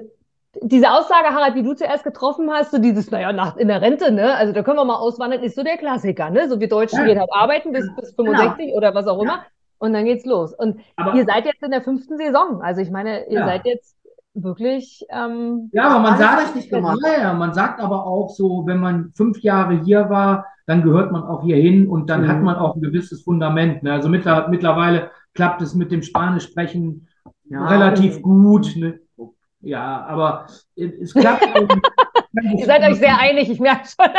diese 0.62 0.92
Aussage, 0.92 1.30
Harald, 1.30 1.56
die 1.56 1.64
du 1.64 1.74
zuerst 1.74 2.04
getroffen 2.04 2.50
hast, 2.52 2.72
so 2.72 2.78
dieses, 2.78 3.12
naja, 3.12 3.32
nach, 3.34 3.58
in 3.58 3.68
der 3.68 3.82
Rente, 3.82 4.12
ne? 4.12 4.36
Also 4.36 4.54
da 4.54 4.64
können 4.64 4.78
wir 4.78 4.86
mal 4.86 4.96
auswandern, 4.96 5.42
ist 5.42 5.56
so 5.56 5.64
der 5.64 5.78
Klassiker, 5.78 6.30
ne? 6.30 6.50
So 6.50 6.60
wie 6.60 6.68
Deutschen 6.68 7.00
ja. 7.00 7.06
gehen 7.06 7.20
halt 7.20 7.30
arbeiten 7.34 7.72
bis, 7.72 7.90
bis 7.96 8.14
65 8.16 8.58
genau. 8.58 8.78
oder 8.78 8.96
was 8.96 9.08
auch 9.08 9.22
immer. 9.22 9.34
Ja. 9.34 9.46
Und 9.80 9.94
dann 9.94 10.06
geht's 10.06 10.26
los. 10.26 10.54
Und 10.54 10.80
aber, 10.96 11.14
ihr 11.14 11.26
seid 11.26 11.46
jetzt 11.46 11.62
in 11.62 11.72
der 11.72 11.82
fünften 11.82 12.18
Saison. 12.18 12.62
Also 12.62 12.82
ich 12.82 12.90
meine, 12.90 13.28
ihr 13.28 13.40
ja. 13.40 13.46
seid 13.46 13.66
jetzt 13.66 13.96
wirklich. 14.34 15.06
Ähm, 15.10 15.70
ja, 15.74 15.90
aber 15.90 16.00
man 16.00 16.18
sagt, 16.18 16.56
ja, 16.72 17.22
ja, 17.22 17.34
man 17.34 17.54
sagt 17.54 17.80
aber 17.80 18.06
auch 18.06 18.30
so, 18.30 18.66
wenn 18.66 18.80
man 18.80 19.12
fünf 19.16 19.42
Jahre 19.42 19.82
hier 19.84 20.10
war, 20.10 20.46
dann 20.66 20.84
gehört 20.84 21.12
man 21.12 21.24
auch 21.24 21.44
hier 21.44 21.58
hin 21.58 21.88
und 21.88 22.10
dann 22.10 22.24
mhm. 22.24 22.28
hat 22.28 22.42
man 22.42 22.56
auch 22.56 22.76
ein 22.76 22.82
gewisses 22.82 23.24
Fundament. 23.24 23.84
Ne? 23.84 23.94
Also 23.94 24.10
mittler, 24.10 24.48
mittlerweile 24.50 25.12
klappt 25.34 25.62
es 25.62 25.76
mit 25.76 25.92
dem 25.92 26.02
Spanisch 26.02 26.44
sprechen 26.44 27.08
ja, 27.46 27.66
relativ 27.68 28.22
gut. 28.22 28.76
Ne? 28.76 29.00
Ja, 29.62 30.06
aber 30.06 30.48
es 30.76 31.14
klappt. 31.14 31.46
Ihr 32.58 32.66
seid 32.66 32.84
euch 32.84 33.00
sehr 33.00 33.18
einig, 33.20 33.50
ich 33.50 33.60
merke 33.60 33.88
schon. 33.88 34.12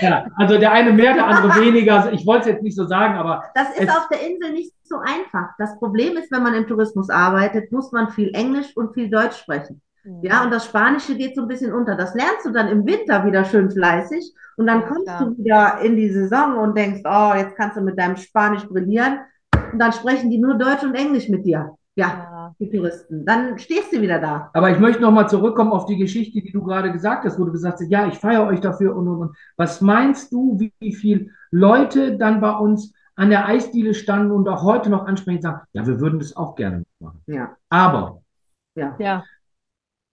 ja, 0.00 0.26
also 0.36 0.58
der 0.58 0.72
eine 0.72 0.92
mehr, 0.92 1.14
der 1.14 1.26
andere 1.26 1.60
weniger. 1.60 2.12
Ich 2.12 2.26
wollte 2.26 2.40
es 2.40 2.54
jetzt 2.54 2.62
nicht 2.62 2.76
so 2.76 2.86
sagen, 2.86 3.14
aber. 3.14 3.44
Das 3.54 3.76
ist 3.78 3.88
auf 3.88 4.08
der 4.08 4.26
Insel 4.26 4.52
nicht 4.52 4.72
so 4.82 4.96
einfach. 4.96 5.50
Das 5.58 5.78
Problem 5.78 6.16
ist, 6.16 6.32
wenn 6.32 6.42
man 6.42 6.54
im 6.54 6.66
Tourismus 6.66 7.08
arbeitet, 7.08 7.70
muss 7.70 7.92
man 7.92 8.08
viel 8.10 8.34
Englisch 8.34 8.76
und 8.76 8.94
viel 8.94 9.08
Deutsch 9.08 9.36
sprechen. 9.36 9.80
Mhm. 10.04 10.22
Ja, 10.22 10.42
und 10.42 10.50
das 10.50 10.66
Spanische 10.66 11.16
geht 11.16 11.36
so 11.36 11.42
ein 11.42 11.48
bisschen 11.48 11.72
unter. 11.72 11.94
Das 11.94 12.14
lernst 12.14 12.44
du 12.44 12.50
dann 12.50 12.68
im 12.68 12.84
Winter 12.84 13.24
wieder 13.24 13.44
schön 13.44 13.70
fleißig 13.70 14.32
und 14.56 14.66
dann 14.66 14.86
kommst 14.86 15.06
ja. 15.06 15.22
du 15.22 15.38
wieder 15.38 15.80
in 15.82 15.96
die 15.96 16.10
Saison 16.10 16.58
und 16.58 16.76
denkst, 16.76 17.02
oh, 17.04 17.32
jetzt 17.36 17.56
kannst 17.56 17.76
du 17.76 17.80
mit 17.80 17.98
deinem 17.98 18.16
Spanisch 18.16 18.66
brillieren 18.66 19.20
und 19.72 19.78
dann 19.78 19.92
sprechen 19.92 20.30
die 20.30 20.38
nur 20.38 20.54
Deutsch 20.54 20.82
und 20.82 20.94
Englisch 20.94 21.28
mit 21.28 21.44
dir. 21.44 21.76
Ja, 21.94 22.54
die 22.58 22.70
Touristen. 22.70 23.26
Dann 23.26 23.58
stehst 23.58 23.92
du 23.92 24.00
wieder 24.00 24.18
da. 24.18 24.50
Aber 24.54 24.70
ich 24.70 24.78
möchte 24.78 25.02
nochmal 25.02 25.28
zurückkommen 25.28 25.72
auf 25.72 25.84
die 25.84 25.98
Geschichte, 25.98 26.40
die 26.40 26.52
du 26.52 26.62
gerade 26.62 26.90
gesagt 26.90 27.24
hast, 27.24 27.38
wo 27.38 27.44
du 27.44 27.52
gesagt 27.52 27.80
hast, 27.80 27.90
ja, 27.90 28.06
ich 28.06 28.14
feiere 28.14 28.46
euch 28.46 28.60
dafür 28.60 28.96
und 28.96 29.08
und 29.08 29.18
und. 29.20 29.36
Was 29.56 29.82
meinst 29.82 30.32
du, 30.32 30.58
wie, 30.58 30.94
viele 30.94 31.28
Leute 31.50 32.16
dann 32.16 32.40
bei 32.40 32.52
uns 32.52 32.94
an 33.14 33.28
der 33.28 33.46
Eisdiele 33.46 33.92
standen 33.92 34.32
und 34.32 34.48
auch 34.48 34.62
heute 34.62 34.88
noch 34.88 35.06
ansprechen 35.06 35.42
sagen, 35.42 35.60
ja, 35.74 35.86
wir 35.86 36.00
würden 36.00 36.18
das 36.18 36.34
auch 36.34 36.54
gerne 36.54 36.84
machen. 36.98 37.20
Ja. 37.26 37.56
Aber. 37.68 38.22
Ja. 38.74 38.96
ja. 38.98 39.24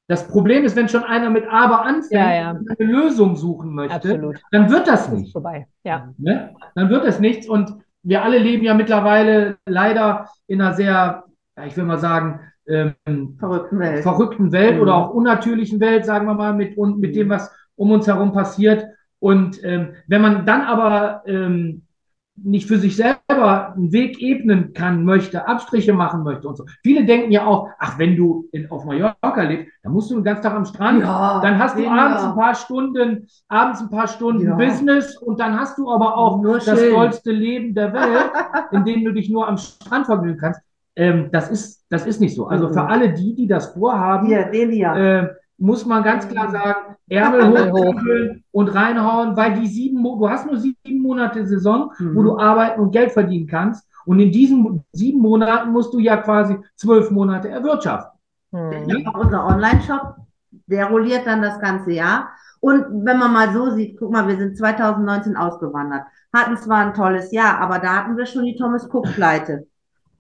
Das 0.08 0.28
Problem 0.28 0.66
ist, 0.66 0.76
wenn 0.76 0.90
schon 0.90 1.04
einer 1.04 1.30
mit 1.30 1.48
Aber 1.48 1.84
anfängt 1.84 2.12
ja, 2.12 2.34
ja. 2.34 2.52
und 2.52 2.70
eine 2.70 2.92
Lösung 2.92 3.38
suchen 3.38 3.74
möchte, 3.74 3.96
Absolut. 3.96 4.42
dann 4.52 4.70
wird 4.70 4.88
das 4.88 5.10
nicht. 5.10 5.28
Das 5.28 5.32
vorbei. 5.32 5.68
Ja. 5.84 6.14
Ne? 6.18 6.56
Dann 6.76 6.90
wird 6.90 7.06
das 7.06 7.20
nichts. 7.20 7.48
Und 7.48 7.76
wir 8.04 8.24
alle 8.24 8.40
leben 8.40 8.66
ja 8.66 8.74
mittlerweile 8.74 9.58
leider 9.66 10.28
in 10.48 10.62
einer 10.62 10.74
sehr 10.74 11.26
ich 11.66 11.78
will 11.78 11.86
mal 11.86 12.00
sagen, 12.00 12.40
ähm, 12.68 12.96
verrückten 13.40 13.80
Welt, 13.80 14.04
verrückten 14.04 14.52
Welt 14.52 14.76
mhm. 14.76 14.82
oder 14.82 14.96
auch 14.96 15.10
unnatürlichen 15.12 15.80
Welt, 15.80 16.06
sagen 16.06 16.28
wir 16.28 16.36
mal, 16.36 16.54
mit, 16.54 16.78
und, 16.78 17.00
mit 17.00 17.16
dem, 17.16 17.28
mhm. 17.28 17.32
was 17.32 17.52
um 17.76 17.92
uns 17.92 18.08
herum 18.08 18.32
passiert. 18.32 18.86
Und 19.20 19.64
ähm, 19.64 19.94
wenn 20.08 20.22
man 20.22 20.46
dann 20.46 20.62
aber 20.62 21.24
ähm, 21.26 21.84
nicht 22.44 22.68
für 22.68 22.78
sich 22.78 22.96
selber 22.96 23.74
einen 23.74 23.92
Weg 23.92 24.22
ebnen 24.22 24.74
kann, 24.74 25.04
möchte, 25.04 25.48
Abstriche 25.48 25.94
machen 25.94 26.24
möchte 26.24 26.48
und 26.48 26.58
so. 26.58 26.66
Viele 26.84 27.06
denken 27.06 27.32
ja 27.32 27.46
auch, 27.46 27.70
ach, 27.80 27.98
wenn 27.98 28.16
du 28.16 28.48
in, 28.52 28.70
auf 28.72 28.86
Mallorca 28.86 29.44
lebst, 29.44 29.72
dann 29.84 29.94
musst 29.94 30.12
du 30.12 30.16
den 30.16 30.24
ganzen 30.24 30.44
Tag 30.44 30.54
am 30.54 30.66
Strand, 30.66 31.02
ja, 31.02 31.42
dann 31.42 31.60
hast 31.60 31.78
du 31.78 31.84
ja. 31.84 31.92
abends 31.92 32.24
ein 32.24 32.36
paar 32.36 32.56
Stunden, 32.56 33.28
abends 33.48 33.82
ein 33.82 33.90
paar 33.90 34.08
Stunden 34.08 34.48
ja. 34.48 34.56
Business 34.56 35.18
und 35.18 35.40
dann 35.40 35.60
hast 35.60 35.78
du 35.78 35.92
aber 35.92 36.18
auch 36.18 36.42
nur 36.42 36.60
das 36.60 36.80
schön. 36.80 36.94
tollste 36.94 37.32
Leben 37.32 37.74
der 37.74 37.94
Welt, 37.94 38.32
in 38.72 38.86
dem 38.86 39.04
du 39.04 39.12
dich 39.12 39.30
nur 39.30 39.48
am 39.48 39.58
Strand 39.58 40.06
vergnügen 40.06 40.40
kannst. 40.40 40.62
Ähm, 40.96 41.30
das, 41.32 41.50
ist, 41.50 41.86
das 41.90 42.06
ist 42.06 42.20
nicht 42.20 42.36
so. 42.36 42.48
Also 42.48 42.70
für 42.70 42.84
mhm. 42.84 42.90
alle 42.90 43.14
die, 43.14 43.36
die 43.36 43.48
das 43.48 43.74
vorhaben, 43.74 44.28
hier. 44.28 44.94
Äh, 44.96 45.30
muss 45.60 45.86
man 45.86 46.04
ganz 46.04 46.28
klar 46.28 46.48
mhm. 46.48 46.52
sagen, 46.54 46.96
Ärmel 47.10 47.52
hochkrempeln 47.72 48.44
und 48.52 48.68
reinhauen, 48.70 49.36
weil 49.36 49.54
die 49.60 49.68
sieben, 49.68 50.02
du 50.02 50.30
hast 50.30 50.46
nur 50.46 50.58
sieben 50.58 51.02
Monate 51.02 51.46
Saison, 51.46 51.92
mhm. 52.00 52.16
wo 52.16 52.24
du 52.24 52.38
arbeiten 52.38 52.82
und 52.82 52.92
Geld 52.92 53.12
verdienen 53.12 53.48
kannst. 53.48 53.88
Und 54.06 54.20
in 54.20 54.32
diesen 54.32 54.84
sieben 54.92 55.20
Monaten 55.20 55.72
musst 55.72 55.94
du 55.94 56.00
ja 56.00 56.18
quasi 56.18 56.58
zwölf 56.76 57.12
Monate 57.12 57.50
erwirtschaften. 57.50 58.20
Mhm. 58.52 58.90
Ja? 58.90 59.12
Unser 59.12 59.46
Online-Shop, 59.46 60.16
der 60.68 60.88
rolliert 60.88 61.28
dann 61.28 61.42
das 61.42 61.60
ganze 61.60 61.92
Jahr. 61.92 62.30
Und 62.62 63.06
wenn 63.06 63.20
man 63.20 63.32
mal 63.32 63.54
so 63.54 63.70
sieht, 63.72 63.98
guck 63.98 64.12
mal, 64.12 64.28
wir 64.28 64.38
sind 64.38 64.58
2019 64.58 65.38
ausgewandert, 65.38 66.04
hatten 66.34 66.58
zwar 66.58 66.80
ein 66.80 66.94
tolles 66.94 67.32
Jahr, 67.32 67.60
aber 67.60 67.80
da 67.80 67.98
hatten 67.98 68.18
wir 68.18 68.26
schon 68.26 68.44
die 68.44 68.56
Thomas 68.56 68.90
Cook-Pleite 68.92 69.68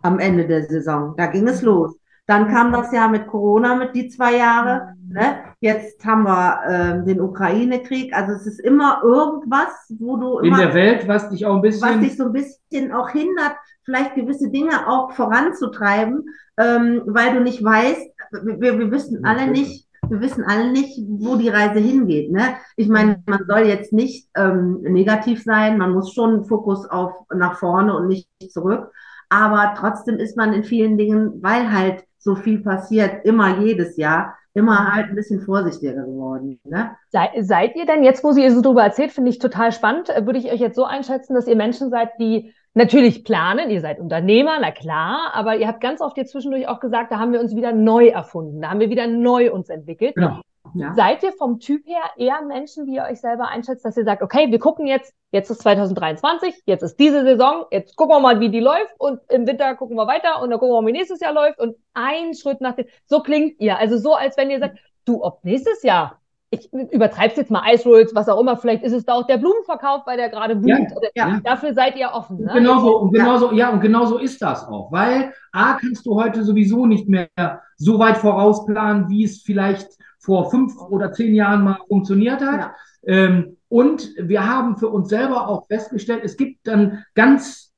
am 0.01 0.19
Ende 0.19 0.47
der 0.47 0.63
Saison. 0.63 1.15
Da 1.17 1.27
ging 1.27 1.47
es 1.47 1.61
los. 1.61 1.95
Dann 2.29 2.47
kam 2.47 2.71
das 2.71 2.91
Jahr 2.91 3.09
mit 3.09 3.25
Corona, 3.25 3.73
mit 3.73 3.95
die 3.95 4.07
zwei 4.07 4.37
Jahre. 4.37 4.93
Mhm. 5.01 5.13
Ne? 5.13 5.37
Jetzt 5.61 6.05
haben 6.05 6.23
wir 6.25 6.59
äh, 6.67 7.03
den 7.03 7.19
Ukraine-Krieg. 7.21 8.13
Also 8.13 8.33
es 8.33 8.45
ist 8.45 8.59
immer 8.59 9.01
irgendwas, 9.03 9.91
wo 9.97 10.15
du 10.15 10.37
in 10.37 10.55
der 10.55 10.75
Welt, 10.75 11.07
was 11.07 11.29
dich 11.31 11.47
auch 11.47 11.55
ein 11.55 11.63
bisschen, 11.63 11.89
was 11.89 11.99
dich 11.99 12.17
so 12.17 12.25
ein 12.25 12.33
bisschen 12.33 12.93
auch 12.93 13.09
hindert, 13.09 13.55
vielleicht 13.83 14.13
gewisse 14.13 14.51
Dinge 14.51 14.87
auch 14.87 15.11
voranzutreiben, 15.13 16.25
ähm, 16.57 17.01
weil 17.07 17.33
du 17.33 17.41
nicht 17.41 17.63
weißt. 17.63 18.11
Wir, 18.43 18.77
wir 18.77 18.91
wissen 18.91 19.25
alle 19.25 19.47
nicht, 19.47 19.87
wir 20.07 20.21
wissen 20.21 20.43
alle 20.43 20.71
nicht, 20.71 20.99
wo 21.07 21.35
die 21.35 21.49
Reise 21.49 21.79
hingeht. 21.79 22.31
Ne? 22.31 22.57
Ich 22.75 22.89
meine, 22.89 23.13
mhm. 23.13 23.23
man 23.25 23.45
soll 23.47 23.61
jetzt 23.61 23.91
nicht 23.91 24.29
ähm, 24.35 24.81
negativ 24.83 25.43
sein. 25.43 25.79
Man 25.79 25.93
muss 25.93 26.13
schon 26.13 26.45
Fokus 26.45 26.85
auf 26.85 27.13
nach 27.33 27.57
vorne 27.57 27.97
und 27.97 28.07
nicht 28.07 28.29
zurück. 28.51 28.91
Aber 29.29 29.75
trotzdem 29.77 30.17
ist 30.17 30.35
man 30.35 30.53
in 30.53 30.63
vielen 30.63 30.97
Dingen, 30.97 31.41
weil 31.41 31.71
halt 31.71 32.03
so 32.17 32.35
viel 32.35 32.59
passiert, 32.59 33.25
immer 33.25 33.59
jedes 33.59 33.95
Jahr, 33.95 34.35
immer 34.53 34.93
halt 34.93 35.09
ein 35.09 35.15
bisschen 35.15 35.41
vorsichtiger 35.41 35.93
geworden. 35.93 36.59
Ne? 36.63 36.91
Sei, 37.09 37.29
seid 37.39 37.75
ihr 37.75 37.85
denn 37.85 38.03
jetzt, 38.03 38.23
wo 38.23 38.31
Sie 38.31 38.49
so 38.49 38.61
drüber 38.61 38.83
erzählt, 38.83 39.11
finde 39.11 39.29
ich 39.29 39.39
total 39.39 39.71
spannend, 39.71 40.09
äh, 40.09 40.25
würde 40.25 40.39
ich 40.39 40.51
euch 40.51 40.59
jetzt 40.59 40.75
so 40.75 40.83
einschätzen, 40.83 41.33
dass 41.33 41.47
ihr 41.47 41.55
Menschen 41.55 41.89
seid, 41.89 42.09
die 42.19 42.53
natürlich 42.73 43.23
planen, 43.23 43.69
ihr 43.69 43.81
seid 43.81 43.99
Unternehmer, 43.99 44.57
na 44.59 44.71
klar, 44.71 45.31
aber 45.33 45.55
ihr 45.55 45.67
habt 45.67 45.81
ganz 45.81 46.01
oft 46.01 46.17
jetzt 46.17 46.31
zwischendurch 46.31 46.67
auch 46.67 46.79
gesagt, 46.79 47.11
da 47.11 47.19
haben 47.19 47.31
wir 47.31 47.39
uns 47.39 47.55
wieder 47.55 47.71
neu 47.71 48.07
erfunden, 48.07 48.61
da 48.61 48.69
haben 48.69 48.79
wir 48.79 48.89
wieder 48.89 49.07
neu 49.07 49.51
uns 49.51 49.69
entwickelt. 49.69 50.15
Genau. 50.15 50.41
Ja. 50.75 50.93
Seid 50.93 51.23
ihr 51.23 51.33
vom 51.33 51.59
Typ 51.59 51.85
her 51.85 52.03
eher 52.17 52.41
Menschen, 52.41 52.87
wie 52.87 52.95
ihr 52.95 53.03
euch 53.03 53.19
selber 53.21 53.47
einschätzt, 53.47 53.85
dass 53.85 53.97
ihr 53.97 54.03
sagt, 54.03 54.21
okay, 54.21 54.51
wir 54.51 54.59
gucken 54.59 54.87
jetzt, 54.87 55.13
jetzt 55.31 55.49
ist 55.49 55.61
2023, 55.61 56.63
jetzt 56.65 56.83
ist 56.83 56.97
diese 56.99 57.23
Saison, 57.23 57.65
jetzt 57.71 57.95
gucken 57.95 58.15
wir 58.15 58.19
mal, 58.19 58.39
wie 58.39 58.49
die 58.49 58.59
läuft 58.59 58.93
und 58.97 59.19
im 59.29 59.47
Winter 59.47 59.75
gucken 59.75 59.97
wir 59.97 60.07
weiter 60.07 60.41
und 60.41 60.49
dann 60.49 60.59
gucken 60.59 60.75
wir 60.75 60.81
mal, 60.81 60.87
wie 60.87 60.93
nächstes 60.93 61.19
Jahr 61.19 61.33
läuft 61.33 61.59
und 61.59 61.75
ein 61.93 62.33
Schritt 62.33 62.61
nach 62.61 62.75
dem, 62.75 62.85
so 63.05 63.21
klingt 63.21 63.59
ihr. 63.59 63.77
Also 63.77 63.97
so, 63.97 64.13
als 64.13 64.37
wenn 64.37 64.49
ihr 64.49 64.59
sagt, 64.59 64.79
du, 65.05 65.23
ob 65.23 65.43
nächstes 65.43 65.83
Jahr 65.83 66.19
ich 66.51 66.73
übertreib's 66.73 67.37
jetzt 67.37 67.51
mal 67.51 67.63
Ice 67.71 67.87
Rolls, 67.87 68.15
was 68.15 68.27
auch 68.27 68.39
immer, 68.39 68.57
vielleicht 68.57 68.83
ist 68.83 68.93
es 68.93 69.05
da 69.05 69.13
auch 69.13 69.27
der 69.27 69.37
Blumenverkauf, 69.37 70.07
weil 70.07 70.17
der 70.17 70.29
gerade 70.29 70.55
blüht. 70.55 70.89
Ja, 71.15 71.27
ja. 71.29 71.39
Dafür 71.43 71.73
seid 71.73 71.95
ihr 71.95 72.11
offen. 72.11 72.41
Ne? 72.41 72.51
Genau 72.53 72.79
so, 72.79 72.97
und 72.97 73.13
genauso, 73.13 73.51
ja. 73.51 73.57
ja, 73.57 73.69
und 73.69 73.81
genau 73.81 74.05
so 74.05 74.17
ist 74.17 74.41
das 74.41 74.67
auch. 74.67 74.91
Weil 74.91 75.33
A, 75.51 75.73
kannst 75.73 76.05
du 76.05 76.15
heute 76.15 76.43
sowieso 76.43 76.87
nicht 76.87 77.07
mehr 77.07 77.29
so 77.77 77.99
weit 77.99 78.17
vorausplanen, 78.17 79.09
wie 79.09 79.23
es 79.23 79.41
vielleicht 79.43 79.89
vor 80.17 80.49
fünf 80.49 80.75
oder 80.81 81.11
zehn 81.11 81.35
Jahren 81.35 81.63
mal 81.63 81.77
funktioniert 81.87 82.41
hat. 82.41 82.59
Ja. 82.59 82.75
Ähm, 83.03 83.57
und 83.69 84.09
wir 84.17 84.47
haben 84.47 84.77
für 84.77 84.89
uns 84.89 85.09
selber 85.09 85.47
auch 85.47 85.67
festgestellt, 85.67 86.21
es 86.23 86.35
gibt 86.35 86.65
dann 86.67 87.05
ganz 87.13 87.73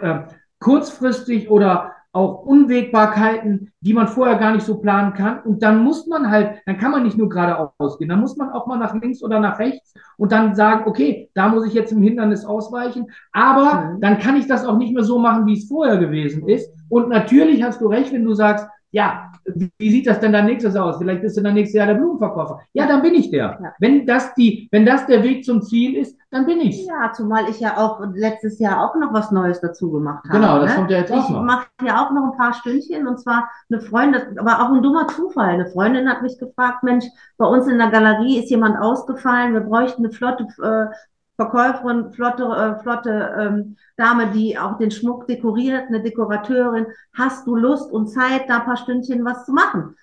äh, 0.00 0.20
kurzfristig 0.60 1.50
oder 1.50 1.92
auch 2.14 2.44
Unwägbarkeiten, 2.44 3.72
die 3.80 3.92
man 3.92 4.06
vorher 4.06 4.36
gar 4.36 4.52
nicht 4.54 4.64
so 4.64 4.78
planen 4.78 5.14
kann. 5.14 5.40
Und 5.42 5.62
dann 5.62 5.82
muss 5.82 6.06
man 6.06 6.30
halt, 6.30 6.60
dann 6.64 6.78
kann 6.78 6.92
man 6.92 7.02
nicht 7.02 7.18
nur 7.18 7.28
geradeaus 7.28 7.98
gehen, 7.98 8.08
dann 8.08 8.20
muss 8.20 8.36
man 8.36 8.50
auch 8.50 8.66
mal 8.66 8.78
nach 8.78 8.94
links 8.94 9.22
oder 9.22 9.40
nach 9.40 9.58
rechts 9.58 9.92
und 10.16 10.30
dann 10.30 10.54
sagen, 10.54 10.84
okay, 10.86 11.28
da 11.34 11.48
muss 11.48 11.66
ich 11.66 11.74
jetzt 11.74 11.90
im 11.90 12.02
Hindernis 12.02 12.44
ausweichen. 12.44 13.06
Aber 13.32 13.94
mhm. 13.94 14.00
dann 14.00 14.18
kann 14.20 14.36
ich 14.36 14.46
das 14.46 14.64
auch 14.64 14.78
nicht 14.78 14.94
mehr 14.94 15.02
so 15.02 15.18
machen, 15.18 15.46
wie 15.46 15.58
es 15.58 15.66
vorher 15.68 15.98
gewesen 15.98 16.48
ist. 16.48 16.70
Und 16.88 17.08
natürlich 17.08 17.62
hast 17.64 17.80
du 17.80 17.88
recht, 17.88 18.12
wenn 18.12 18.24
du 18.24 18.34
sagst, 18.34 18.68
ja, 18.94 19.32
wie 19.78 19.90
sieht 19.90 20.06
das 20.06 20.20
denn 20.20 20.32
dann 20.32 20.46
nächstes 20.46 20.76
aus? 20.76 20.98
Vielleicht 20.98 21.20
bist 21.20 21.36
du 21.36 21.42
dann 21.42 21.54
nächstes 21.54 21.76
Jahr 21.76 21.88
der 21.88 21.94
Blumenverkäufer. 21.94 22.60
Ja, 22.74 22.86
dann 22.86 23.02
bin 23.02 23.16
ich 23.16 23.28
der. 23.28 23.58
Ja. 23.60 23.72
Wenn 23.80 24.06
das 24.06 24.32
die, 24.36 24.68
wenn 24.70 24.86
das 24.86 25.04
der 25.06 25.24
Weg 25.24 25.44
zum 25.44 25.62
Ziel 25.62 25.96
ist, 25.96 26.16
dann 26.30 26.46
bin 26.46 26.60
ich. 26.60 26.86
Ja, 26.86 27.12
zumal 27.12 27.50
ich 27.50 27.58
ja 27.58 27.76
auch 27.76 28.00
letztes 28.14 28.60
Jahr 28.60 28.84
auch 28.84 28.94
noch 28.94 29.12
was 29.12 29.32
Neues 29.32 29.60
dazu 29.60 29.90
gemacht 29.90 30.22
habe. 30.28 30.38
Genau, 30.38 30.60
das 30.60 30.70
ne? 30.70 30.76
kommt 30.76 30.90
ja 30.92 30.98
jetzt 30.98 31.10
auch 31.10 31.24
ich 31.24 31.28
noch. 31.28 31.40
Ich 31.40 31.46
mache 31.46 31.66
ja 31.84 32.06
auch 32.06 32.12
noch 32.12 32.30
ein 32.30 32.38
paar 32.38 32.54
Stündchen 32.54 33.08
und 33.08 33.18
zwar 33.18 33.50
eine 33.68 33.80
Freundin, 33.80 34.38
aber 34.38 34.60
auch 34.62 34.72
ein 34.72 34.82
dummer 34.82 35.08
Zufall. 35.08 35.48
Eine 35.48 35.66
Freundin 35.66 36.08
hat 36.08 36.22
mich 36.22 36.38
gefragt, 36.38 36.84
Mensch, 36.84 37.04
bei 37.36 37.46
uns 37.46 37.66
in 37.66 37.78
der 37.78 37.90
Galerie 37.90 38.38
ist 38.38 38.50
jemand 38.50 38.78
ausgefallen, 38.78 39.54
wir 39.54 39.60
bräuchten 39.62 40.04
eine 40.04 40.12
flotte 40.12 40.46
äh, 40.62 40.94
Verkäuferin, 41.36 42.12
flotte, 42.12 42.44
äh, 42.44 42.82
flotte 42.82 43.34
ähm, 43.38 43.76
Dame, 43.96 44.30
die 44.30 44.58
auch 44.58 44.78
den 44.78 44.90
Schmuck 44.90 45.26
dekoriert, 45.26 45.88
eine 45.88 46.02
Dekorateurin. 46.02 46.86
Hast 47.12 47.46
du 47.46 47.56
Lust 47.56 47.90
und 47.90 48.08
Zeit, 48.08 48.48
da 48.48 48.58
ein 48.58 48.64
paar 48.64 48.76
Stündchen 48.76 49.24
was 49.24 49.44
zu 49.44 49.52
machen? 49.52 49.96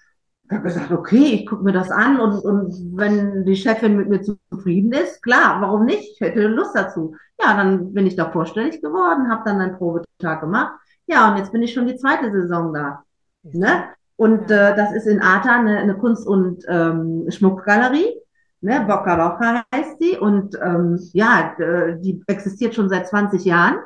Ich 0.43 0.51
habe 0.51 0.68
gesagt, 0.68 0.91
okay, 0.91 1.36
ich 1.36 1.45
gucke 1.45 1.64
mir 1.64 1.72
das 1.72 1.89
an 1.91 2.20
und, 2.20 2.43
und 2.43 2.97
wenn 2.97 3.45
die 3.45 3.55
Chefin 3.55 3.95
mit 3.95 4.10
mir 4.10 4.22
zufrieden 4.22 4.91
ist, 4.91 5.24
klar, 5.24 5.62
warum 5.62 5.86
nicht? 5.86 6.16
Ich 6.16 6.20
hätte 6.20 6.45
Lust 6.47 6.76
dazu. 6.76 7.16
Ja, 7.41 7.55
dann 7.55 7.93
bin 7.93 8.05
ich 8.05 8.18
da 8.18 8.30
vorstellig 8.30 8.82
geworden, 8.82 9.32
habe 9.32 9.43
dann 9.45 9.62
einen 9.62 9.78
Probetag 9.78 10.41
gemacht. 10.41 10.74
Ja, 11.08 11.32
und 11.32 11.38
jetzt 11.38 11.53
bin 11.53 11.64
ich 11.64 11.74
schon 11.74 11.88
die 11.88 11.95
zweite 11.95 12.32
Saison 12.32 12.74
da. 12.74 13.03
Ne? 13.43 13.86
Und 14.18 14.51
äh, 14.51 14.76
das 14.76 14.93
ist 14.93 15.08
in 15.08 15.22
Arta 15.22 15.60
eine, 15.60 15.78
eine 15.78 15.97
Kunst- 15.97 16.28
und 16.28 16.66
ähm, 16.68 17.26
Schmuckgalerie. 17.30 18.14
Ne? 18.62 18.86
Bocca 18.88 19.16
Loca 19.16 19.64
heißt 19.74 19.99
die. 19.99 20.18
Und 20.18 20.57
ähm, 20.64 20.99
ja, 21.14 21.55
die 21.99 22.24
existiert 22.28 22.76
schon 22.76 22.89
seit 22.89 23.07
20 23.07 23.43
Jahren 23.45 23.78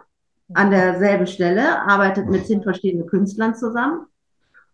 an 0.54 0.70
derselben 0.70 1.28
Stelle, 1.28 1.82
arbeitet 1.88 2.28
mit 2.28 2.46
zehn 2.46 2.62
verschiedenen 2.62 3.08
Künstlern 3.08 3.56
zusammen 3.56 4.06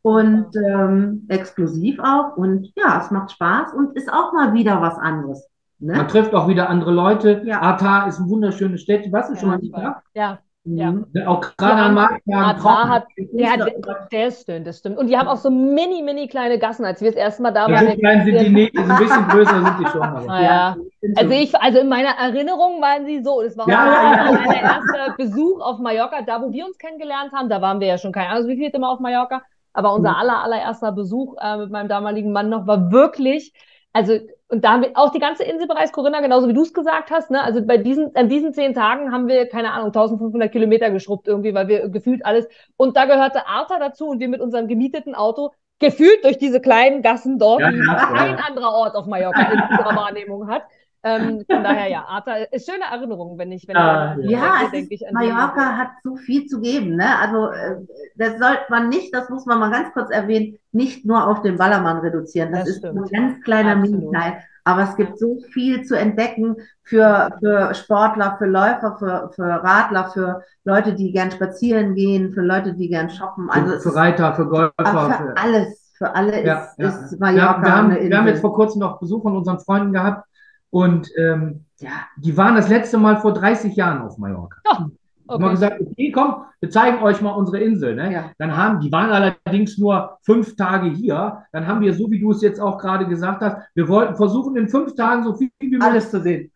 und 0.02 0.56
ähm, 0.56 1.26
exklusiv 1.30 2.00
auch. 2.00 2.36
Und 2.36 2.72
ja, 2.76 3.02
es 3.02 3.12
macht 3.12 3.32
Spaß 3.32 3.74
und 3.74 3.96
ist 3.96 4.12
auch 4.12 4.34
mal 4.34 4.54
wieder 4.54 4.82
was 4.82 4.98
anderes. 4.98 5.48
Ne? 5.80 5.96
Man 5.96 6.08
trifft 6.08 6.34
auch 6.34 6.48
wieder 6.48 6.70
andere 6.70 6.92
Leute. 6.92 7.42
Ja. 7.46 7.62
Atar 7.62 8.08
ist 8.08 8.20
ein 8.20 8.30
wunderschönes 8.30 8.82
Städtchen. 8.82 9.12
Was 9.12 9.30
ist 9.30 9.42
ja, 9.42 9.42
schon 9.42 9.50
mal 9.50 9.82
da? 9.82 10.04
Ja. 10.14 10.40
Ja. 10.64 10.92
Mhm. 10.92 11.08
Auch 11.26 11.42
gerade 11.58 11.82
am 11.82 11.96
Markt. 11.96 12.22
Hat, 12.32 13.08
der, 13.18 13.58
der, 13.58 14.08
der 14.12 14.32
stimmt, 14.32 14.68
das 14.68 14.78
stimmt. 14.78 14.98
Und 15.00 15.08
die 15.08 15.18
haben 15.18 15.28
auch 15.28 15.38
so 15.38 15.50
mini, 15.50 16.04
mini 16.04 16.28
kleine 16.28 16.60
Gassen, 16.60 16.86
als 16.86 17.02
wir 17.02 17.10
das 17.10 17.18
erste 17.18 17.42
Mal 17.42 17.52
da 17.52 17.68
waren. 17.68 17.88
So 17.88 17.96
klein 17.96 18.26
sind 18.26 18.40
die 18.42 18.50
nicht, 18.50 18.78
ein 18.78 18.88
bisschen 19.00 19.28
größer 19.28 19.66
sind 19.66 19.80
die 19.80 19.88
schon. 19.88 20.04
Aber. 20.04 20.30
Ah, 20.30 20.44
ja. 20.44 20.76
Also 21.16 21.32
ich, 21.32 21.56
also 21.60 21.80
in 21.80 21.90
meiner 21.90 22.12
Erinnerung 22.12 22.80
waren 22.80 23.08
sie 23.08 23.24
so. 23.24 23.42
Das 23.42 23.58
war 23.58 23.68
ja, 23.68 24.30
auch 24.30 24.34
ja, 24.34 24.42
mein 24.46 24.60
erster 24.60 25.16
Besuch 25.18 25.62
auf 25.62 25.80
Mallorca, 25.80 26.22
da 26.22 26.42
wo 26.44 26.52
wir 26.52 26.66
uns 26.68 26.78
kennengelernt 26.78 27.32
haben. 27.34 27.50
Da 27.50 27.60
waren 27.62 27.80
wir 27.80 27.88
ja 27.88 27.98
schon 27.98 28.12
keine 28.12 28.30
Ahnung, 28.30 28.48
wie 28.48 28.58
viel 28.58 28.70
immer 28.70 28.92
auf 28.92 29.00
Mallorca. 29.00 29.42
Aber 29.74 29.96
unser 29.96 30.12
mhm. 30.12 30.18
aller, 30.18 30.44
allererster 30.44 30.92
Besuch 30.92 31.38
äh, 31.42 31.58
mit 31.58 31.72
meinem 31.72 31.88
damaligen 31.88 32.34
Mann 32.34 32.50
noch 32.50 32.68
war 32.68 32.92
wirklich, 32.92 33.54
also, 33.94 34.18
und 34.48 34.64
da 34.64 34.74
haben 34.74 34.82
wir 34.84 34.92
auch 34.96 35.12
die 35.12 35.20
ganze 35.20 35.44
Inselbereich 35.44 35.92
Corinna, 35.92 36.22
genauso 36.22 36.48
wie 36.48 36.54
du 36.54 36.62
es 36.62 36.74
gesagt 36.74 37.12
hast, 37.12 37.32
ne? 37.32 37.42
Also 37.42 37.66
bei 37.66 37.78
diesen, 37.78 38.16
an 38.16 38.30
diesen 38.30 38.54
zehn 38.54 38.74
Tagen 38.74 39.12
haben 39.12 39.28
wir, 39.28 39.48
keine 39.48 39.72
Ahnung, 39.72 39.88
1500 39.88 40.52
Kilometer 40.52 40.92
geschrubbt 40.92 41.28
irgendwie, 41.28 41.54
weil 41.54 41.68
wir 41.68 41.90
gefühlt 41.90 42.26
alles, 42.26 42.48
und 42.78 42.96
da 42.96 43.06
gehörte 43.06 43.48
Arta 43.48 43.80
dazu 43.80 44.08
und 44.08 44.20
wir 44.20 44.30
mit 44.30 44.42
unserem 44.42 44.68
gemieteten 44.68 45.16
Auto 45.16 45.52
gefühlt 45.80 46.24
durch 46.24 46.38
diese 46.38 46.62
kleinen 46.62 47.02
Gassen 47.02 47.40
dort, 47.40 47.62
ja, 47.62 47.72
die 47.72 47.78
ja, 47.78 47.96
kein 47.96 48.38
anderer 48.38 48.72
Ort 48.74 48.96
auf 48.96 49.08
Mallorca 49.08 49.52
in 49.52 49.60
unserer 49.60 49.96
Wahrnehmung 49.96 50.48
hat. 50.48 50.64
Ähm, 51.04 51.44
von 51.50 51.64
daher 51.64 51.88
ja, 51.90 52.06
Arta 52.08 52.36
ist 52.52 52.70
schöne 52.70 52.84
Erinnerung, 52.92 53.38
wenn 53.38 53.52
ich, 53.52 53.68
wenn 53.68 53.76
ah, 53.76 54.16
ich 54.20 54.30
ja, 54.30 54.60
denke, 54.60 54.72
denke 54.72 54.94
ich 54.94 55.08
an 55.08 55.14
Mallorca 55.16 55.78
hat 55.78 55.90
so 56.04 56.16
viel 56.16 56.46
zu 56.46 56.62
geben, 56.62 56.96
ne? 56.96 57.18
Also 57.20 57.48
äh, 57.48 57.78
das 58.18 58.38
sollte 58.38 58.66
man 58.70 58.90
nicht, 58.90 59.14
das 59.14 59.30
muss 59.30 59.48
man 59.48 59.60
mal 59.60 59.72
ganz 59.72 59.92
kurz 59.94 60.12
erwähnen, 60.12 60.60
nicht 60.72 61.06
nur 61.06 61.28
auf 61.28 61.42
den 61.42 61.58
Ballermann 61.58 61.98
reduzieren. 61.98 62.52
Das, 62.52 62.62
das 62.62 62.70
ist 62.70 62.78
stimmt. 62.78 63.00
ein 63.00 63.10
ganz 63.10 63.44
kleiner 63.44 63.76
Mini-Teil. 63.76 64.44
Aber 64.64 64.84
es 64.84 64.96
gibt 64.96 65.18
so 65.18 65.40
viel 65.52 65.84
zu 65.84 65.98
entdecken 65.98 66.56
für, 66.84 67.32
für 67.40 67.74
Sportler, 67.74 68.36
für 68.38 68.46
Läufer, 68.46 68.96
für, 69.00 69.32
für 69.34 69.44
Radler, 69.44 70.12
für 70.12 70.44
Leute, 70.66 70.94
die 70.94 71.12
gern 71.12 71.32
spazieren 71.32 71.96
gehen, 71.96 72.32
für 72.32 72.42
Leute, 72.42 72.74
die 72.74 72.90
gern 72.90 73.10
shoppen. 73.10 73.50
Also 73.50 73.74
für, 73.74 73.90
für 73.90 73.96
Reiter, 73.96 74.36
für 74.36 74.48
Golfer. 74.48 74.74
Für, 74.78 75.26
für 75.26 75.38
alles. 75.38 75.82
Für 75.98 76.16
alle 76.16 76.44
ja, 76.44 76.64
ist, 76.64 76.80
ja. 76.80 76.88
ist 76.88 77.20
Mallorca. 77.20 77.58
Ja, 77.58 77.64
wir, 77.64 77.76
haben, 77.76 78.10
wir 78.10 78.18
haben 78.18 78.28
jetzt 78.28 78.42
vor 78.42 78.56
kurzem 78.56 78.82
noch 78.82 79.00
Besuch 79.00 79.22
von 79.22 79.38
unseren 79.38 79.60
Freunden 79.60 79.94
gehabt, 79.94 80.28
und 80.72 81.10
ähm, 81.18 81.66
ja, 81.80 82.08
die 82.18 82.36
waren 82.36 82.56
das 82.56 82.70
letzte 82.70 82.98
Mal 82.98 83.20
vor 83.22 83.34
30 83.34 83.76
Jahren 83.76 84.02
auf 84.02 84.18
Mallorca. 84.18 84.58
Oh, 84.66 84.86
okay. 85.28 85.44
Haben 85.44 85.52
gesagt, 85.52 85.82
okay, 85.82 86.12
komm, 86.12 86.36
wir 86.60 86.70
zeigen 86.70 87.04
euch 87.04 87.22
mal 87.22 87.32
unsere 87.32 87.60
Insel. 87.60 87.96
Ne? 87.96 88.12
Ja. 88.12 88.32
Dann 88.38 88.56
haben, 88.56 88.80
die 88.80 88.92
waren 88.92 89.10
allerdings 89.10 89.78
nur 89.78 90.18
fünf 90.24 90.56
Tage 90.56 90.90
hier. 90.90 91.44
Dann 91.52 91.68
haben 91.68 91.82
wir, 91.82 91.94
so 91.94 92.10
wie 92.10 92.20
du 92.20 92.32
es 92.32 92.42
jetzt 92.42 92.60
auch 92.60 92.78
gerade 92.78 93.06
gesagt 93.08 93.42
hast, 93.42 93.58
wir 93.76 93.88
wollten 93.88 94.16
versuchen, 94.16 94.56
in 94.56 94.70
fünf 94.70 94.96
Tagen 94.96 95.24
so 95.24 95.36
viel 95.36 95.50
wie 95.60 95.70
möglich 95.70 95.84
alles 95.84 96.10
zu 96.10 96.22
sehen. 96.22 96.52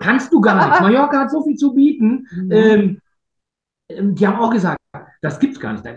Kannst 0.00 0.32
du 0.32 0.40
gar 0.40 0.68
nicht. 0.68 0.80
Mallorca 0.80 1.20
hat 1.20 1.30
so 1.30 1.42
viel 1.42 1.56
zu 1.56 1.74
bieten. 1.74 2.26
Mhm. 2.32 2.52
Ähm 2.52 3.00
die 3.98 4.26
haben 4.26 4.40
auch 4.40 4.50
gesagt, 4.50 4.78
das 5.22 5.38
gibt 5.38 5.54
es 5.54 5.60
gar 5.60 5.72
nicht. 5.72 5.84
Da, 5.84 5.92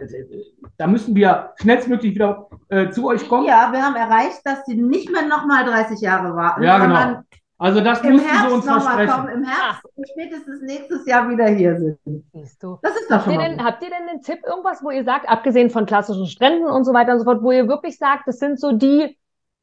da, 0.78 0.88
müssen 0.88 1.16
wir 1.16 1.54
schnellstmöglich 1.56 2.16
wieder 2.16 2.48
äh, 2.70 2.90
zu 2.90 3.08
euch 3.08 3.28
kommen. 3.28 3.46
Ja, 3.46 3.72
wir 3.72 3.82
haben 3.82 3.96
erreicht, 3.96 4.42
dass 4.44 4.66
sie 4.66 4.76
nicht 4.76 5.12
mehr 5.12 5.26
nochmal 5.26 5.66
30 5.66 6.02
Jahre 6.02 6.36
warten. 6.36 6.64
Ja, 6.64 6.78
genau. 6.78 7.22
Also 7.58 7.80
das 7.80 8.04
mussten 8.04 8.28
sie 8.28 8.54
uns 8.54 8.66
versprechen. 8.66 9.14
Kommen, 9.14 9.30
Im 9.30 9.44
Herbst 9.46 9.86
und 9.96 10.10
spätestens 10.10 10.62
nächstes 10.64 11.06
Jahr 11.06 11.30
wieder 11.30 11.46
hier 11.46 11.78
sind. 11.78 11.98
Siehst 12.34 12.62
du. 12.62 12.78
Das 12.82 12.94
ist 12.96 13.10
doch 13.10 13.18
habt 13.18 13.24
schon 13.24 13.34
ihr 13.34 13.40
denn, 13.40 13.64
Habt 13.64 13.84
ihr 13.84 13.90
denn 13.90 14.10
einen 14.10 14.22
Tipp, 14.22 14.40
irgendwas, 14.46 14.84
wo 14.84 14.92
ihr 14.92 15.06
sagt, 15.06 15.30
abgesehen 15.30 15.70
von 15.70 15.86
klassischen 15.86 16.28
Stränden 16.28 16.68
und 16.68 16.84
so 16.84 16.94
weiter 16.94 17.14
und 17.14 17.20
so 17.20 17.26
fort, 17.26 17.42
wo 17.42 17.52
ihr 17.52 17.70
wirklich 17.70 17.98
sagt, 17.98 18.28
das 18.28 18.40
sind 18.40 18.60
so 18.60 18.74
die 18.74 19.18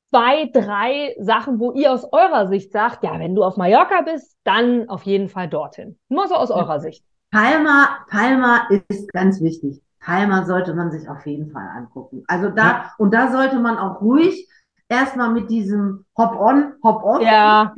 zwei, 0.09 0.49
drei 0.53 1.15
Sachen, 1.19 1.61
wo 1.61 1.73
ihr 1.73 1.93
aus 1.93 2.11
eurer 2.11 2.49
Sicht 2.49 2.73
sagt, 2.73 3.05
ja, 3.05 3.19
wenn 3.19 3.35
du 3.35 3.45
auf 3.45 3.57
Mallorca 3.59 4.01
bist, 4.01 4.35
dann 4.45 4.89
auf 4.89 5.03
jeden 5.03 5.29
Fall 5.29 5.49
dorthin. 5.49 5.99
Nur 6.09 6.27
so 6.27 6.37
aus 6.37 6.51
eurer 6.51 6.81
Sicht. 6.81 7.05
Palma, 7.31 7.99
Palma 8.09 8.69
ist 8.89 9.13
ganz 9.13 9.41
wichtig. 9.41 9.81
Palma 10.01 10.45
sollte 10.45 10.75
man 10.75 10.91
sich 10.91 11.09
auf 11.09 11.27
jeden 11.27 11.51
Fall 11.51 11.69
angucken. 11.77 12.25
Also 12.27 12.49
da, 12.49 12.65
ja. 12.65 12.93
und 12.99 13.15
da 13.15 13.31
sollte 13.31 13.59
man 13.59 13.77
auch 13.77 14.01
ruhig 14.01 14.49
erstmal 14.89 15.31
mit 15.31 15.51
diesem 15.51 16.05
Hop-on, 16.17 16.73
Hop-off. 16.83 17.23
Ja. 17.23 17.73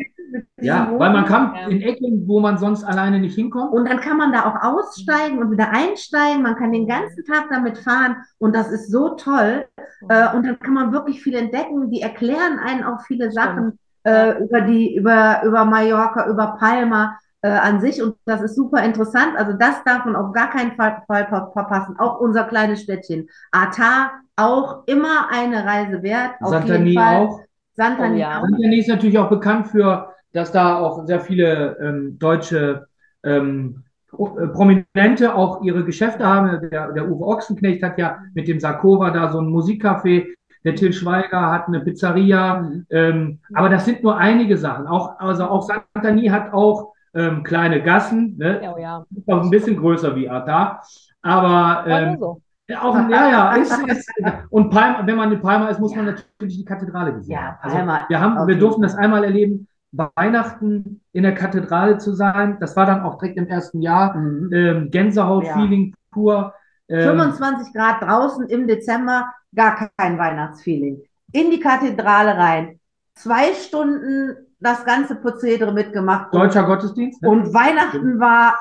Ja, 0.57 0.91
weil 0.97 1.13
man 1.13 1.27
kann 1.27 1.55
ja. 1.55 1.69
in 1.69 1.83
Ecken, 1.83 2.27
wo 2.27 2.41
man 2.41 2.57
sonst 2.57 2.85
alleine 2.85 3.19
nicht 3.19 3.35
hinkommt. 3.35 3.73
Und 3.73 3.87
dann 3.87 4.01
kann 4.01 4.17
man 4.17 4.33
da 4.33 4.47
auch 4.47 4.63
aussteigen 4.63 5.39
und 5.41 5.51
wieder 5.51 5.71
einsteigen. 5.71 6.43
Man 6.43 6.57
kann 6.57 6.73
den 6.73 6.87
ganzen 6.87 7.23
Tag 7.27 7.49
damit 7.51 7.77
fahren 7.77 8.17
und 8.39 8.55
das 8.55 8.71
ist 8.71 8.91
so 8.91 9.11
toll. 9.11 9.67
Äh, 10.09 10.35
und 10.35 10.47
dann 10.47 10.59
kann 10.59 10.73
man 10.73 10.93
wirklich 10.93 11.23
viel 11.23 11.35
entdecken. 11.35 11.91
Die 11.91 12.01
erklären 12.01 12.59
einen 12.59 12.83
auch 12.83 13.03
viele 13.03 13.31
Sachen 13.31 13.79
äh, 14.05 14.43
über 14.43 14.63
die, 14.63 14.97
über, 14.97 15.43
über 15.45 15.67
Mallorca, 15.67 16.27
über 16.31 16.57
Palma 16.59 17.19
äh, 17.43 17.49
an 17.49 17.81
sich 17.81 18.01
und 18.03 18.17
das 18.25 18.41
ist 18.41 18.55
super 18.55 18.83
interessant. 18.85 19.37
Also 19.37 19.53
das 19.53 19.83
darf 19.85 20.05
man 20.05 20.17
auf 20.17 20.33
gar 20.33 20.51
keinen 20.51 20.73
Fall, 20.73 21.03
Fall 21.07 21.27
verpassen. 21.27 21.97
Auch 21.99 22.21
unser 22.21 22.45
kleines 22.45 22.83
Städtchen. 22.83 23.29
Atar 23.51 24.13
auch 24.37 24.87
immer 24.87 25.29
eine 25.31 25.65
Reise 25.65 26.03
wert. 26.03 26.33
Santani 26.41 26.99
auch. 26.99 27.41
Santani, 27.75 28.17
oh, 28.17 28.19
ja. 28.19 28.39
auch. 28.39 28.43
Santani 28.43 28.79
ist 28.79 28.89
natürlich 28.89 29.19
auch 29.19 29.29
bekannt 29.29 29.69
für, 29.69 30.13
dass 30.33 30.53
da 30.53 30.79
auch 30.79 31.05
sehr 31.07 31.21
viele 31.21 31.77
ähm, 31.81 32.19
deutsche 32.19 32.87
ähm, 33.25 33.83
äh, 34.13 34.47
Prominente 34.49 35.35
auch 35.35 35.63
ihre 35.63 35.85
Geschäfte 35.85 36.25
haben. 36.25 36.71
Der, 36.71 36.93
der 36.93 37.11
Uwe 37.11 37.27
Ochsenknecht 37.27 37.83
hat 37.83 37.99
ja 37.99 38.19
mit 38.35 38.47
dem 38.47 38.61
Sarkova 38.61 39.11
da 39.11 39.33
so 39.33 39.41
ein 39.41 39.49
Musikcafé. 39.49 40.27
Der 40.65 40.77
Till 40.77 40.93
Schweiger 40.93 41.51
hat 41.51 41.67
eine 41.67 41.81
Pizzeria. 41.81 42.61
Mhm. 42.61 42.87
Ähm, 42.91 43.39
aber 43.53 43.69
das 43.69 43.85
sind 43.85 44.05
nur 44.05 44.17
einige 44.17 44.57
Sachen. 44.57 44.87
Auch, 44.87 45.19
also 45.19 45.45
auch 45.45 45.63
Santani 45.63 46.29
hat 46.29 46.53
auch 46.53 46.92
ähm, 47.15 47.43
kleine 47.43 47.83
Gassen. 47.83 48.37
Ne? 48.39 48.61
Ja, 48.63 48.79
ja. 48.79 49.07
Ist 49.15 49.29
auch 49.29 49.43
ein 49.43 49.51
bisschen 49.51 49.77
größer 49.77 50.15
wie 50.17 50.29
Atar. 50.29 50.83
Aber 51.23 51.85
ähm, 51.87 52.17
so. 52.19 52.41
auch, 52.79 52.97
ja, 53.09 53.31
ja, 53.31 53.55
ist, 53.55 53.79
ist, 53.87 54.11
und 54.51 54.71
Palma, 54.71 55.07
wenn 55.07 55.17
man 55.17 55.33
in 55.33 55.41
Palma 55.41 55.69
ist, 55.69 55.79
muss 55.79 55.93
ja. 55.93 56.03
man 56.03 56.07
natürlich 56.07 56.59
die 56.59 56.65
Kathedrale 56.65 57.15
gesehen 57.15 57.35
ja, 57.35 57.59
also 57.61 57.77
Palma. 57.77 57.95
Also 57.95 58.09
wir 58.09 58.21
haben, 58.21 58.49
wir 58.49 58.59
durften 58.59 58.83
das 58.83 58.95
einmal 58.97 59.25
erleben, 59.25 59.69
Weihnachten 59.93 61.03
in 61.13 61.23
der 61.23 61.35
Kathedrale 61.35 61.99
zu 61.99 62.15
sein. 62.15 62.57
Das 62.61 62.77
war 62.77 62.87
dann 62.87 63.03
auch 63.03 63.19
direkt 63.19 63.37
im 63.37 63.47
ersten 63.47 63.83
Jahr. 63.83 64.17
Mhm. 64.17 64.51
Ähm, 64.53 64.91
Gänsehaut-Feeling 64.91 65.91
ja. 65.91 65.97
pur. 66.11 66.55
Ähm, 66.89 67.03
25 67.03 67.73
Grad 67.75 68.03
draußen 68.03 68.47
im 68.49 68.67
Dezember, 68.67 69.33
gar 69.55 69.91
kein 69.97 70.19
Weihnachtsfeeling. 70.19 71.03
In 71.33 71.51
die 71.51 71.61
Kathedrale 71.61 72.37
rein. 72.37 72.81
Zwei 73.15 73.53
Stunden 73.55 74.37
das 74.61 74.85
ganze 74.85 75.17
Prozedere 75.17 75.73
mitgemacht. 75.73 76.33
Deutscher 76.33 76.65
Gottesdienst. 76.65 77.23
Ne? 77.23 77.29
Und 77.29 77.53
Weihnachten 77.53 78.21
war 78.21 78.57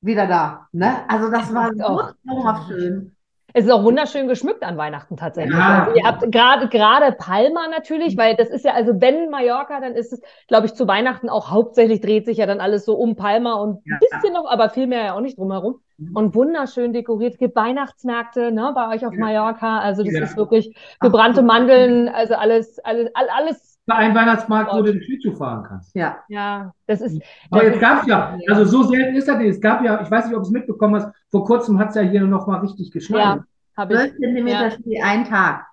wieder 0.00 0.26
da. 0.26 0.68
Ne? 0.72 1.08
Also 1.08 1.30
das 1.30 1.52
war 1.52 1.70
so 1.74 2.02
traumhaft 2.26 2.68
schön. 2.68 3.12
Es 3.52 3.64
ist 3.64 3.70
auch 3.70 3.84
wunderschön 3.84 4.28
geschmückt 4.28 4.62
an 4.62 4.76
Weihnachten 4.76 5.16
tatsächlich. 5.16 5.56
Ja. 5.56 5.84
Also 5.84 5.96
ihr 5.96 6.06
habt 6.06 6.30
gerade 6.30 6.68
gerade 6.68 7.12
Palma 7.12 7.68
natürlich, 7.68 8.16
weil 8.18 8.36
das 8.36 8.50
ist 8.50 8.66
ja, 8.66 8.74
also 8.74 9.00
wenn 9.00 9.30
Mallorca, 9.30 9.80
dann 9.80 9.94
ist 9.94 10.12
es, 10.12 10.20
glaube 10.46 10.66
ich, 10.66 10.74
zu 10.74 10.86
Weihnachten 10.86 11.30
auch 11.30 11.50
hauptsächlich 11.50 12.02
dreht 12.02 12.26
sich 12.26 12.36
ja 12.36 12.44
dann 12.44 12.60
alles 12.60 12.84
so 12.84 12.94
um 12.94 13.16
Palma 13.16 13.54
und 13.54 13.78
ein 13.86 13.98
ja. 14.02 14.08
bisschen 14.10 14.34
noch, 14.34 14.44
aber 14.46 14.68
viel 14.68 14.86
mehr 14.86 15.04
ja 15.06 15.14
auch 15.14 15.22
nicht 15.22 15.38
drumherum. 15.38 15.80
Mhm. 15.98 16.16
Und 16.16 16.34
wunderschön 16.34 16.92
dekoriert. 16.92 17.34
Es 17.34 17.38
gibt 17.38 17.56
Weihnachtsmärkte 17.56 18.52
ne, 18.52 18.72
bei 18.74 18.94
euch 18.94 19.06
auf 19.06 19.14
Mallorca. 19.14 19.78
Also 19.80 20.02
das 20.02 20.12
ja. 20.12 20.24
ist 20.24 20.36
wirklich 20.36 20.76
gebrannte 21.00 21.42
Mandeln, 21.42 22.08
also 22.08 22.34
alles, 22.34 22.78
alles, 22.80 23.10
alles 23.14 23.76
ein 23.88 24.14
Weihnachtsmarkt, 24.14 24.72
wo 24.72 24.82
du 24.82 24.92
den 24.92 25.02
Schlittschuh 25.02 25.32
fahren 25.32 25.64
kannst. 25.66 25.94
Ja, 25.94 26.18
ja, 26.28 26.72
das 26.86 27.00
ist. 27.00 27.22
Aber 27.50 27.64
jetzt 27.64 27.80
gab 27.80 28.02
es 28.02 28.08
ja, 28.08 28.36
also 28.48 28.64
so 28.64 28.82
selten 28.82 29.14
ist 29.14 29.28
das 29.28 29.38
nicht. 29.38 29.48
Es 29.48 29.60
gab 29.60 29.82
ja, 29.84 30.00
ich 30.02 30.10
weiß 30.10 30.26
nicht, 30.26 30.34
ob 30.34 30.42
du 30.42 30.48
es 30.48 30.52
mitbekommen 30.52 30.96
hast, 30.96 31.14
vor 31.30 31.44
kurzem 31.44 31.78
hat 31.78 31.90
es 31.90 31.94
ja 31.94 32.02
hier 32.02 32.22
noch 32.22 32.46
mal 32.46 32.58
richtig 32.58 32.90
geschneit. 32.90 33.20
Ja, 33.20 33.44
habe 33.76 33.94
ich. 33.94 34.00
12 34.00 34.16
Zentimeter 34.18 34.62
ja. 34.62 34.70
Schnee, 34.72 35.02
ein 35.02 35.24
Tag. 35.24 35.66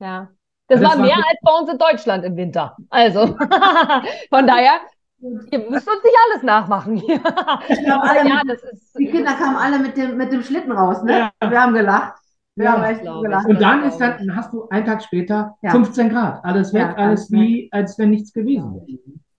Ja. 0.00 0.28
Das, 0.68 0.80
das 0.80 0.90
war 0.90 0.98
mehr 0.98 1.16
war 1.16 1.24
als 1.26 1.38
bei 1.42 1.52
uns 1.52 1.70
in 1.70 1.78
Deutschland 1.78 2.24
im 2.24 2.36
Winter. 2.36 2.76
Also, 2.90 3.26
von 4.30 4.46
daher, 4.46 4.80
Ihr 5.20 5.58
müsst 5.58 5.88
uns 5.88 6.02
nicht 6.02 6.16
alles 6.30 6.42
nachmachen 6.44 6.96
hier. 6.96 7.16
ja, 7.86 8.24
mit, 8.24 8.48
das 8.48 8.62
ist, 8.72 8.96
die 8.98 9.06
Kinder 9.06 9.32
kamen 9.32 9.56
alle 9.56 9.80
mit 9.80 9.96
dem, 9.96 10.16
mit 10.16 10.32
dem 10.32 10.42
Schlitten 10.42 10.70
raus, 10.70 11.02
ne? 11.02 11.30
Ja. 11.42 11.50
Wir 11.50 11.60
haben 11.60 11.74
gelacht. 11.74 12.14
Ja, 12.56 12.90
ja 12.90 13.40
und 13.46 13.60
dann 13.60 13.84
ist 13.84 13.98
dann, 13.98 14.34
hast 14.34 14.52
du 14.52 14.68
einen 14.68 14.84
Tag 14.84 15.02
später 15.02 15.56
15 15.64 16.08
Grad. 16.08 16.44
Alles 16.44 16.72
weg, 16.72 16.94
alles 16.96 17.30
wie, 17.30 17.68
als 17.72 17.98
wenn 17.98 18.10
nichts 18.10 18.32
gewesen 18.32 18.74
wäre. 18.74 18.86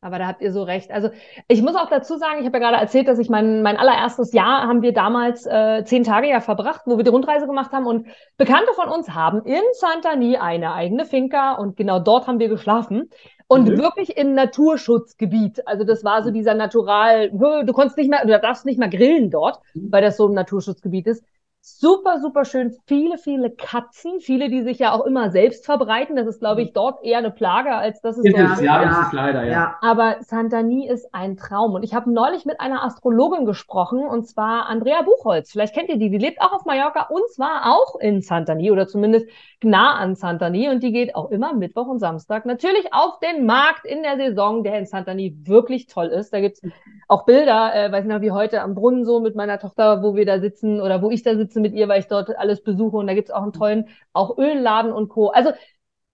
Aber 0.01 0.17
da 0.17 0.27
habt 0.27 0.41
ihr 0.41 0.53
so 0.53 0.63
recht. 0.63 0.91
Also 0.91 1.09
ich 1.49 1.61
muss 1.61 1.75
auch 1.75 1.89
dazu 1.89 2.17
sagen, 2.17 2.39
ich 2.39 2.45
habe 2.45 2.57
ja 2.57 2.69
gerade 2.69 2.81
erzählt, 2.81 3.09
dass 3.09 3.19
ich 3.19 3.29
mein, 3.29 3.61
mein 3.61 3.75
allererstes 3.75 4.31
Jahr 4.31 4.65
haben 4.65 4.81
wir 4.81 4.93
damals 4.93 5.45
äh, 5.45 5.83
zehn 5.83 6.05
Tage 6.05 6.29
ja 6.29 6.39
verbracht, 6.39 6.83
wo 6.85 6.95
wir 6.95 7.03
die 7.03 7.09
Rundreise 7.09 7.47
gemacht 7.47 7.73
haben. 7.73 7.85
Und 7.85 8.07
Bekannte 8.37 8.71
von 8.73 8.87
uns 8.87 9.09
haben 9.09 9.43
in 9.43 9.61
Santani 9.73 10.37
eine 10.37 10.73
eigene 10.73 11.05
Finca 11.05 11.53
und 11.53 11.75
genau 11.75 11.99
dort 11.99 12.27
haben 12.27 12.39
wir 12.39 12.47
geschlafen. 12.47 13.09
Und 13.47 13.67
mhm. 13.67 13.77
wirklich 13.77 14.15
im 14.15 14.35
Naturschutzgebiet. 14.35 15.67
Also 15.67 15.83
das 15.83 16.03
war 16.05 16.23
so 16.23 16.31
dieser 16.31 16.53
Natural, 16.53 17.29
du 17.31 17.73
konntest 17.73 17.97
nicht 17.97 18.09
mehr, 18.09 18.25
du 18.25 18.39
darfst 18.39 18.65
nicht 18.65 18.79
mehr 18.79 18.89
grillen 18.89 19.31
dort, 19.31 19.59
mhm. 19.73 19.91
weil 19.91 20.01
das 20.01 20.15
so 20.15 20.27
ein 20.27 20.33
Naturschutzgebiet 20.33 21.07
ist. 21.07 21.25
Super, 21.61 22.19
super 22.19 22.45
schön. 22.45 22.75
Viele, 22.85 23.17
viele 23.17 23.51
Katzen, 23.51 24.21
viele, 24.21 24.49
die 24.49 24.63
sich 24.63 24.79
ja 24.79 24.93
auch 24.93 25.05
immer 25.05 25.29
selbst 25.29 25.65
verbreiten. 25.65 26.15
Das 26.15 26.25
ist, 26.25 26.39
glaube 26.39 26.61
ich, 26.61 26.71
dort 26.71 27.03
eher 27.03 27.17
eine 27.17 27.31
Plage, 27.31 27.73
als 27.75 28.01
dass 28.01 28.17
es 28.17 28.25
ist 28.25 28.37
dort 28.37 28.53
es, 28.53 28.61
ja, 28.61 28.81
ja, 28.81 28.89
ist 28.89 29.07
es 29.07 29.13
leider, 29.13 29.43
ja. 29.43 29.51
ja. 29.51 29.75
Aber 29.81 30.17
Santani 30.21 30.87
ist 30.87 31.13
ein 31.13 31.35
Traum. 31.35 31.73
Und 31.73 31.83
ich 31.83 31.93
habe 31.93 32.11
neulich 32.11 32.45
mit 32.45 32.61
einer 32.61 32.83
Astrologin 32.83 33.45
gesprochen, 33.45 33.99
und 33.99 34.25
zwar 34.25 34.67
Andrea 34.67 35.01
Buchholz. 35.01 35.51
Vielleicht 35.51 35.73
kennt 35.73 35.89
ihr 35.89 35.97
die. 35.97 36.09
Die 36.09 36.17
lebt 36.17 36.41
auch 36.41 36.53
auf 36.53 36.65
Mallorca 36.65 37.07
und 37.09 37.29
zwar 37.29 37.65
auch 37.65 37.99
in 37.99 38.21
Santani 38.21 38.71
oder 38.71 38.87
zumindest 38.87 39.27
nah 39.61 39.95
an 39.95 40.15
Santani. 40.15 40.69
Und 40.69 40.81
die 40.81 40.93
geht 40.93 41.13
auch 41.15 41.29
immer 41.29 41.53
Mittwoch 41.53 41.87
und 41.87 41.99
Samstag 41.99 42.45
natürlich 42.45 42.93
auf 42.93 43.19
den 43.19 43.45
Markt 43.45 43.85
in 43.85 44.01
der 44.03 44.15
Saison, 44.15 44.63
der 44.63 44.79
in 44.79 44.85
Santani 44.85 45.35
wirklich 45.43 45.87
toll 45.87 46.07
ist. 46.07 46.31
Da 46.31 46.39
gibt's 46.39 46.61
auch 47.09 47.25
Bilder, 47.25 47.75
äh, 47.75 47.91
weiß 47.91 48.05
nicht, 48.05 48.21
wie 48.21 48.31
heute 48.31 48.61
am 48.61 48.75
Brunnen 48.75 49.03
so 49.03 49.19
mit 49.19 49.35
meiner 49.35 49.59
Tochter, 49.59 50.03
wo 50.03 50.15
wir 50.15 50.25
da 50.25 50.39
sitzen 50.39 50.79
oder 50.79 51.01
wo 51.01 51.09
ich 51.09 51.23
da 51.23 51.35
sitze 51.35 51.59
mit 51.59 51.73
ihr, 51.73 51.87
weil 51.87 51.99
ich 51.99 52.07
dort 52.07 52.37
alles 52.37 52.63
besuche. 52.63 52.97
Und 52.97 53.07
da 53.07 53.15
gibt's 53.15 53.31
auch 53.31 53.41
einen 53.41 53.51
tollen, 53.51 53.89
auch 54.13 54.37
Ölladen 54.37 54.93
und 54.93 55.09
Co. 55.09 55.29
Also 55.29 55.49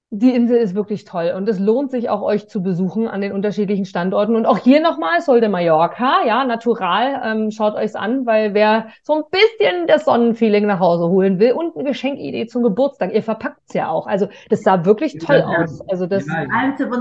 die 0.10 0.34
Insel 0.34 0.58
ist 0.58 0.74
wirklich 0.74 1.04
toll 1.04 1.34
und 1.36 1.50
es 1.50 1.60
lohnt 1.60 1.91
sich 1.91 2.10
auch 2.10 2.22
euch 2.22 2.48
zu 2.48 2.64
besuchen 2.64 3.10
an 3.10 3.20
den 3.20 3.34
unterschiedlichen 3.34 3.84
Standorten. 3.84 4.38
Und 4.38 4.46
auch 4.46 4.58
hier 4.58 4.80
nochmal 4.80 5.20
Sol 5.20 5.41
de 5.41 5.50
Mallorca, 5.50 6.26
ja, 6.26 6.46
natural, 6.46 7.22
ähm, 7.26 7.52
schaut 7.52 7.76
euch's 7.76 7.96
an, 7.96 8.26
weil 8.26 8.54
wer 8.54 8.88
so 9.04 9.16
ein 9.16 9.24
bisschen 9.30 9.88
das 9.88 10.06
Sonnenfeeling 10.06 10.66
nach 10.66 10.80
Hause 10.80 11.10
holen 11.10 11.39
will 11.39 11.52
und 11.52 11.76
eine 11.76 11.89
Geschenkidee 11.89 12.48
zum 12.48 12.64
Geburtstag, 12.64 13.14
ihr 13.14 13.24
verpackt's 13.24 13.74
ja 13.74 13.89
auch. 13.89 14.08
Also 14.08 14.30
das 14.50 14.62
sah 14.62 14.86
wirklich 14.86 15.18
toll 15.18 15.39
ja, 15.39 15.64
aus. 15.64 15.82
Also 15.89 16.06
das 16.06 16.26
Allen 16.30 16.78
Tipp 16.78 16.93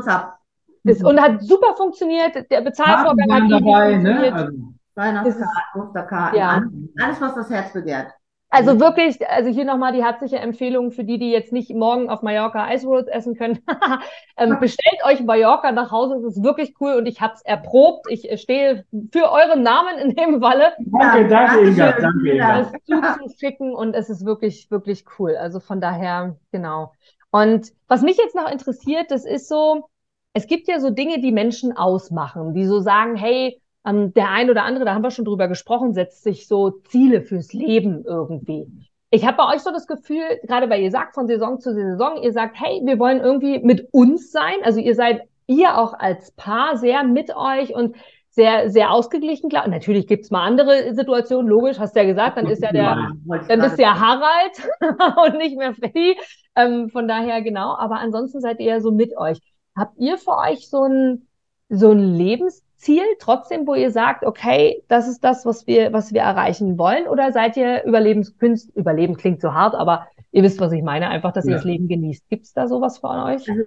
ab. 0.85 0.91
Ist, 0.91 1.05
und 1.05 1.21
hat 1.21 1.43
super 1.43 1.75
funktioniert. 1.77 2.51
Der 2.51 2.61
Bezahlvorgang 2.61 3.33
hat 3.33 3.51
dabei, 3.51 3.97
ne? 3.97 4.33
Also, 4.33 4.53
Weihnachtskarten, 4.95 5.81
Osterkarten, 5.81 6.39
ja. 6.39 6.63
alles, 7.03 7.21
was 7.21 7.35
das 7.35 7.51
Herz 7.51 7.73
begehrt. 7.73 8.13
Also 8.55 8.79
wirklich, 8.79 9.29
also 9.29 9.51
hier 9.51 9.65
nochmal 9.65 9.93
die 9.93 10.05
herzliche 10.05 10.37
Empfehlung 10.37 10.93
für 10.93 11.03
die, 11.03 11.19
die 11.19 11.33
jetzt 11.33 11.53
nicht 11.53 11.75
morgen 11.75 12.09
auf 12.09 12.23
Mallorca 12.23 12.73
Ice 12.73 12.87
Rolls 12.87 13.09
essen 13.09 13.35
können. 13.35 13.59
ähm, 14.37 14.61
bestellt 14.61 15.01
euch 15.05 15.25
Mallorca 15.25 15.73
nach 15.73 15.91
Hause, 15.91 16.15
es 16.19 16.37
ist 16.37 16.45
wirklich 16.45 16.77
cool 16.81 16.93
und 16.93 17.07
ich 17.07 17.21
habe 17.21 17.35
es 17.35 17.43
erprobt. 17.43 18.07
Ich 18.09 18.31
äh, 18.31 18.39
stehe 18.39 18.85
für 19.13 19.33
euren 19.33 19.65
Namen 19.65 19.99
in 19.99 20.15
dem 20.15 20.41
Falle. 20.41 20.73
Danke, 20.79 21.27
danke, 21.27 21.67
Inga. 21.67 21.93
Danke, 22.01 22.31
Inga. 22.31 22.59
Das 22.87 23.19
zuzuschicken 23.19 23.75
und 23.75 23.95
es 23.95 24.09
ist 24.09 24.25
wirklich, 24.25 24.71
wirklich 24.71 25.05
cool. 25.19 25.35
Also 25.35 25.59
von 25.59 25.81
daher, 25.81 26.37
genau. 26.53 26.93
Und 27.33 27.73
was 27.89 28.03
mich 28.03 28.19
jetzt 28.19 28.37
noch 28.37 28.49
interessiert, 28.49 29.11
das 29.11 29.25
ist 29.25 29.49
so, 29.49 29.89
es 30.35 30.47
gibt 30.49 30.69
ja 30.69 30.81
so 30.81 30.91
Dinge, 30.91 31.21
die 31.21 31.33
Menschen 31.33 31.77
ausmachen, 31.77 32.55
die 32.55 32.67
so 32.67 32.81
sagen, 32.81 33.17
hey, 33.17 33.61
ähm, 33.87 34.13
der 34.15 34.31
ein 34.31 34.51
oder 34.51 34.65
andere, 34.65 34.85
da 34.85 34.95
haben 34.95 35.05
wir 35.05 35.13
schon 35.13 35.25
drüber 35.25 35.49
gesprochen, 35.49 35.95
setzt 35.95 36.25
sich 36.25 36.49
so 36.49 36.71
Ziele 36.71 37.23
fürs 37.23 37.53
Leben 37.53 38.05
irgendwie. 38.05 38.67
Ich 39.11 39.25
habe 39.25 39.37
bei 39.37 39.55
euch 39.55 39.61
so 39.61 39.71
das 39.71 39.87
Gefühl, 39.87 40.25
gerade 40.43 40.69
weil 40.69 40.83
ihr 40.83 40.91
sagt 40.91 41.15
von 41.15 41.29
Saison 41.29 41.61
zu 41.61 41.73
Saison, 41.73 42.21
ihr 42.21 42.33
sagt, 42.33 42.61
hey, 42.61 42.83
wir 42.85 42.99
wollen 42.99 43.21
irgendwie 43.21 43.61
mit 43.61 43.89
uns 43.93 44.33
sein. 44.33 44.57
Also 44.65 44.81
ihr 44.81 44.97
seid 44.97 45.23
ihr 45.47 45.79
auch 45.79 45.95
als 45.95 46.33
Paar 46.33 46.77
sehr 46.79 47.05
mit 47.05 47.35
euch 47.37 47.73
und 47.73 47.95
sehr, 48.31 48.71
sehr 48.71 48.91
ausgeglichen. 48.91 49.51
Klar, 49.51 49.69
natürlich 49.69 50.09
gibt's 50.09 50.33
mal 50.33 50.45
andere 50.45 50.95
Situationen, 50.95 51.49
logisch, 51.49 51.79
hast 51.79 51.95
du 51.95 52.01
ja 52.01 52.07
gesagt, 52.07 52.37
dann 52.37 52.47
ist 52.47 52.61
ja 52.61 52.73
der, 52.73 53.13
dann 53.47 53.61
bist 53.61 53.79
ja 53.79 54.01
Harald 54.01 55.29
und 55.29 55.39
nicht 55.39 55.57
mehr 55.57 55.75
Freddy. 55.75 56.17
Ähm, 56.57 56.89
von 56.89 57.07
daher 57.07 57.43
genau, 57.43 57.77
aber 57.77 58.01
ansonsten 58.01 58.41
seid 58.41 58.59
ihr 58.59 58.67
ja 58.67 58.81
so 58.81 58.91
mit 58.91 59.17
euch. 59.17 59.39
Habt 59.77 59.99
ihr 59.99 60.19
für 60.19 60.37
euch 60.39 60.69
so 60.69 60.85
ein, 60.85 61.27
so 61.69 61.91
ein 61.91 61.99
Lebens 61.99 62.65
Ziel 62.77 63.03
trotzdem, 63.19 63.67
wo 63.67 63.75
ihr 63.75 63.91
sagt, 63.91 64.25
okay, 64.25 64.83
das 64.89 65.09
ist 65.09 65.25
das, 65.25 65.47
was 65.47 65.67
wir, 65.67 65.93
was 65.93 66.13
wir 66.13 66.21
erreichen 66.21 66.79
wollen? 66.79 67.09
Oder 67.09 67.33
seid 67.33 67.57
ihr 67.57 67.83
Überlebenskünstler? 67.85 68.77
Überleben 68.77 69.17
klingt 69.17 69.41
so 69.41 69.55
hart, 69.55 69.75
aber 69.75 70.07
ihr 70.33 70.43
wisst, 70.43 70.61
was 70.61 70.73
ich 70.73 70.83
meine, 70.83 71.09
einfach, 71.09 71.33
dass 71.33 71.47
ja. 71.47 71.53
ihr 71.53 71.57
das 71.57 71.65
Leben 71.65 71.89
genießt. 71.89 72.29
Gibt 72.29 72.45
es 72.45 72.53
da 72.53 72.69
sowas 72.69 72.99
von 72.99 73.19
euch? 73.21 73.49
Also, 73.49 73.63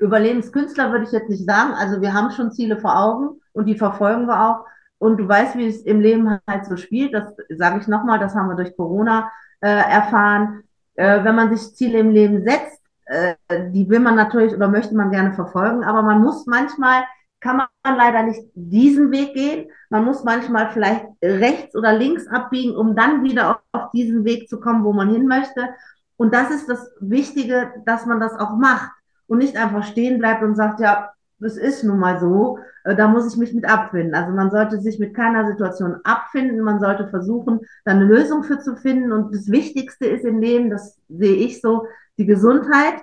Überlebenskünstler 0.00 0.92
würde 0.92 1.06
ich 1.06 1.12
jetzt 1.12 1.30
nicht 1.30 1.46
sagen. 1.46 1.72
Also 1.74 2.02
wir 2.02 2.12
haben 2.12 2.30
schon 2.30 2.52
Ziele 2.52 2.76
vor 2.76 2.98
Augen 2.98 3.40
und 3.52 3.66
die 3.66 3.76
verfolgen 3.76 4.26
wir 4.26 4.50
auch. 4.50 4.66
Und 4.98 5.16
du 5.16 5.26
weißt, 5.26 5.56
wie 5.56 5.66
es 5.66 5.82
im 5.82 6.00
Leben 6.00 6.38
halt 6.46 6.66
so 6.66 6.76
spielt. 6.76 7.14
Das 7.14 7.34
sage 7.48 7.78
ich 7.80 7.86
nochmal, 7.86 8.18
das 8.18 8.34
haben 8.34 8.48
wir 8.48 8.56
durch 8.56 8.76
Corona 8.76 9.30
äh, 9.60 9.68
erfahren. 9.68 10.64
Äh, 10.94 11.24
wenn 11.24 11.36
man 11.36 11.56
sich 11.56 11.74
Ziele 11.74 12.00
im 12.00 12.10
Leben 12.10 12.42
setzt, 12.42 12.77
äh, 13.08 13.34
die 13.70 13.88
will 13.88 14.00
man 14.00 14.16
natürlich 14.16 14.54
oder 14.54 14.68
möchte 14.68 14.94
man 14.94 15.10
gerne 15.10 15.32
verfolgen, 15.32 15.84
aber 15.84 16.02
man 16.02 16.22
muss 16.22 16.46
manchmal 16.46 17.04
kann 17.40 17.56
man 17.56 17.68
leider 17.84 18.22
nicht 18.24 18.42
diesen 18.54 19.10
Weg 19.10 19.34
gehen. 19.34 19.70
Man 19.90 20.04
muss 20.04 20.24
manchmal 20.24 20.70
vielleicht 20.70 21.06
rechts 21.22 21.76
oder 21.76 21.92
links 21.92 22.26
abbiegen, 22.26 22.76
um 22.76 22.96
dann 22.96 23.22
wieder 23.22 23.60
auf 23.72 23.90
diesen 23.92 24.24
Weg 24.24 24.48
zu 24.48 24.58
kommen, 24.60 24.84
wo 24.84 24.92
man 24.92 25.10
hin 25.10 25.26
möchte. 25.26 25.68
Und 26.16 26.34
das 26.34 26.50
ist 26.50 26.68
das 26.68 26.90
Wichtige, 27.00 27.72
dass 27.86 28.06
man 28.06 28.18
das 28.18 28.34
auch 28.34 28.56
macht 28.56 28.90
und 29.28 29.38
nicht 29.38 29.56
einfach 29.56 29.84
stehen 29.84 30.18
bleibt 30.18 30.42
und 30.42 30.56
sagt, 30.56 30.80
ja, 30.80 31.12
das 31.40 31.56
ist 31.56 31.84
nun 31.84 31.98
mal 31.98 32.18
so, 32.20 32.58
äh, 32.84 32.96
da 32.96 33.08
muss 33.08 33.32
ich 33.32 33.38
mich 33.38 33.52
mit 33.54 33.68
abfinden. 33.68 34.14
Also 34.14 34.32
man 34.32 34.50
sollte 34.50 34.80
sich 34.80 34.98
mit 34.98 35.14
keiner 35.14 35.46
Situation 35.46 35.96
abfinden, 36.04 36.60
man 36.60 36.80
sollte 36.80 37.08
versuchen, 37.08 37.60
da 37.84 37.92
eine 37.92 38.04
Lösung 38.04 38.42
für 38.42 38.58
zu 38.58 38.76
finden. 38.76 39.12
Und 39.12 39.34
das 39.34 39.48
Wichtigste 39.48 40.06
ist 40.06 40.24
im 40.24 40.40
Leben, 40.40 40.70
das 40.70 40.98
sehe 41.08 41.36
ich 41.36 41.60
so, 41.60 41.86
die 42.18 42.26
Gesundheit. 42.26 42.94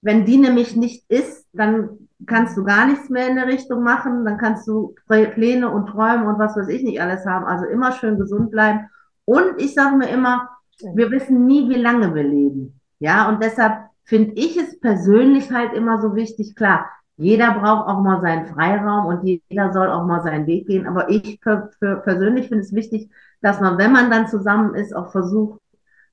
Wenn 0.00 0.26
die 0.26 0.36
nämlich 0.36 0.76
nicht 0.76 1.10
ist, 1.10 1.46
dann 1.52 2.08
kannst 2.26 2.56
du 2.56 2.64
gar 2.64 2.86
nichts 2.86 3.08
mehr 3.08 3.28
in 3.28 3.36
der 3.36 3.46
Richtung 3.46 3.82
machen, 3.82 4.24
dann 4.24 4.36
kannst 4.36 4.68
du 4.68 4.94
Pläne 5.06 5.70
und 5.70 5.86
Träume 5.86 6.28
und 6.28 6.38
was 6.38 6.56
weiß 6.56 6.68
ich 6.68 6.82
nicht 6.82 7.00
alles 7.00 7.24
haben. 7.24 7.46
Also 7.46 7.64
immer 7.64 7.92
schön 7.92 8.18
gesund 8.18 8.50
bleiben. 8.50 8.88
Und 9.24 9.60
ich 9.60 9.74
sage 9.74 9.96
mir 9.96 10.08
immer, 10.08 10.50
wir 10.94 11.10
wissen 11.10 11.46
nie, 11.46 11.68
wie 11.70 11.80
lange 11.80 12.14
wir 12.14 12.22
leben. 12.22 12.80
Ja, 12.98 13.28
und 13.28 13.42
deshalb 13.42 13.86
finde 14.04 14.34
ich 14.34 14.56
es 14.58 14.78
persönlich 14.80 15.50
halt 15.50 15.72
immer 15.72 16.00
so 16.00 16.14
wichtig, 16.14 16.54
klar, 16.54 16.86
jeder 17.16 17.52
braucht 17.52 17.88
auch 17.88 18.00
mal 18.00 18.20
seinen 18.20 18.46
Freiraum 18.46 19.06
und 19.06 19.22
jeder 19.22 19.72
soll 19.72 19.88
auch 19.88 20.04
mal 20.04 20.22
seinen 20.22 20.46
Weg 20.46 20.66
gehen. 20.66 20.86
Aber 20.86 21.08
ich 21.10 21.38
für, 21.42 21.70
für 21.78 21.96
persönlich 21.96 22.48
finde 22.48 22.64
es 22.64 22.74
wichtig, 22.74 23.08
dass 23.40 23.60
man, 23.60 23.78
wenn 23.78 23.92
man 23.92 24.10
dann 24.10 24.26
zusammen 24.26 24.74
ist, 24.74 24.94
auch 24.94 25.12
versucht, 25.12 25.60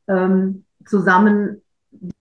ähm, 0.08 0.64
zusammen 0.86 1.62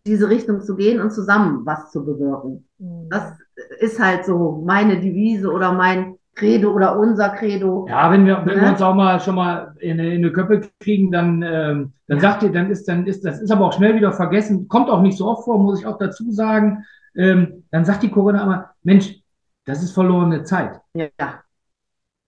diese 0.07 0.29
Richtung 0.29 0.63
zu 0.63 0.77
gehen 0.77 1.01
und 1.01 1.13
zusammen 1.13 1.65
was 1.65 1.91
zu 1.91 2.05
bewirken. 2.05 2.67
Mhm. 2.79 3.09
Das 3.11 3.35
ist 3.79 4.03
halt 4.03 4.25
so 4.25 4.63
meine 4.67 5.01
Devise 5.01 5.51
oder 5.51 5.73
mein 5.73 6.17
Credo 6.35 6.73
oder 6.73 6.99
unser 6.99 7.31
Credo. 7.31 7.87
Ja, 7.89 8.11
wenn 8.11 8.25
wir, 8.25 8.43
wenn 8.47 8.57
ne? 8.57 8.63
wir 8.63 8.71
uns 8.71 8.83
auch 8.83 8.95
mal 8.95 9.21
schon 9.21 9.35
mal 9.35 9.75
in, 9.79 9.99
in 9.99 10.25
eine 10.25 10.33
Köppe 10.33 10.63
kriegen, 10.81 11.13
dann, 11.13 11.43
ähm, 11.43 11.93
dann 12.07 12.19
ja. 12.19 12.21
sagt 12.21 12.43
ihr, 12.43 12.53
dann 12.53 12.71
ist, 12.71 12.89
dann 12.89 13.07
ist, 13.07 13.25
das 13.25 13.41
ist 13.41 13.51
aber 13.51 13.67
auch 13.67 13.73
schnell 13.73 13.95
wieder 13.95 14.13
vergessen, 14.13 14.69
kommt 14.69 14.89
auch 14.89 15.03
nicht 15.03 15.19
so 15.19 15.27
oft 15.27 15.45
vor, 15.45 15.59
muss 15.59 15.81
ich 15.81 15.87
auch 15.87 15.99
dazu 15.99 16.31
sagen. 16.31 16.85
Ähm, 17.15 17.65
dann 17.71 17.85
sagt 17.85 18.03
die 18.03 18.11
Corinna 18.11 18.43
immer, 18.43 18.70
Mensch, 18.83 19.21
das 19.65 19.83
ist 19.83 19.93
verlorene 19.93 20.45
Zeit. 20.45 20.81
Ja. 20.95 21.11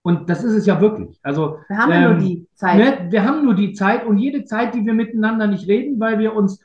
Und 0.03 0.29
das 0.29 0.43
ist 0.43 0.53
es 0.53 0.65
ja 0.65 0.81
wirklich. 0.81 1.17
Also 1.23 1.59
wir 1.67 1.77
haben 1.77 1.91
ähm, 1.91 2.03
nur 2.03 2.19
die 2.19 2.47
Zeit. 2.53 2.77
Ne, 2.77 3.11
wir 3.11 3.23
haben 3.23 3.45
nur 3.45 3.55
die 3.55 3.73
Zeit 3.73 4.05
und 4.05 4.17
jede 4.17 4.43
Zeit, 4.43 4.75
die 4.75 4.85
wir 4.85 4.93
miteinander 4.93 5.47
nicht 5.47 5.67
reden, 5.67 5.99
weil 5.99 6.19
wir 6.19 6.33
uns 6.35 6.61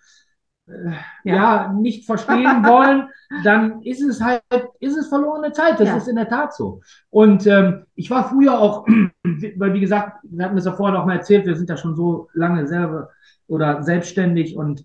äh, 0.67 0.91
ja. 1.25 1.35
ja. 1.35 1.73
nicht 1.73 2.05
verstehen 2.05 2.65
wollen, 2.65 3.09
dann 3.45 3.83
ist 3.83 4.03
es 4.03 4.21
halt, 4.21 4.43
ist 4.81 4.97
es 4.97 5.09
verlorene 5.09 5.53
Zeit. 5.53 5.79
Das 5.79 5.89
ja. 5.89 5.97
ist 5.97 6.09
in 6.09 6.17
der 6.17 6.29
Tat 6.29 6.53
so. 6.53 6.81
Und 7.11 7.47
ähm, 7.47 7.85
ich 7.95 8.11
war 8.11 8.29
früher 8.29 8.59
auch, 8.59 8.87
weil 9.57 9.73
wie 9.73 9.81
gesagt, 9.81 10.19
wir 10.25 10.45
hatten 10.45 10.57
das 10.57 10.65
ja 10.65 10.73
vorher 10.73 11.01
auch 11.01 11.07
mal 11.07 11.17
erzählt, 11.17 11.47
wir 11.47 11.57
sind 11.57 11.71
ja 11.71 11.77
schon 11.77 11.95
so 11.95 12.29
lange 12.35 12.67
selber 12.67 13.11
oder 13.47 13.83
selbstständig 13.83 14.57
und 14.57 14.85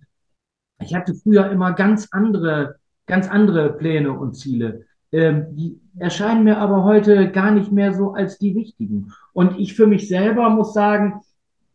ich 0.79 0.93
hatte 0.93 1.13
früher 1.15 1.49
immer 1.49 1.73
ganz 1.73 2.07
andere, 2.11 2.75
ganz 3.05 3.29
andere 3.29 3.73
Pläne 3.73 4.11
und 4.11 4.33
Ziele. 4.33 4.85
Ähm, 5.14 5.45
die 5.51 5.80
erscheinen 5.99 6.43
mir 6.43 6.57
aber 6.57 6.84
heute 6.84 7.32
gar 7.32 7.51
nicht 7.51 7.72
mehr 7.72 7.93
so 7.93 8.14
als 8.14 8.39
die 8.39 8.55
wichtigen. 8.55 9.14
Und 9.32 9.59
ich 9.59 9.76
für 9.76 9.86
mich 9.86 10.07
selber 10.07 10.49
muss 10.49 10.74
sagen, 10.74 11.22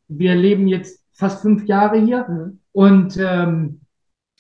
wir 0.09 0.35
leben 0.35 0.67
jetzt 0.67 1.05
fast 1.13 1.41
fünf 1.43 1.65
Jahre 1.67 1.99
hier 1.99 2.27
mhm. 2.29 2.59
und 2.73 3.17
ähm, 3.21 3.81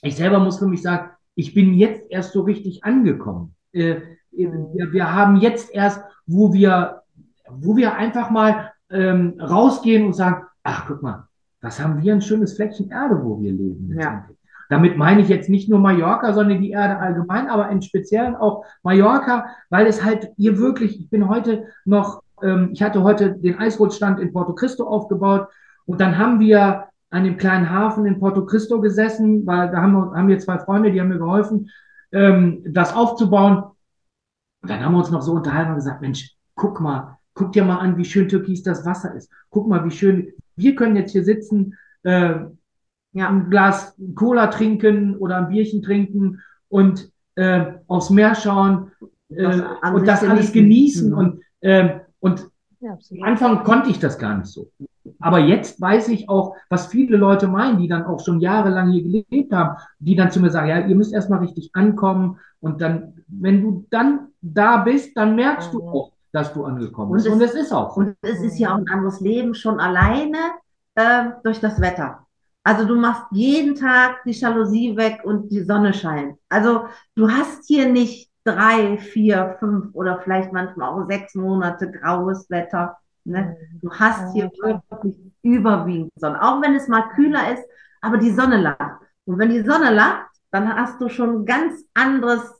ich 0.02 0.16
selber 0.16 0.40
muss 0.40 0.58
für 0.58 0.66
mich 0.66 0.82
sagen, 0.82 1.10
ich 1.36 1.54
bin 1.54 1.74
jetzt 1.74 2.10
erst 2.10 2.32
so 2.32 2.42
richtig 2.42 2.82
angekommen. 2.82 3.54
Äh, 3.72 4.00
wir, 4.32 4.92
wir, 4.92 5.14
haben 5.14 5.36
jetzt 5.36 5.72
erst, 5.72 6.02
wo 6.26 6.52
wir, 6.52 7.02
wo 7.48 7.76
wir 7.76 7.94
einfach 7.94 8.30
mal 8.30 8.72
ähm, 8.90 9.34
rausgehen 9.40 10.06
und 10.06 10.14
sagen, 10.14 10.44
ach, 10.64 10.86
guck 10.88 11.02
mal, 11.02 11.28
was 11.60 11.80
haben 11.80 12.02
wir 12.02 12.12
ein 12.12 12.22
schönes 12.22 12.54
Fleckchen 12.54 12.90
Erde, 12.90 13.20
wo 13.22 13.40
wir 13.40 13.52
leben. 13.52 13.96
Ja. 13.98 14.28
Damit 14.68 14.96
meine 14.96 15.22
ich 15.22 15.28
jetzt 15.28 15.48
nicht 15.48 15.68
nur 15.68 15.78
Mallorca, 15.78 16.32
sondern 16.32 16.60
die 16.60 16.70
Erde 16.70 16.98
allgemein, 16.98 17.48
aber 17.48 17.70
im 17.70 17.80
Speziellen 17.80 18.36
auch 18.36 18.64
Mallorca, 18.82 19.46
weil 19.70 19.86
es 19.86 20.04
halt 20.04 20.30
hier 20.36 20.58
wirklich, 20.58 21.00
ich 21.00 21.10
bin 21.10 21.28
heute 21.28 21.64
noch, 21.84 22.22
ähm, 22.42 22.70
ich 22.72 22.82
hatte 22.82 23.02
heute 23.02 23.32
den 23.32 23.58
Eisrutschstand 23.58 24.20
in 24.20 24.32
Porto 24.32 24.54
Cristo 24.54 24.86
aufgebaut 24.86 25.48
und 25.86 26.00
dann 26.00 26.18
haben 26.18 26.40
wir 26.40 26.88
an 27.10 27.24
dem 27.24 27.38
kleinen 27.38 27.70
Hafen 27.70 28.04
in 28.04 28.18
Porto 28.18 28.44
Cristo 28.44 28.80
gesessen, 28.80 29.46
weil 29.46 29.70
da 29.70 29.80
haben 29.80 29.92
wir, 29.92 30.12
haben 30.14 30.28
wir 30.28 30.38
zwei 30.38 30.58
Freunde, 30.58 30.92
die 30.92 31.00
haben 31.00 31.08
mir 31.08 31.18
geholfen, 31.18 31.70
ähm, 32.12 32.62
das 32.66 32.94
aufzubauen. 32.94 33.64
Und 34.62 34.70
dann 34.70 34.84
haben 34.84 34.92
wir 34.92 34.98
uns 34.98 35.10
noch 35.10 35.22
so 35.22 35.32
unterhalten 35.32 35.70
und 35.70 35.76
gesagt, 35.76 36.02
Mensch, 36.02 36.34
guck 36.54 36.80
mal, 36.80 37.16
guck 37.32 37.52
dir 37.52 37.64
mal 37.64 37.78
an, 37.78 37.96
wie 37.96 38.04
schön 38.04 38.28
türkis 38.28 38.62
das 38.62 38.84
Wasser 38.84 39.14
ist. 39.14 39.30
Guck 39.48 39.68
mal, 39.68 39.84
wie 39.84 39.90
schön, 39.90 40.32
wir 40.56 40.74
können 40.74 40.96
jetzt 40.96 41.12
hier 41.12 41.24
sitzen, 41.24 41.74
äh, 42.02 42.34
ja. 43.12 43.28
ein 43.28 43.50
Glas 43.50 43.96
Cola 44.14 44.48
trinken 44.48 45.16
oder 45.16 45.38
ein 45.38 45.48
Bierchen 45.48 45.82
trinken 45.82 46.40
und 46.68 47.10
äh, 47.34 47.64
aufs 47.86 48.10
Meer 48.10 48.34
schauen 48.34 48.92
äh, 49.30 49.60
und 49.92 50.06
das 50.06 50.24
alles 50.24 50.52
genießen. 50.52 51.10
Mhm. 51.10 51.18
Und, 51.18 51.42
äh, 51.60 52.00
und 52.20 52.48
ja, 52.80 52.96
am 53.10 53.22
Anfang 53.22 53.64
konnte 53.64 53.90
ich 53.90 53.98
das 53.98 54.18
gar 54.18 54.38
nicht 54.38 54.48
so. 54.48 54.70
Aber 55.20 55.38
jetzt 55.38 55.80
weiß 55.80 56.08
ich 56.08 56.28
auch, 56.28 56.54
was 56.68 56.86
viele 56.86 57.16
Leute 57.16 57.48
meinen, 57.48 57.78
die 57.78 57.88
dann 57.88 58.04
auch 58.04 58.20
schon 58.24 58.40
jahrelang 58.40 58.90
hier 58.90 59.02
gelebt 59.02 59.52
haben, 59.52 59.76
die 59.98 60.14
dann 60.14 60.30
zu 60.30 60.40
mir 60.40 60.50
sagen, 60.50 60.68
ja, 60.68 60.86
ihr 60.86 60.94
müsst 60.94 61.12
erstmal 61.12 61.40
richtig 61.40 61.70
ankommen 61.72 62.38
und 62.60 62.80
dann, 62.80 63.24
wenn 63.26 63.62
du 63.62 63.86
dann 63.90 64.28
da 64.40 64.78
bist, 64.78 65.16
dann 65.16 65.34
merkst 65.34 65.72
du 65.72 65.82
auch, 65.82 66.12
dass 66.32 66.52
du 66.52 66.64
angekommen 66.64 67.12
bist. 67.12 67.28
Und 67.28 67.40
es 67.40 67.54
ist 67.54 67.72
auch. 67.72 67.96
Und 67.96 68.16
es 68.22 68.42
ist 68.42 68.58
ja 68.58 68.72
auch 68.72 68.78
ein 68.78 68.88
anderes 68.88 69.20
Leben 69.20 69.54
schon 69.54 69.80
alleine 69.80 70.38
äh, 70.94 71.30
durch 71.42 71.60
das 71.60 71.80
Wetter. 71.80 72.26
Also 72.68 72.84
du 72.84 72.96
machst 72.96 73.24
jeden 73.30 73.76
Tag 73.76 74.22
die 74.26 74.32
Jalousie 74.32 74.94
weg 74.94 75.22
und 75.24 75.48
die 75.50 75.62
Sonne 75.62 75.94
scheint. 75.94 76.36
Also 76.50 76.84
du 77.14 77.26
hast 77.26 77.66
hier 77.66 77.88
nicht 77.88 78.30
drei, 78.44 78.98
vier, 78.98 79.56
fünf 79.58 79.94
oder 79.94 80.20
vielleicht 80.20 80.52
manchmal 80.52 80.90
auch 80.90 81.08
sechs 81.08 81.34
Monate 81.34 81.90
graues 81.90 82.50
Wetter. 82.50 82.98
Ne? 83.24 83.56
Mhm. 83.72 83.80
Du 83.80 83.90
hast 83.90 84.34
hier 84.34 84.50
wirklich 84.60 85.16
überwiegend 85.40 86.12
Sonne, 86.16 86.42
auch 86.42 86.60
wenn 86.60 86.74
es 86.74 86.88
mal 86.88 87.08
kühler 87.14 87.54
ist, 87.54 87.64
aber 88.02 88.18
die 88.18 88.32
Sonne 88.32 88.58
lacht. 88.58 89.00
Und 89.24 89.38
wenn 89.38 89.48
die 89.48 89.62
Sonne 89.62 89.90
lacht, 89.90 90.28
dann 90.50 90.68
hast 90.68 91.00
du 91.00 91.08
schon 91.08 91.36
ein 91.36 91.46
ganz 91.46 91.82
anderes 91.94 92.52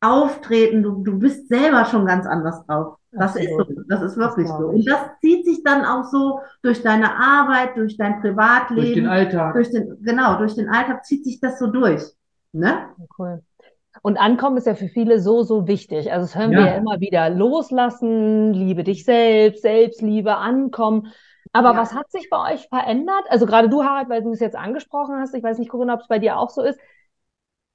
Auftreten. 0.00 0.82
Du, 0.82 1.02
du 1.02 1.18
bist 1.18 1.48
selber 1.48 1.84
schon 1.84 2.06
ganz 2.06 2.26
anders 2.26 2.64
drauf. 2.66 2.96
Das 3.12 3.36
Absolut. 3.36 3.68
ist 3.68 3.76
so. 3.76 3.82
Das 3.88 4.02
ist 4.02 4.16
wirklich 4.16 4.48
das 4.48 4.58
so. 4.58 4.66
Und 4.66 4.88
das 4.88 5.00
zieht 5.20 5.44
sich 5.44 5.62
dann 5.64 5.84
auch 5.84 6.04
so 6.04 6.40
durch 6.62 6.82
deine 6.82 7.16
Arbeit, 7.16 7.76
durch 7.76 7.96
dein 7.96 8.20
Privatleben. 8.20 8.82
Durch 8.82 8.94
den 8.94 9.08
Alltag. 9.08 9.54
Durch 9.54 9.70
den, 9.70 9.98
genau, 10.02 10.38
durch 10.38 10.54
den 10.54 10.68
Alltag 10.68 11.04
zieht 11.04 11.24
sich 11.24 11.40
das 11.40 11.58
so 11.58 11.66
durch. 11.66 12.02
Ne? 12.52 12.86
Cool. 13.18 13.42
Und 14.02 14.16
Ankommen 14.16 14.56
ist 14.56 14.66
ja 14.66 14.74
für 14.74 14.88
viele 14.88 15.20
so, 15.20 15.42
so 15.42 15.66
wichtig. 15.66 16.12
Also 16.12 16.24
das 16.24 16.36
hören 16.36 16.52
ja. 16.52 16.58
wir 16.58 16.66
ja 16.66 16.74
immer 16.74 17.00
wieder. 17.00 17.28
Loslassen, 17.28 18.54
liebe 18.54 18.84
dich 18.84 19.04
selbst, 19.04 19.62
Selbstliebe, 19.62 20.36
Ankommen. 20.36 21.08
Aber 21.52 21.72
ja. 21.72 21.76
was 21.76 21.94
hat 21.94 22.10
sich 22.10 22.30
bei 22.30 22.54
euch 22.54 22.68
verändert? 22.68 23.24
Also 23.28 23.46
gerade 23.46 23.68
du, 23.68 23.82
Harald, 23.82 24.08
weil 24.08 24.22
du 24.22 24.30
es 24.30 24.40
jetzt 24.40 24.56
angesprochen 24.56 25.16
hast, 25.18 25.34
ich 25.34 25.42
weiß 25.42 25.58
nicht, 25.58 25.70
Corinna, 25.70 25.94
ob 25.94 26.00
es 26.00 26.08
bei 26.08 26.20
dir 26.20 26.38
auch 26.38 26.50
so 26.50 26.62
ist. 26.62 26.78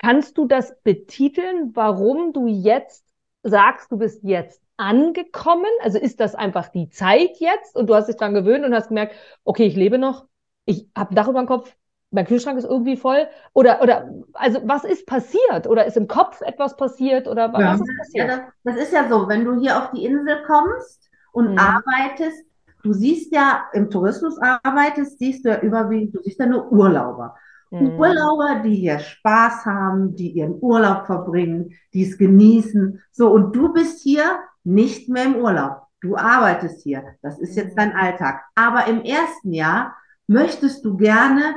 Kannst 0.05 0.37
du 0.37 0.45
das 0.45 0.79
betiteln, 0.83 1.71
warum 1.73 2.31
du 2.31 2.45
jetzt 2.45 3.03
sagst, 3.41 3.91
du 3.91 3.97
bist 3.97 4.23
jetzt 4.23 4.61
angekommen? 4.77 5.65
Also 5.81 5.97
ist 5.97 6.19
das 6.19 6.35
einfach 6.35 6.67
die 6.67 6.89
Zeit 6.89 7.37
jetzt 7.39 7.75
und 7.75 7.87
du 7.89 7.95
hast 7.95 8.05
dich 8.05 8.15
dran 8.15 8.35
gewöhnt 8.35 8.63
und 8.63 8.75
hast 8.75 8.89
gemerkt, 8.89 9.15
okay, 9.43 9.65
ich 9.65 9.75
lebe 9.75 9.97
noch, 9.97 10.27
ich 10.65 10.87
habe 10.95 11.09
ein 11.09 11.15
Dach 11.15 11.27
über 11.27 11.39
dem 11.39 11.47
Kopf, 11.47 11.75
mein 12.11 12.27
Kühlschrank 12.27 12.59
ist 12.59 12.65
irgendwie 12.65 12.97
voll 12.97 13.27
oder 13.53 13.81
oder 13.81 14.07
also 14.33 14.61
was 14.65 14.83
ist 14.83 15.07
passiert 15.07 15.65
oder 15.65 15.87
ist 15.87 15.97
im 15.97 16.07
Kopf 16.07 16.39
etwas 16.41 16.77
passiert 16.77 17.27
oder 17.27 17.51
was 17.51 17.61
ja. 17.61 17.73
ist 17.73 17.97
passiert? 17.97 18.27
Ja, 18.27 18.37
das, 18.37 18.75
das, 18.75 18.83
ist 18.83 18.93
ja 18.93 19.09
so, 19.09 19.27
wenn 19.27 19.43
du 19.43 19.59
hier 19.59 19.75
auf 19.75 19.89
die 19.89 20.05
Insel 20.05 20.43
kommst 20.45 21.09
und 21.31 21.53
mhm. 21.53 21.57
arbeitest, 21.57 22.45
du 22.83 22.93
siehst 22.93 23.33
ja 23.33 23.65
im 23.73 23.89
Tourismus 23.89 24.37
arbeitest, 24.39 25.17
siehst 25.17 25.45
du 25.45 25.49
ja 25.49 25.61
überwiegend, 25.61 26.13
du 26.13 26.21
siehst 26.21 26.39
ja 26.39 26.45
nur 26.45 26.71
Urlauber. 26.71 27.35
Mhm. 27.71 27.99
Urlauber, 27.99 28.61
die 28.63 28.75
hier 28.75 28.99
Spaß 28.99 29.65
haben, 29.65 30.15
die 30.15 30.31
ihren 30.31 30.57
Urlaub 30.61 31.05
verbringen, 31.05 31.73
die 31.93 32.03
es 32.03 32.17
genießen. 32.17 33.01
So, 33.11 33.29
und 33.31 33.55
du 33.55 33.73
bist 33.73 34.01
hier 34.01 34.39
nicht 34.63 35.09
mehr 35.09 35.25
im 35.25 35.35
Urlaub. 35.35 35.83
Du 36.01 36.15
arbeitest 36.15 36.83
hier. 36.83 37.03
Das 37.21 37.39
ist 37.39 37.55
jetzt 37.55 37.77
dein 37.77 37.93
Alltag. 37.93 38.41
Aber 38.55 38.87
im 38.87 39.01
ersten 39.01 39.53
Jahr 39.53 39.95
möchtest 40.27 40.85
du 40.85 40.97
gerne 40.97 41.55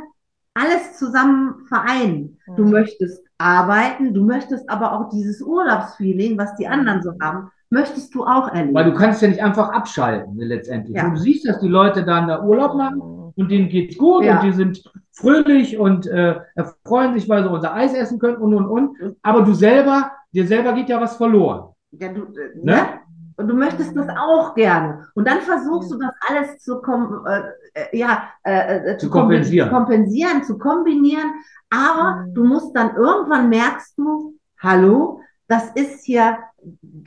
alles 0.55 0.99
zusammen 0.99 1.67
vereinen. 1.69 2.39
Du 2.57 2.65
mhm. 2.65 2.71
möchtest 2.71 3.23
arbeiten, 3.39 4.15
du 4.15 4.25
möchtest 4.25 4.69
aber 4.69 4.93
auch 4.93 5.09
dieses 5.11 5.41
Urlaubsfeeling, 5.41 6.37
was 6.37 6.57
die 6.57 6.67
anderen 6.67 7.03
so 7.03 7.13
haben, 7.23 7.51
möchtest 7.71 8.15
du 8.15 8.25
auch 8.25 8.49
erleben. 8.49 8.75
Weil 8.75 8.91
du 8.91 8.95
kannst 8.95 9.23
ja 9.23 9.29
nicht 9.29 9.43
einfach 9.43 9.69
abschalten, 9.69 10.37
ne, 10.37 10.47
letztendlich. 10.47 10.97
Ja. 10.97 11.09
Du 11.09 11.17
siehst, 11.17 11.47
dass 11.47 11.61
die 11.61 11.69
Leute 11.69 12.05
da 12.05 12.43
Urlaub 12.43 12.75
machen 12.75 13.18
und 13.39 13.51
denen 13.51 13.69
geht's 13.69 13.97
gut 13.97 14.25
ja. 14.25 14.37
und 14.37 14.47
die 14.47 14.53
sind 14.53 14.83
fröhlich 15.13 15.79
und 15.79 16.07
äh, 16.07 16.41
erfreuen 16.55 17.15
sich, 17.15 17.29
weil 17.29 17.43
sie 17.43 17.51
unser 17.51 17.75
Eis 17.75 17.95
essen 17.95 18.19
können 18.19 18.37
und 18.37 18.55
und 18.55 18.67
und. 18.67 19.17
Aber 19.23 19.43
du 19.43 19.55
selber, 19.55 20.13
dir 20.33 20.47
selber 20.47 20.73
geht 20.73 20.89
ja 20.89 21.01
was 21.01 21.17
verloren. 21.17 21.75
Ja, 21.93 22.13
du, 22.13 22.23
äh, 22.23 22.59
ne? 22.63 23.01
Und 23.37 23.47
du 23.47 23.55
möchtest 23.55 23.97
das 23.97 24.09
auch 24.09 24.55
gerne. 24.57 25.07
Und 25.15 25.29
dann 25.29 25.41
versuchst 25.41 25.93
du 25.93 25.99
das 25.99 26.11
alles 26.29 26.59
zu, 26.59 26.81
kom 26.81 27.25
äh, 27.25 27.43
äh 27.75 27.97
ja, 27.97 28.25
äh, 28.43 28.95
äh, 28.95 28.99
zu, 28.99 29.09
kompensieren. 29.09 29.71
kompensieren, 29.71 30.43
zu 30.43 30.59
kombinieren. 30.59 31.31
Aber 31.71 32.17
mhm. 32.17 32.35
du 32.35 32.45
musst 32.45 32.75
dann 32.75 32.97
irgendwann 32.97 33.49
merkst 33.49 33.97
du, 33.97 34.35
hallo, 34.61 35.21
das 35.47 35.71
ist 35.77 36.05
hier 36.05 36.39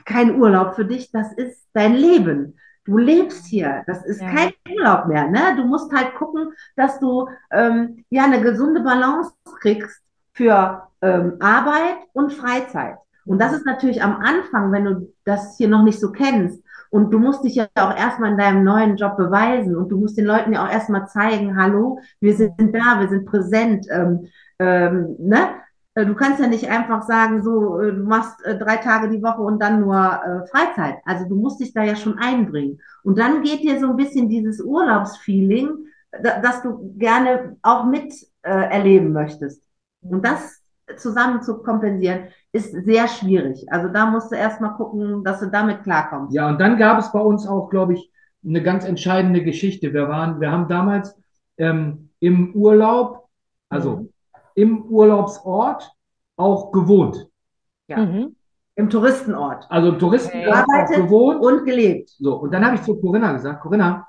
kein 0.06 0.40
Urlaub 0.40 0.74
für 0.74 0.86
dich, 0.86 1.10
das 1.12 1.34
ist 1.34 1.68
dein 1.74 1.94
Leben. 1.94 2.56
Du 2.84 2.98
lebst 2.98 3.46
hier, 3.46 3.84
das 3.86 4.04
ist 4.04 4.20
ja. 4.20 4.28
kein 4.28 4.52
Urlaub 4.70 5.06
mehr. 5.06 5.28
Ne? 5.28 5.56
Du 5.56 5.64
musst 5.64 5.92
halt 5.92 6.14
gucken, 6.16 6.52
dass 6.76 6.98
du 6.98 7.28
ähm, 7.52 8.04
ja 8.10 8.24
eine 8.24 8.40
gesunde 8.40 8.80
Balance 8.80 9.32
kriegst 9.60 10.02
für 10.32 10.88
ähm, 11.00 11.36
Arbeit 11.40 11.96
und 12.12 12.32
Freizeit. 12.32 12.96
Und 13.24 13.38
das 13.40 13.52
ist 13.52 13.66
natürlich 13.66 14.02
am 14.02 14.16
Anfang, 14.16 14.72
wenn 14.72 14.84
du 14.84 15.14
das 15.24 15.56
hier 15.56 15.68
noch 15.68 15.84
nicht 15.84 16.00
so 16.00 16.10
kennst. 16.10 16.62
Und 16.90 17.10
du 17.10 17.18
musst 17.18 17.44
dich 17.44 17.54
ja 17.54 17.68
auch 17.76 17.96
erstmal 17.96 18.32
in 18.32 18.38
deinem 18.38 18.64
neuen 18.64 18.96
Job 18.96 19.16
beweisen. 19.16 19.76
Und 19.76 19.88
du 19.88 19.98
musst 19.98 20.18
den 20.18 20.26
Leuten 20.26 20.52
ja 20.52 20.64
auch 20.64 20.70
erstmal 20.70 21.06
zeigen, 21.06 21.56
hallo, 21.56 22.00
wir 22.20 22.36
sind 22.36 22.58
da, 22.58 23.00
wir 23.00 23.08
sind 23.08 23.26
präsent. 23.26 23.86
Ähm, 23.90 24.26
ähm, 24.58 25.16
ne? 25.18 25.50
Äh, 25.94 26.06
du 26.06 26.14
kannst 26.14 26.40
ja 26.40 26.46
nicht 26.46 26.68
einfach 26.68 27.02
sagen, 27.02 27.42
so, 27.42 27.80
äh, 27.80 27.92
du 27.92 28.04
machst 28.04 28.44
äh, 28.44 28.58
drei 28.58 28.76
Tage 28.76 29.10
die 29.10 29.22
Woche 29.22 29.42
und 29.42 29.60
dann 29.60 29.80
nur 29.80 29.94
Freizeit. 30.50 30.96
Also 31.04 31.28
du 31.28 31.36
musst 31.36 31.60
dich 31.60 31.72
da 31.72 31.82
ja 31.82 31.96
schon 31.96 32.18
einbringen. 32.18 32.80
Und 33.02 33.18
dann 33.18 33.42
geht 33.42 33.62
dir 33.62 33.78
so 33.78 33.88
ein 33.88 33.96
bisschen 33.96 34.28
dieses 34.28 34.60
Urlaubsfeeling, 34.60 35.86
das 36.22 36.62
du 36.62 36.94
gerne 36.98 37.56
auch 37.62 37.86
mit 37.86 38.12
erleben 38.42 39.12
möchtest. 39.12 39.62
Und 40.02 40.24
das 40.24 40.60
zusammen 40.96 41.42
zu 41.42 41.62
kompensieren, 41.62 42.24
ist 42.52 42.72
sehr 42.84 43.08
schwierig. 43.08 43.64
Also 43.70 43.88
da 43.88 44.06
musst 44.06 44.30
du 44.30 44.36
erstmal 44.36 44.74
gucken, 44.74 45.24
dass 45.24 45.40
du 45.40 45.46
damit 45.46 45.84
klarkommst. 45.84 46.34
Ja, 46.34 46.48
und 46.48 46.60
dann 46.60 46.76
gab 46.76 46.98
es 46.98 47.10
bei 47.12 47.20
uns 47.20 47.46
auch, 47.46 47.70
glaube 47.70 47.94
ich, 47.94 48.10
eine 48.44 48.62
ganz 48.62 48.84
entscheidende 48.84 49.42
Geschichte. 49.42 49.94
Wir 49.94 50.08
waren, 50.08 50.40
wir 50.40 50.50
haben 50.50 50.68
damals 50.68 51.16
ähm, 51.56 52.10
im 52.20 52.54
Urlaub, 52.54 53.28
also 53.68 53.96
mhm. 53.96 54.08
Im 54.54 54.82
Urlaubsort 54.84 55.92
auch 56.36 56.72
gewohnt. 56.72 57.28
Ja. 57.88 57.98
Mhm. 57.98 58.36
Im 58.74 58.88
Touristenort. 58.88 59.66
Also 59.70 59.90
im 59.90 59.98
Touristenort 59.98 60.64
okay. 60.68 61.02
gewohnt. 61.02 61.42
Und 61.42 61.64
gelebt. 61.64 62.10
So, 62.18 62.36
und 62.36 62.52
dann 62.52 62.64
habe 62.64 62.76
ich 62.76 62.82
zu 62.82 62.98
Corinna 62.98 63.32
gesagt, 63.32 63.60
Corinna, 63.60 64.08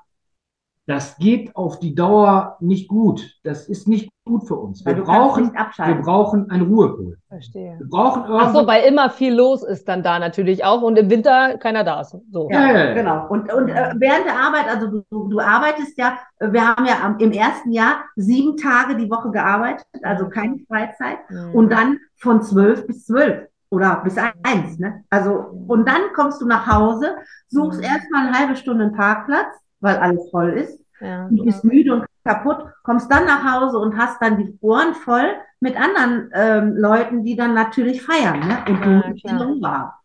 das 0.86 1.16
geht 1.16 1.56
auf 1.56 1.78
die 1.78 1.94
Dauer 1.94 2.56
nicht 2.60 2.88
gut. 2.88 3.38
Das 3.42 3.68
ist 3.68 3.88
nicht 3.88 4.10
gut 4.26 4.46
für 4.46 4.56
uns. 4.56 4.84
Wir 4.84 4.94
brauchen, 4.94 5.52
wir 5.52 5.94
brauchen 6.02 6.50
einen 6.50 6.66
Ruhepol. 6.66 7.16
Verstehe. 7.28 7.76
Wir 7.78 7.88
brauchen 7.88 8.24
Ach 8.26 8.52
so, 8.54 8.66
weil 8.66 8.84
immer 8.84 9.08
viel 9.08 9.34
los 9.34 9.62
ist 9.62 9.88
dann 9.88 10.02
da 10.02 10.18
natürlich 10.18 10.64
auch 10.64 10.82
und 10.82 10.96
im 10.96 11.08
Winter 11.08 11.56
keiner 11.58 11.84
da 11.84 12.02
ist. 12.02 12.16
So. 12.30 12.48
Ja, 12.50 12.66
ja, 12.66 12.84
ja. 12.86 12.94
genau. 12.94 13.26
Und, 13.28 13.52
und 13.52 13.68
äh, 13.68 13.94
während 13.96 14.26
der 14.26 14.38
Arbeit, 14.38 14.68
also 14.68 15.02
du, 15.10 15.28
du 15.28 15.40
arbeitest 15.40 15.98
ja, 15.98 16.18
wir 16.40 16.68
haben 16.68 16.84
ja 16.84 17.16
im 17.18 17.32
ersten 17.32 17.72
Jahr 17.72 18.04
sieben 18.16 18.56
Tage 18.56 18.96
die 18.96 19.10
Woche 19.10 19.30
gearbeitet, 19.30 19.86
also 20.02 20.28
keine 20.28 20.58
Freizeit 20.68 21.18
mhm. 21.30 21.54
und 21.54 21.72
dann 21.72 21.98
von 22.16 22.42
zwölf 22.42 22.86
bis 22.86 23.06
zwölf 23.06 23.46
oder 23.70 24.02
bis 24.04 24.16
eins. 24.18 24.78
Ne? 24.78 25.02
Also, 25.10 25.32
und 25.66 25.88
dann 25.88 26.12
kommst 26.14 26.40
du 26.40 26.46
nach 26.46 26.66
Hause, 26.66 27.16
suchst 27.48 27.80
mhm. 27.80 27.86
erstmal 27.86 28.26
eine 28.26 28.38
halbe 28.38 28.56
Stunde 28.56 28.84
einen 28.84 28.94
Parkplatz, 28.94 29.63
weil 29.84 29.96
alles 29.98 30.28
voll 30.30 30.50
ist. 30.50 30.80
Ja, 31.00 31.28
du 31.30 31.44
bist 31.44 31.62
müde 31.64 31.92
und 31.94 32.06
kaputt, 32.24 32.64
kommst 32.82 33.10
dann 33.12 33.26
nach 33.26 33.44
Hause 33.44 33.78
und 33.78 33.96
hast 33.98 34.20
dann 34.22 34.38
die 34.38 34.56
Ohren 34.62 34.94
voll 34.94 35.26
mit 35.60 35.76
anderen 35.78 36.30
ähm, 36.32 36.74
Leuten, 36.76 37.24
die 37.24 37.36
dann 37.36 37.52
natürlich 37.54 38.00
feiern 38.02 38.40
ne? 38.40 38.58
und 38.68 38.84
du 38.84 39.18
ja, 39.28 39.44
die 39.44 39.62
war. 39.62 40.00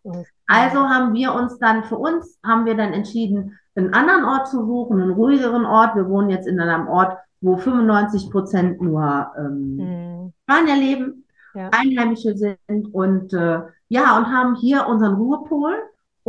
Also 0.47 0.79
haben 0.89 1.13
wir 1.13 1.33
uns 1.33 1.57
dann, 1.59 1.83
für 1.83 1.97
uns 1.97 2.37
haben 2.45 2.65
wir 2.65 2.75
dann 2.75 2.91
entschieden, 2.93 3.57
einen 3.75 3.93
anderen 3.93 4.25
Ort 4.25 4.47
zu 4.47 4.65
suchen, 4.65 4.99
einen 5.01 5.11
ruhigeren 5.11 5.65
Ort. 5.65 5.95
Wir 5.95 6.09
wohnen 6.09 6.29
jetzt 6.29 6.47
in 6.47 6.59
einem 6.59 6.87
Ort, 6.87 7.17
wo 7.39 7.55
95 7.55 8.29
Prozent 8.31 8.81
nur 8.81 9.31
ähm, 9.37 9.75
Mhm. 9.77 10.33
Spanier 10.43 10.75
leben, 10.75 11.25
Ja. 11.53 11.69
Einheimische 11.71 12.35
sind 12.35 12.93
und 12.93 13.31
äh, 13.33 13.61
ja, 13.87 14.17
und 14.17 14.27
haben 14.27 14.55
hier 14.55 14.87
unseren 14.87 15.15
Ruhepol 15.15 15.75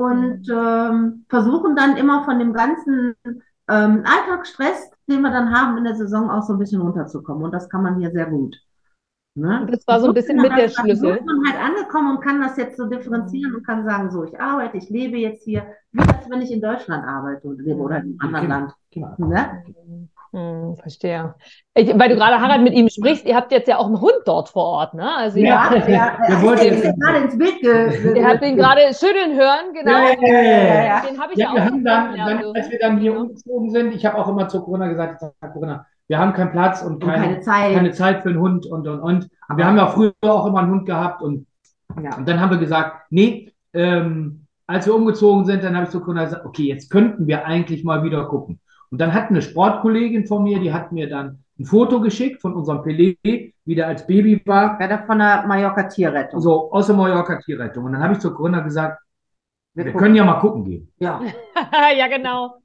und 0.00 0.48
ähm, 0.50 1.26
versuchen 1.28 1.76
dann 1.76 1.96
immer 1.96 2.24
von 2.24 2.38
dem 2.38 2.52
ganzen 2.52 3.14
ähm, 3.68 4.04
Alltagsstress, 4.04 4.90
den 5.08 5.20
wir 5.20 5.30
dann 5.30 5.54
haben 5.54 5.76
in 5.76 5.84
der 5.84 5.94
Saison, 5.94 6.30
auch 6.30 6.42
so 6.42 6.54
ein 6.54 6.58
bisschen 6.58 6.80
runterzukommen. 6.80 7.44
Und 7.44 7.52
das 7.52 7.68
kann 7.68 7.82
man 7.82 7.98
hier 7.98 8.10
sehr 8.10 8.26
gut. 8.26 8.56
Ne? 9.34 9.66
Das 9.70 9.86
war 9.86 10.00
so 10.00 10.08
ein 10.08 10.14
bisschen 10.14 10.40
mit 10.40 10.56
der 10.56 10.68
Schlüssel. 10.68 11.16
ist 11.16 11.24
man 11.24 11.46
halt 11.46 11.62
angekommen 11.62 12.16
und 12.16 12.22
kann 12.22 12.40
das 12.40 12.56
jetzt 12.56 12.76
so 12.76 12.86
differenzieren 12.86 13.54
und 13.54 13.66
kann 13.66 13.84
sagen, 13.84 14.10
so, 14.10 14.24
ich 14.24 14.40
arbeite, 14.40 14.76
ich 14.76 14.90
lebe 14.90 15.18
jetzt 15.18 15.44
hier, 15.44 15.66
wie 15.92 16.00
als 16.00 16.28
wenn 16.28 16.42
ich 16.42 16.50
in 16.50 16.60
Deutschland 16.60 17.04
arbeite 17.04 17.46
oder 17.46 17.62
lebe 17.62 17.78
oder 17.78 17.98
in 17.98 18.18
einem 18.20 18.34
anderen 18.34 18.48
Land. 18.48 18.74
Genau. 18.90 19.14
Ne? 19.18 19.64
Hm, 20.32 20.76
verstehe. 20.76 21.34
Ich, 21.74 21.88
weil 21.98 22.08
du 22.08 22.14
gerade 22.14 22.40
Harald 22.40 22.62
mit 22.62 22.72
ihm 22.74 22.88
sprichst, 22.88 23.24
ihr 23.26 23.34
habt 23.34 23.50
jetzt 23.50 23.66
ja 23.68 23.78
auch 23.78 23.86
einen 23.86 24.00
Hund 24.00 24.12
dort 24.26 24.48
vor 24.48 24.64
Ort, 24.64 24.94
ne? 24.94 25.12
Also 25.16 25.38
ihr 25.38 25.46
Ja, 25.48 25.64
habt, 25.64 25.74
der, 25.74 25.86
der, 25.86 26.18
Der 26.28 26.42
wollte 26.42 26.66
ist 26.66 26.84
jetzt- 26.84 27.00
gerade 27.00 27.18
ins 27.24 27.36
Bild 27.38 27.60
ge 27.60 28.16
ihr 28.16 28.26
habt 28.28 28.42
ihn 28.44 28.56
gerade 28.56 28.80
schütteln 28.94 29.36
hören, 29.36 29.72
genau. 29.74 29.90
Ja, 29.90 30.14
ja, 30.20 30.40
ja, 30.42 30.52
ja, 30.52 30.84
ja. 30.84 31.02
Den 31.08 31.20
habe 31.20 31.32
ich 31.32 31.38
ja, 31.38 31.46
Ja, 31.48 31.54
wir 31.54 31.60
auch 31.62 31.66
haben 31.66 31.84
dann, 31.84 32.16
dann, 32.16 32.44
als 32.54 32.70
wir 32.70 32.78
dann 32.78 32.98
hier 32.98 33.10
dürfen. 33.12 33.26
umgezogen 33.28 33.70
sind, 33.70 33.94
ich 33.94 34.06
habe 34.06 34.18
auch 34.18 34.28
immer 34.28 34.46
zu 34.48 34.62
Corona 34.62 34.86
gesagt, 34.88 35.20
ich 35.22 35.28
sag, 35.40 35.52
Corinna, 35.52 35.84
wir 36.06 36.18
haben 36.18 36.32
keinen 36.32 36.52
Platz 36.52 36.82
und 36.82 36.94
und 37.02 37.04
keine, 37.04 37.24
keine 37.24 37.40
Zeit. 37.40 37.74
keine 37.74 37.90
Zeit 37.92 38.22
für 38.22 38.28
einen 38.28 38.38
Hund 38.40 38.66
und, 38.66 38.86
und, 38.86 39.00
und. 39.00 39.28
Und 39.48 39.56
wir 39.56 39.66
haben 39.66 39.76
ja 39.76 39.86
früher 39.88 40.12
auch 40.22 40.46
immer 40.46 40.60
einen 40.60 40.70
Hund 40.70 40.86
gehabt 40.86 41.22
und, 41.22 41.46
Ja. 42.00 42.16
und 42.16 42.28
dann 42.28 42.40
haben 42.40 42.50
wir 42.50 42.58
gesagt, 42.58 43.06
nee, 43.10 43.52
ähm, 43.74 44.46
als 44.68 44.86
wir 44.86 44.94
umgezogen 44.94 45.44
sind, 45.44 45.64
dann 45.64 45.74
habe 45.74 45.84
ich 45.86 45.90
zu 45.90 46.00
Corinna 46.00 46.24
gesagt, 46.24 46.46
okay, 46.46 46.62
jetzt 46.68 46.88
könnten 46.90 47.26
wir 47.26 47.44
eigentlich 47.46 47.82
mal 47.82 48.04
wieder 48.04 48.26
gucken. 48.26 48.60
Und 48.90 49.00
dann 49.00 49.12
hat 49.14 49.28
eine 49.30 49.40
Sportkollegin 49.42 50.26
von 50.26 50.42
mir, 50.42 50.58
die 50.58 50.72
hat 50.72 50.90
mir 50.92 51.08
dann 51.08 51.44
ein 51.58 51.64
Foto 51.64 52.00
geschickt 52.00 52.40
von 52.40 52.54
unserem 52.54 52.78
Pelé, 52.80 53.16
wie 53.64 53.74
der 53.74 53.86
als 53.86 54.06
Baby 54.06 54.40
war, 54.46 54.80
Ja, 54.80 54.88
der 54.88 55.04
von 55.06 55.18
der 55.18 55.46
Mallorca 55.46 55.84
Tierrettung. 55.84 56.40
so 56.40 56.72
aus 56.72 56.86
der 56.86 56.96
Mallorca 56.96 57.36
Tierrettung. 57.38 57.84
Und 57.84 57.92
dann 57.92 58.02
habe 58.02 58.14
ich 58.14 58.18
zu 58.18 58.32
Corinna 58.34 58.60
gesagt, 58.60 59.00
wir 59.74 59.84
gucken. 59.84 60.00
können 60.00 60.14
ja 60.16 60.24
mal 60.24 60.40
gucken 60.40 60.64
gehen. 60.64 60.92
Ja. 60.98 61.20
ja, 61.96 62.08
genau. 62.08 62.56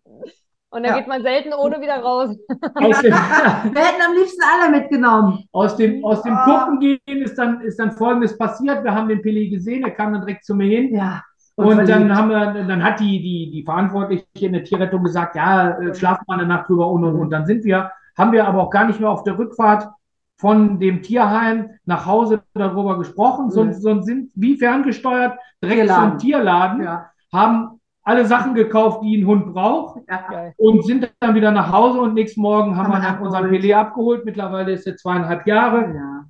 Und 0.71 0.83
dann 0.83 0.93
Ja. 0.93 0.97
geht 0.97 1.07
man 1.07 1.21
selten 1.21 1.53
ohne 1.53 1.79
wieder 1.79 1.99
raus. 2.01 2.35
Aus 2.73 3.01
dem, 3.01 3.11
Wir 3.13 3.81
hätten 3.81 4.01
am 4.05 4.15
liebsten 4.17 4.41
alle 4.43 4.71
mitgenommen. 4.79 5.43
Aus 5.51 5.75
dem, 5.77 6.03
aus 6.03 6.21
dem 6.23 6.33
Ah. 6.33 6.43
Gucken 6.65 6.79
gehen 6.79 7.21
ist 7.21 7.35
dann, 7.37 7.61
ist 7.61 7.77
dann 7.79 7.91
Folgendes 7.91 8.37
passiert. 8.37 8.83
Wir 8.83 8.93
haben 8.95 9.07
den 9.07 9.21
Pelé 9.21 9.49
gesehen, 9.49 9.83
er 9.83 9.91
kam 9.91 10.13
dann 10.13 10.21
direkt 10.25 10.43
zu 10.45 10.55
mir 10.55 10.65
hin. 10.67 10.95
Ja. 10.95 11.21
Und 11.57 11.87
dann 11.87 12.13
haben 12.15 12.29
wir, 12.29 12.65
dann 12.65 12.83
hat 12.83 12.99
die, 12.99 13.21
die, 13.21 13.49
die 13.51 13.63
Verantwortliche 13.63 14.25
in 14.41 14.53
der 14.53 14.63
Tierrettung 14.65 15.03
gesagt, 15.03 15.35
ja, 15.37 15.77
äh, 15.79 15.95
schlaft 15.95 16.27
mal 16.27 16.37
eine 16.37 16.47
Nacht 16.47 16.67
drüber 16.69 16.87
und, 16.89 17.03
und, 17.05 17.15
und. 17.15 17.29
Dann 17.29 17.45
sind 17.45 17.63
wir, 17.63 17.91
haben 18.17 18.31
wir 18.33 18.45
aber 18.45 18.61
auch 18.63 18.69
gar 18.69 18.85
nicht 18.87 18.99
mehr 18.99 19.09
auf 19.09 19.23
der 19.23 19.37
Rückfahrt 19.37 19.87
von 20.37 20.79
dem 20.79 21.01
Tierheim 21.01 21.69
nach 21.85 22.05
Hause 22.05 22.43
darüber 22.53 22.97
gesprochen, 22.97 23.51
sondern, 23.51 23.79
sondern 23.79 24.03
sind 24.03 24.31
wie 24.35 24.57
ferngesteuert 24.57 25.37
direkt 25.63 25.79
Tierladen. 25.83 26.09
zum 26.09 26.19
Tierladen, 26.19 26.83
Ja. 26.83 27.09
haben 27.31 27.79
alle 28.03 28.25
Sachen 28.25 28.53
gekauft, 28.53 29.01
die 29.03 29.17
ein 29.17 29.25
Hund 29.25 29.53
braucht 29.53 30.01
Ja. 30.09 30.51
Und 30.57 30.85
sind 30.85 31.09
dann 31.21 31.35
wieder 31.35 31.51
nach 31.51 31.71
Hause 31.71 32.01
und 32.01 32.13
nächsten 32.15 32.41
Morgen 32.41 32.75
haben 32.75 32.87
Haben 32.93 33.01
wir 33.01 33.07
wir 33.07 33.13
dann 33.13 33.21
unseren. 33.21 33.49
Pelé 33.49 33.73
abgeholt. 33.75 34.25
Mittlerweile 34.25 34.73
ist 34.73 34.85
er 34.85 34.97
zweieinhalb 34.97 35.47
Jahre. 35.47 35.93
Ja. 35.95 36.25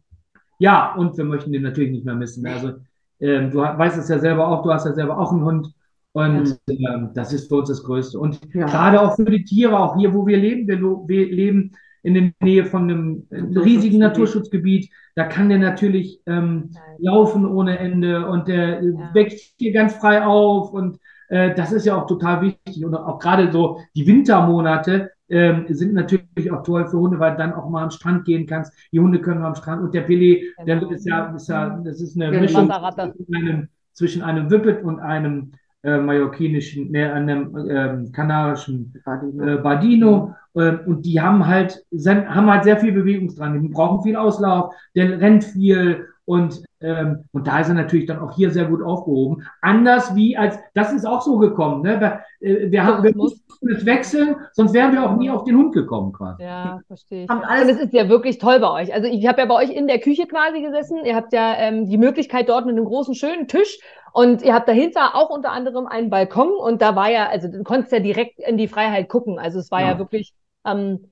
Ja, 0.57 0.93
und 0.95 1.17
wir 1.17 1.25
möchten 1.25 1.51
den 1.51 1.63
natürlich 1.63 1.91
nicht 1.91 2.05
mehr 2.05 2.15
missen. 2.15 2.45
Also, 2.47 2.73
ähm, 3.19 3.51
du 3.51 3.59
weißt 3.59 3.97
es 3.97 4.09
ja 4.09 4.19
selber 4.19 4.47
auch, 4.47 4.63
du 4.63 4.71
hast 4.73 4.85
ja 4.85 4.93
selber 4.93 5.17
auch 5.17 5.31
einen 5.31 5.43
Hund. 5.43 5.67
Und 6.13 6.57
ähm, 6.69 7.09
das 7.13 7.33
ist 7.33 7.49
für 7.49 7.57
uns 7.57 7.69
das 7.69 7.83
Größte. 7.83 8.17
Und 8.19 8.39
Ja. 8.53 8.65
gerade 8.67 9.01
auch 9.01 9.15
für 9.15 9.25
die 9.25 9.43
Tiere, 9.43 9.77
auch 9.77 9.97
hier, 9.97 10.13
wo 10.13 10.25
wir 10.25 10.37
leben, 10.37 10.67
wir, 10.67 10.79
wir 10.81 11.31
leben 11.31 11.71
in 12.03 12.13
der 12.13 12.31
Nähe 12.41 12.65
von 12.65 12.83
einem 12.83 13.27
riesigen 13.31 13.97
Naturschutzgebiet. 13.99 14.89
Da 15.15 15.25
kann 15.25 15.49
der 15.49 15.57
natürlich 15.57 16.21
ähm, 16.25 16.71
laufen 16.99 17.45
ohne 17.45 17.79
Ende 17.79 18.27
und 18.27 18.47
der 18.47 18.79
äh, 18.81 18.85
Ja. 18.85 19.13
wächst 19.13 19.55
hier 19.57 19.73
ganz 19.73 19.93
frei 19.95 20.23
auf. 20.23 20.71
Und 20.71 20.99
äh, 21.29 21.53
das 21.55 21.71
ist 21.73 21.85
ja 21.85 21.95
auch 22.01 22.07
total 22.07 22.41
wichtig. 22.41 22.85
Und 22.85 22.95
auch 22.95 23.19
gerade 23.19 23.51
so 23.51 23.79
die 23.95 24.07
Wintermonate 24.07 25.11
ähm, 25.29 25.65
sind 25.69 25.93
natürlich 25.93 26.51
auch 26.51 26.63
toll 26.63 26.87
für 26.87 26.99
Hunde, 26.99 27.19
weil 27.19 27.31
du 27.31 27.37
dann 27.37 27.53
auch 27.53 27.69
mal 27.69 27.83
am 27.83 27.91
Strand 27.91 28.25
gehen 28.25 28.45
kannst. 28.45 28.73
Die 28.91 28.99
Hunde 28.99 29.19
können 29.21 29.43
am 29.43 29.55
Strand 29.55 29.81
und 29.83 29.93
der 29.93 30.07
der 30.07 30.79
Genau. 30.79 30.89
ist 30.91 31.05
ja, 31.05 31.25
ist 31.35 31.49
ja, 31.49 31.81
das 31.83 32.01
ist 32.01 32.15
eine 32.19 32.39
Mischung 32.39 32.69
zwischen 32.69 33.35
einem, 33.35 33.67
zwischen 33.93 34.21
einem 34.21 34.49
Whippet 34.51 34.83
und 34.83 34.99
einem 34.99 35.51
äh, 35.83 35.97
mallorquinischen, 35.97 36.91
ne, 36.91 37.13
einem 37.13 37.55
ähm, 37.69 38.11
kanarischen 38.11 38.93
äh, 39.05 39.57
Bardino. 39.57 40.33
Ähm, 40.55 40.79
und 40.85 41.05
die 41.05 41.21
haben 41.21 41.45
halt, 41.45 41.83
haben 41.93 42.49
halt 42.49 42.63
sehr 42.63 42.77
viel 42.77 42.91
Bewegungsdrang. 42.91 43.61
Die 43.61 43.69
brauchen 43.69 44.03
viel 44.03 44.15
Auslauf, 44.15 44.73
der 44.95 45.19
rennt 45.21 45.43
viel 45.43 46.07
und, 46.25 46.63
ähm, 46.85 47.25
und 47.31 47.47
da 47.47 47.59
ist 47.59 47.69
er 47.69 47.73
natürlich 47.75 48.05
dann 48.05 48.19
auch 48.19 48.35
hier 48.35 48.51
sehr 48.51 48.65
gut 48.65 48.81
aufgehoben. 48.83 49.43
Anders 49.61 50.15
wie 50.15 50.37
als, 50.37 50.57
das 50.73 50.93
ist 50.93 51.05
auch 51.05 51.21
so 51.21 51.37
gekommen. 51.37 51.81
Ne? 51.81 51.99
Wir, 51.99 52.19
äh, 52.47 52.71
wir, 52.71 52.83
haben, 52.83 53.03
wir 53.03 53.15
muss. 53.15 53.33
mussten 53.47 53.69
es 53.69 53.85
wechseln, 53.85 54.35
sonst 54.51 54.73
wären 54.73 54.91
wir 54.91 55.03
auch 55.03 55.15
nie 55.15 55.29
auf 55.29 55.43
den 55.43 55.57
Hund 55.57 55.73
gekommen 55.73 56.13
quasi. 56.13 56.43
Ja, 56.43 56.79
verstehe 56.87 57.23
ich. 57.23 57.29
Alles 57.29 57.77
es 57.77 57.81
ist 57.85 57.93
ja 57.93 58.09
wirklich 58.09 58.37
toll 58.37 58.59
bei 58.59 58.69
euch. 58.69 58.93
Also 58.93 59.07
ich 59.07 59.25
habe 59.27 59.41
ja 59.41 59.45
bei 59.47 59.55
euch 59.55 59.69
in 59.69 59.87
der 59.87 59.99
Küche 59.99 60.27
quasi 60.27 60.61
gesessen. 60.61 61.05
Ihr 61.05 61.15
habt 61.15 61.33
ja 61.33 61.55
ähm, 61.57 61.85
die 61.85 61.97
Möglichkeit 61.97 62.49
dort 62.49 62.65
mit 62.65 62.75
einem 62.75 62.85
großen, 62.85 63.15
schönen 63.15 63.47
Tisch 63.47 63.79
und 64.13 64.41
ihr 64.43 64.53
habt 64.53 64.67
dahinter 64.67 65.15
auch 65.15 65.29
unter 65.29 65.51
anderem 65.51 65.87
einen 65.87 66.09
Balkon 66.09 66.49
und 66.49 66.81
da 66.81 66.95
war 66.95 67.09
ja, 67.09 67.27
also 67.27 67.47
du 67.47 67.63
konntest 67.63 67.91
ja 67.91 67.99
direkt 67.99 68.39
in 68.39 68.57
die 68.57 68.67
Freiheit 68.67 69.09
gucken. 69.09 69.39
Also 69.39 69.59
es 69.59 69.71
war 69.71 69.81
ja, 69.81 69.91
Ja. 69.91 69.99
wirklich, 69.99 70.33
ähm, 70.65 71.05
äh, 71.05 71.07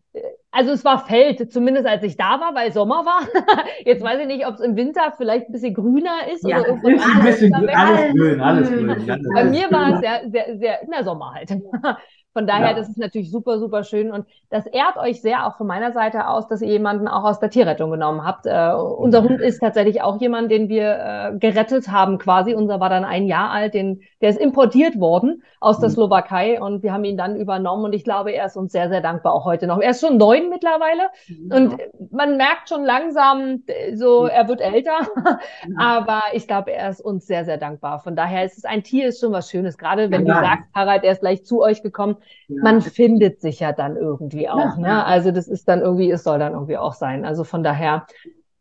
also 0.52 0.72
es 0.72 0.86
war 0.86 1.06
Feld, 1.08 1.52
zumindest 1.52 1.88
als 1.88 2.04
ich 2.04 2.16
da 2.18 2.40
war, 2.40 2.54
weil 2.54 2.72
Sommer 2.72 3.06
war. 3.06 3.22
Jetzt 3.86 4.04
weiß 4.04 4.20
ich 4.22 4.28
nicht, 4.28 4.46
ob 4.46 4.54
es 4.56 4.60
im 4.62 4.76
Winter 4.76 5.14
vielleicht 5.18 5.48
ein 5.50 5.52
bisschen 5.52 5.74
grüner 5.74 6.28
ist 6.32 6.44
Ja, 6.48 6.60
oder 6.60 6.70
Ist 6.70 6.86
ein 6.86 7.24
bisschen 7.26 7.52
weg. 7.62 7.78
alles 7.78 8.14
grün, 8.14 8.40
alles 8.42 8.70
grün. 8.70 8.88
grün. 8.88 9.06
ganz 9.08 9.24
Bei 9.34 9.40
alles 9.42 9.52
mir 9.52 9.68
grün. 9.68 9.72
war 9.80 9.94
es 9.94 10.00
sehr, 10.02 10.22
sehr, 10.30 10.58
sehr 10.58 10.82
in 10.84 10.92
der 10.92 11.04
Sommer 11.04 11.34
halt. 11.34 11.50
Von 12.34 12.48
daher, 12.48 12.72
Ja. 12.72 12.74
das 12.74 12.90
ist 12.90 12.98
natürlich 12.98 13.32
super, 13.32 13.60
super 13.60 13.84
schön. 13.84 14.12
Und 14.12 14.26
das 14.50 14.66
ehrt 14.66 14.98
euch 14.98 15.22
sehr 15.22 15.46
auch 15.48 15.56
von 15.58 15.68
meiner 15.68 15.92
Seite 15.92 16.28
aus, 16.28 16.48
dass 16.48 16.62
ihr 16.62 16.70
jemanden 16.70 17.08
auch 17.08 17.24
aus 17.24 17.40
der 17.40 17.50
Tierrettung 17.50 17.92
genommen 17.92 18.26
habt. 18.26 18.46
Äh, 18.46 18.72
unser 18.74 19.24
Hund 19.24 19.40
ist 19.40 19.60
tatsächlich 19.60 20.02
auch 20.02 20.20
jemand, 20.20 20.52
den 20.52 20.68
wir 20.70 20.98
äh, 21.34 21.38
gerettet 21.38 21.90
haben 21.90 22.18
quasi. 22.18 22.56
Unser 22.56 22.80
war 22.80 22.90
dann 22.90 23.06
ein 23.06 23.26
Jahr 23.28 23.52
alt, 23.52 23.74
den, 23.74 24.02
der 24.22 24.30
ist 24.32 24.40
importiert 24.40 25.00
worden 25.00 25.44
aus 25.60 25.80
der 25.80 25.90
Mhm. 25.90 25.94
Slowakei 25.94 26.60
und 26.62 26.84
wir 26.84 26.92
haben 26.92 27.04
ihn 27.06 27.18
dann 27.18 27.36
übernommen 27.36 27.86
und 27.86 27.94
ich 27.94 28.04
glaube, 28.04 28.32
er 28.32 28.46
ist 28.48 28.58
uns 28.58 28.72
sehr, 28.72 28.90
sehr 28.90 29.02
dankbar 29.02 29.34
auch 29.34 29.46
heute 29.46 29.68
noch. 29.68 29.80
Er 29.80 29.92
ist 29.92 30.02
schon 30.02 30.18
neun 30.18 30.50
mittlerweile 30.50 31.04
und 31.52 31.78
man 32.12 32.36
merkt 32.38 32.68
schon 32.70 32.84
langsam, 32.84 33.64
äh, 33.68 33.96
so, 33.96 34.26
er 34.26 34.48
wird 34.48 34.60
älter. 34.62 34.98
Aber 35.78 36.22
ich 36.34 36.48
glaube, 36.48 36.72
er 36.74 36.90
ist 36.90 37.02
uns 37.02 37.26
sehr, 37.28 37.46
sehr 37.46 37.58
dankbar. 37.58 38.00
Von 38.00 38.16
daher 38.16 38.44
ist 38.44 38.58
es 38.58 38.66
ein 38.66 38.84
Tier, 38.84 39.08
ist 39.08 39.20
schon 39.20 39.32
was 39.32 39.50
Schönes. 39.50 39.78
Gerade 39.78 40.12
wenn 40.12 40.26
Ja. 40.26 40.36
du 40.36 40.40
sagst, 40.42 40.70
Harald, 40.76 41.04
er 41.04 41.12
ist 41.14 41.22
gleich 41.22 41.46
zu 41.46 41.62
euch 41.62 41.82
gekommen, 41.84 42.18
Ja. 42.48 42.62
man 42.64 42.82
findet 42.82 43.42
sich 43.42 43.60
ja 43.60 43.72
dann 43.72 43.96
irgendwie 43.96 44.50
auch. 44.50 44.58
Ja, 44.58 44.76
ne? 44.78 44.88
ja. 44.88 45.04
Also 45.04 45.32
das 45.32 45.48
ist 45.48 45.68
dann 45.68 45.82
irgendwie, 45.82 46.12
es 46.12 46.24
soll 46.24 46.40
dann 46.40 46.54
irgendwie 46.54 46.78
auch 46.78 46.94
sein. 46.94 47.26
Also 47.26 47.44
von 47.44 47.64
daher, 47.64 48.06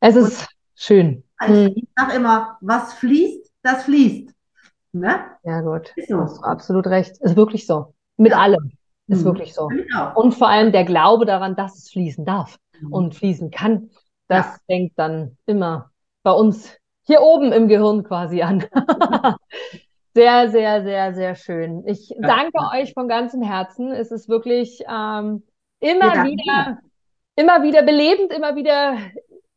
es 0.01 0.17
ist 0.17 0.49
schön. 0.75 1.25
Also 1.37 1.65
Hm. 1.67 1.73
ich 1.77 1.89
sag 1.97 2.15
immer, 2.15 2.57
was 2.61 2.95
fließt, 2.95 3.51
das 3.63 3.85
fließt. 3.85 4.31
Ne? 4.93 5.21
Ja, 5.45 5.61
gut. 5.63 5.93
Ist 5.97 6.11
Du 6.11 6.17
so. 6.17 6.21
hast 6.23 6.45
absolut 6.45 6.87
recht. 6.87 7.17
Ist 7.21 7.37
wirklich 7.37 7.67
so. 7.67 7.95
Mit 8.17 8.33
Ja. 8.33 8.39
allem. 8.41 8.73
Ist 9.09 9.21
Mhm. 9.23 9.25
wirklich 9.27 9.55
so. 9.55 9.69
Auch. 9.97 10.17
Und 10.17 10.33
vor 10.35 10.49
allem 10.49 10.71
der 10.73 10.85
Glaube 10.85 11.25
daran, 11.27 11.57
dass 11.57 11.77
es 11.77 11.91
fließen 11.91 12.25
darf 12.25 12.59
und 12.91 13.15
fließen 13.15 13.51
kann, 13.51 13.91
das 14.29 14.47
Ja. 14.47 14.57
fängt 14.67 14.93
dann 14.99 15.37
immer 15.47 15.91
bei 16.23 16.31
uns 16.33 16.77
hier 17.05 17.21
oben 17.21 17.53
im 17.53 17.67
Gehirn 17.69 18.05
quasi 18.05 18.43
an. 18.43 18.65
Sehr, 20.15 20.51
sehr, 20.51 20.83
sehr, 20.83 21.15
sehr 21.15 21.35
schön. 21.37 21.87
Ich 21.87 22.13
danke 22.19 22.59
euch 22.75 22.93
von 22.93 23.09
ganzem 23.09 23.43
Herzen. 23.43 23.93
Es 23.93 24.11
ist 24.11 24.29
wirklich 24.29 24.81
ähm, 24.89 25.43
immer 25.81 26.13
Ja, 26.13 26.23
wieder, 26.23 26.79
immer 27.37 27.63
wieder 27.63 27.83
belebend, 27.83 28.31
immer 28.33 28.55
wieder, 28.57 28.97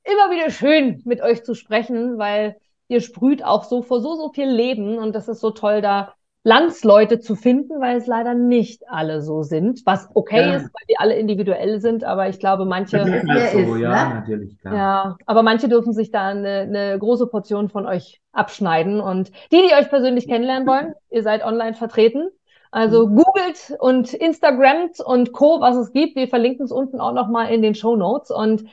immer 0.03 0.31
wieder 0.31 0.49
schön 0.51 1.01
mit 1.05 1.21
euch 1.21 1.43
zu 1.43 1.55
sprechen, 1.55 2.17
weil 2.17 2.57
ihr 2.87 3.01
sprüht 3.01 3.43
auch 3.43 3.65
so 3.65 3.81
vor 3.81 3.99
so, 4.01 4.15
so 4.15 4.31
viel 4.31 4.47
Leben 4.49 4.97
und 4.97 5.13
das 5.13 5.27
ist 5.27 5.41
so 5.41 5.51
toll, 5.51 5.81
da 5.81 6.13
Landsleute 6.47 7.19
zu 7.19 7.35
finden, 7.35 7.81
weil 7.81 7.97
es 7.97 8.05
leider 8.05 8.35
nicht 8.35 8.83
alle 8.87 9.23
so 9.23 9.41
sind, 9.41 9.81
was 9.83 10.07
okay 10.13 10.41
Ja. 10.41 10.55
ist, 10.57 10.65
weil 10.65 10.87
wir 10.87 11.01
alle 11.01 11.15
individuell 11.15 11.81
sind, 11.81 12.03
aber 12.03 12.29
ich 12.29 12.39
glaube, 12.39 12.65
manche, 12.65 13.03
halt 13.03 13.51
so, 13.51 13.57
ist, 13.57 13.79
ja, 13.79 14.09
ne? 14.09 14.13
natürlich, 14.13 14.59
klar. 14.59 14.75
ja, 14.75 15.17
aber 15.25 15.41
manche 15.41 15.67
dürfen 15.67 15.91
sich 15.91 16.11
da 16.11 16.27
eine, 16.27 16.59
eine 16.59 16.99
große 16.99 17.25
Portion 17.25 17.67
von 17.69 17.87
euch 17.87 18.21
abschneiden. 18.31 19.01
Und 19.01 19.31
die, 19.51 19.63
die 19.67 19.73
euch 19.73 19.89
persönlich 19.89 20.27
kennenlernen 20.27 20.67
wollen, 20.67 20.93
ihr 21.09 21.23
seid 21.23 21.43
online 21.43 21.73
vertreten. 21.73 22.29
Also 22.69 23.07
googelt 23.07 23.73
und 23.79 24.13
Instagramt 24.13 24.99
und 24.99 25.31
Co., 25.31 25.61
was 25.61 25.77
es 25.77 25.93
gibt. 25.93 26.15
Wir 26.15 26.27
verlinken 26.27 26.65
es 26.65 26.71
unten 26.71 26.99
auch 26.99 27.13
nochmal 27.13 27.51
in 27.51 27.63
den 27.63 27.73
Show 27.73 27.95
Notes 27.95 28.29
und 28.29 28.65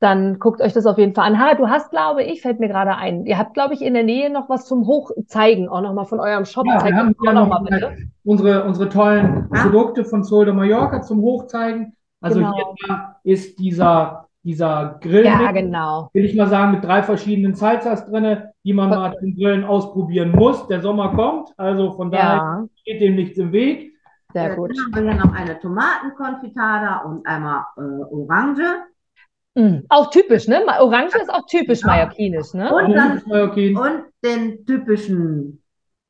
dann 0.00 0.38
guckt 0.38 0.60
euch 0.60 0.72
das 0.72 0.86
auf 0.86 0.96
jeden 0.98 1.14
Fall 1.14 1.24
an. 1.26 1.38
Harald, 1.38 1.58
du 1.58 1.68
hast, 1.68 1.90
glaube 1.90 2.22
ich, 2.22 2.40
fällt 2.42 2.60
mir 2.60 2.68
gerade 2.68 2.94
ein, 2.96 3.26
ihr 3.26 3.36
habt, 3.38 3.54
glaube 3.54 3.74
ich, 3.74 3.82
in 3.82 3.94
der 3.94 4.04
Nähe 4.04 4.30
noch 4.30 4.48
was 4.48 4.64
zum 4.66 4.86
Hochzeigen, 4.86 5.68
auch 5.68 5.80
nochmal 5.80 6.04
von 6.06 6.20
eurem 6.20 6.44
Shop. 6.44 6.64
Ja, 6.66 6.84
wir 6.84 6.96
haben 6.96 7.14
auch 7.26 7.32
noch 7.32 7.48
mal 7.48 7.60
bitte. 7.68 7.96
unsere, 8.24 8.64
unsere 8.64 8.88
tollen 8.88 9.48
Ah. 9.50 9.62
Produkte 9.62 10.04
von 10.04 10.22
Sol 10.22 10.44
de 10.44 10.54
Mallorca 10.54 11.02
zum 11.02 11.20
Hochzeigen. 11.22 11.94
Also 12.20 12.40
Genau. 12.40 12.54
hier 12.84 13.14
ist 13.24 13.58
dieser, 13.58 14.28
dieser 14.44 14.98
Grill, 15.00 15.24
Ja, 15.24 15.50
genau. 15.52 16.10
will 16.12 16.24
ich 16.24 16.34
mal 16.36 16.46
sagen, 16.48 16.72
mit 16.72 16.84
drei 16.84 17.02
verschiedenen 17.02 17.54
Salsas 17.54 18.06
drin, 18.06 18.38
die 18.64 18.72
man 18.72 18.90
mal 18.90 19.12
zum 19.18 19.34
Grillen 19.34 19.64
ausprobieren 19.64 20.30
muss. 20.32 20.66
Der 20.68 20.80
Sommer 20.80 21.14
kommt, 21.14 21.52
also 21.56 21.92
von 21.92 22.10
daher 22.10 22.36
Ja, 22.36 22.64
steht 22.80 23.00
dem 23.00 23.14
nichts 23.16 23.36
im 23.38 23.50
Weg. 23.52 23.92
sehr 24.32 24.54
gut. 24.56 24.70
Dann 24.76 24.94
haben 24.96 25.04
wir 25.06 25.12
hier 25.12 25.24
noch 25.24 25.34
eine 25.34 25.58
Tomatenkonfitada 25.58 26.98
und 27.04 27.26
einmal 27.26 27.64
äh, 27.76 27.80
Orange. 28.12 28.62
Mm, 29.58 29.84
Auch 29.88 30.10
typisch, 30.10 30.46
ne? 30.46 30.62
Orange 30.80 31.16
ist 31.16 31.30
auch 31.30 31.46
typisch 31.46 31.82
Ja. 31.82 31.88
mallorquinisch, 31.88 32.54
ne? 32.54 32.72
Und 32.72 32.94
dann 32.94 33.22
Okay. 33.28 33.74
und 33.74 34.04
den 34.24 34.64
typischen 34.64 35.62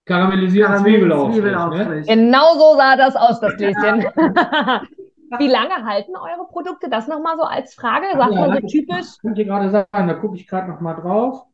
Karamellisierten 0.04 0.76
Zwiebelaufstrich. 0.78 2.06
Ne? 2.08 2.14
Genau 2.16 2.54
so 2.54 2.76
sah 2.76 2.96
das 2.96 3.16
aus, 3.16 3.40
das 3.40 3.56
Gläschen. 3.56 4.04
Wie 5.38 5.46
lange 5.48 5.84
halten 5.84 6.16
eure 6.16 6.46
Produkte? 6.48 6.88
Das 6.88 7.06
nochmal 7.08 7.36
so 7.36 7.42
als 7.44 7.74
Frage. 7.74 8.06
Sagt 8.16 8.34
Ja, 8.34 8.40
man 8.48 8.54
so 8.54 8.60
das 8.60 8.72
typisch? 8.72 9.06
Kann 9.22 9.32
ich 9.32 9.36
dir 9.36 9.44
gerade 9.44 9.70
sagen, 9.70 10.08
da 10.08 10.14
gucke 10.14 10.36
ich 10.36 10.46
gerade 10.46 10.70
noch 10.70 10.80
mal 10.80 10.94
drauf. 10.94 11.44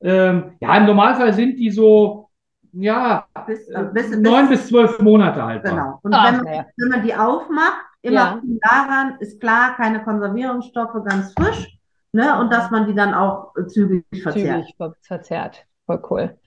Ähm, 0.00 0.52
ja, 0.60 0.76
im 0.76 0.86
Normalfall 0.86 1.32
sind 1.32 1.58
die 1.58 1.70
so, 1.70 2.28
ja, 2.72 3.26
Bis, 3.46 3.68
äh, 3.70 3.84
bis, 3.92 4.10
neun 4.10 4.48
bis, 4.48 4.60
bis 4.60 4.68
zwölf 4.68 5.00
Monate 5.00 5.44
haltbar. 5.44 5.72
genau. 5.72 5.98
Und 6.02 6.12
Ach, 6.14 6.24
wenn 6.26 6.36
man, 6.36 6.46
naja. 6.46 6.66
wenn 6.76 6.88
man 6.88 7.02
die 7.02 7.14
aufmacht, 7.14 7.84
immer 8.02 8.14
Ja. 8.14 8.42
daran, 8.70 9.16
ist 9.20 9.40
klar, 9.40 9.76
keine 9.76 10.02
Konservierungsstoffe, 10.04 11.04
ganz 11.04 11.32
frisch. 11.32 11.78
Ne? 12.12 12.38
Und 12.40 12.50
dass 12.52 12.70
man 12.70 12.86
die 12.86 12.94
dann 12.94 13.14
auch 13.14 13.54
äh, 13.56 13.66
zügig 13.66 14.04
verzehrt. 14.22 14.64
Zügig 14.66 14.76
ver 14.76 14.94
verzerrt. 15.02 15.66
Voll 15.86 16.02
cool. 16.10 16.38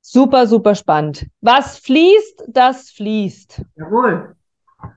Super, 0.00 0.46
super 0.46 0.74
spannend. 0.74 1.26
Was 1.40 1.78
fließt, 1.78 2.44
das 2.48 2.90
fließt. 2.90 3.62
Jawohl. 3.76 4.34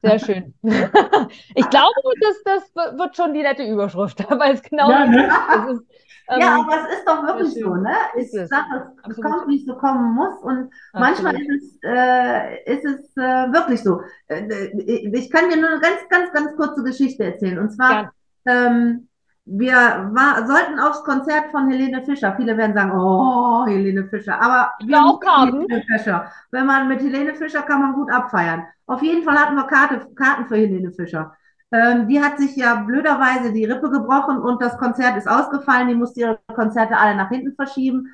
Sehr 0.02 0.20
schön. 0.20 0.54
Ich 1.56 1.70
glaube, 1.70 1.94
das, 2.22 2.44
das 2.44 2.98
wird 2.98 3.16
schon 3.16 3.34
die 3.34 3.42
nette 3.42 3.64
Überschrift, 3.64 4.20
weil 4.30 4.56
es 4.56 4.62
genau 4.62 4.90
Ja, 4.90 5.06
ne? 5.06 5.28
das 5.28 5.74
ist. 5.74 5.84
Ähm, 6.30 6.40
Ja, 6.40 6.56
aber 6.60 6.88
es 6.88 6.98
ist 6.98 7.08
doch 7.08 7.24
wirklich 7.24 7.54
so, 7.54 7.76
ne? 7.76 7.96
Ich 8.16 8.32
sage, 8.32 8.94
es, 9.10 9.20
kommt, 9.20 9.48
wie 9.48 9.58
es 9.58 9.66
so 9.66 9.76
kommen 9.76 10.16
muss. 10.16 10.42
Und 10.42 10.70
manchmal 10.94 11.36
absolut. 11.36 11.56
ist 11.56 11.74
es, 11.74 11.80
äh, 11.84 12.74
ist 12.74 12.86
es 12.86 13.18
äh, 13.18 13.52
wirklich 13.52 13.84
so. 13.84 14.02
Äh, 14.28 14.48
äh, 14.48 15.18
ich 15.18 15.30
kann 15.30 15.50
dir 15.50 15.58
nur 15.58 15.70
eine 15.70 15.82
ganz, 15.82 16.08
ganz, 16.10 16.32
ganz 16.32 16.56
kurze 16.56 16.84
Geschichte 16.84 17.26
erzählen. 17.26 17.60
Und 17.60 17.72
zwar, 17.72 18.14
ähm, 18.46 19.10
wir 19.46 20.10
war, 20.14 20.48
sollten 20.48 20.80
aufs 20.80 21.04
Konzert 21.04 21.52
von 21.52 21.70
Helene 21.70 22.04
Fischer. 22.06 22.34
Viele 22.38 22.58
werden 22.58 22.74
sagen, 22.74 22.92
oh, 22.92 23.66
Helene 23.66 24.08
Fischer. 24.08 24.42
Aber 24.42 24.72
wir 24.86 25.04
auch 25.04 25.20
Karten. 25.20 25.62
Helene 25.62 25.84
Fischer. 25.84 26.32
Wenn 26.52 26.66
man 26.66 26.88
mit 26.88 27.02
Helene 27.02 27.36
Fischer 27.36 27.62
kann 27.64 27.82
man 27.82 27.94
gut 27.94 28.12
abfeiern. 28.12 28.64
Auf 28.86 29.02
jeden 29.02 29.24
Fall 29.24 29.38
hatten 29.38 29.56
wir 29.56 29.68
Karte, 29.68 30.08
Karten 30.16 30.48
für 30.48 30.56
Helene 30.56 30.92
Fischer. 30.92 31.36
Ähm, 31.72 32.08
die 32.08 32.22
hat 32.22 32.38
sich 32.38 32.56
ja 32.56 32.76
blöderweise 32.76 33.52
die 33.52 33.66
Rippe 33.66 33.90
gebrochen 33.90 34.38
und 34.38 34.62
das 34.62 34.78
Konzert 34.78 35.18
ist 35.18 35.28
ausgefallen. 35.28 35.90
Die 35.90 35.96
musste 35.96 36.22
ihre 36.22 36.40
Konzerte 36.54 36.98
alle 36.98 37.16
nach 37.16 37.30
hinten 37.30 37.56
verschieben. 37.56 38.14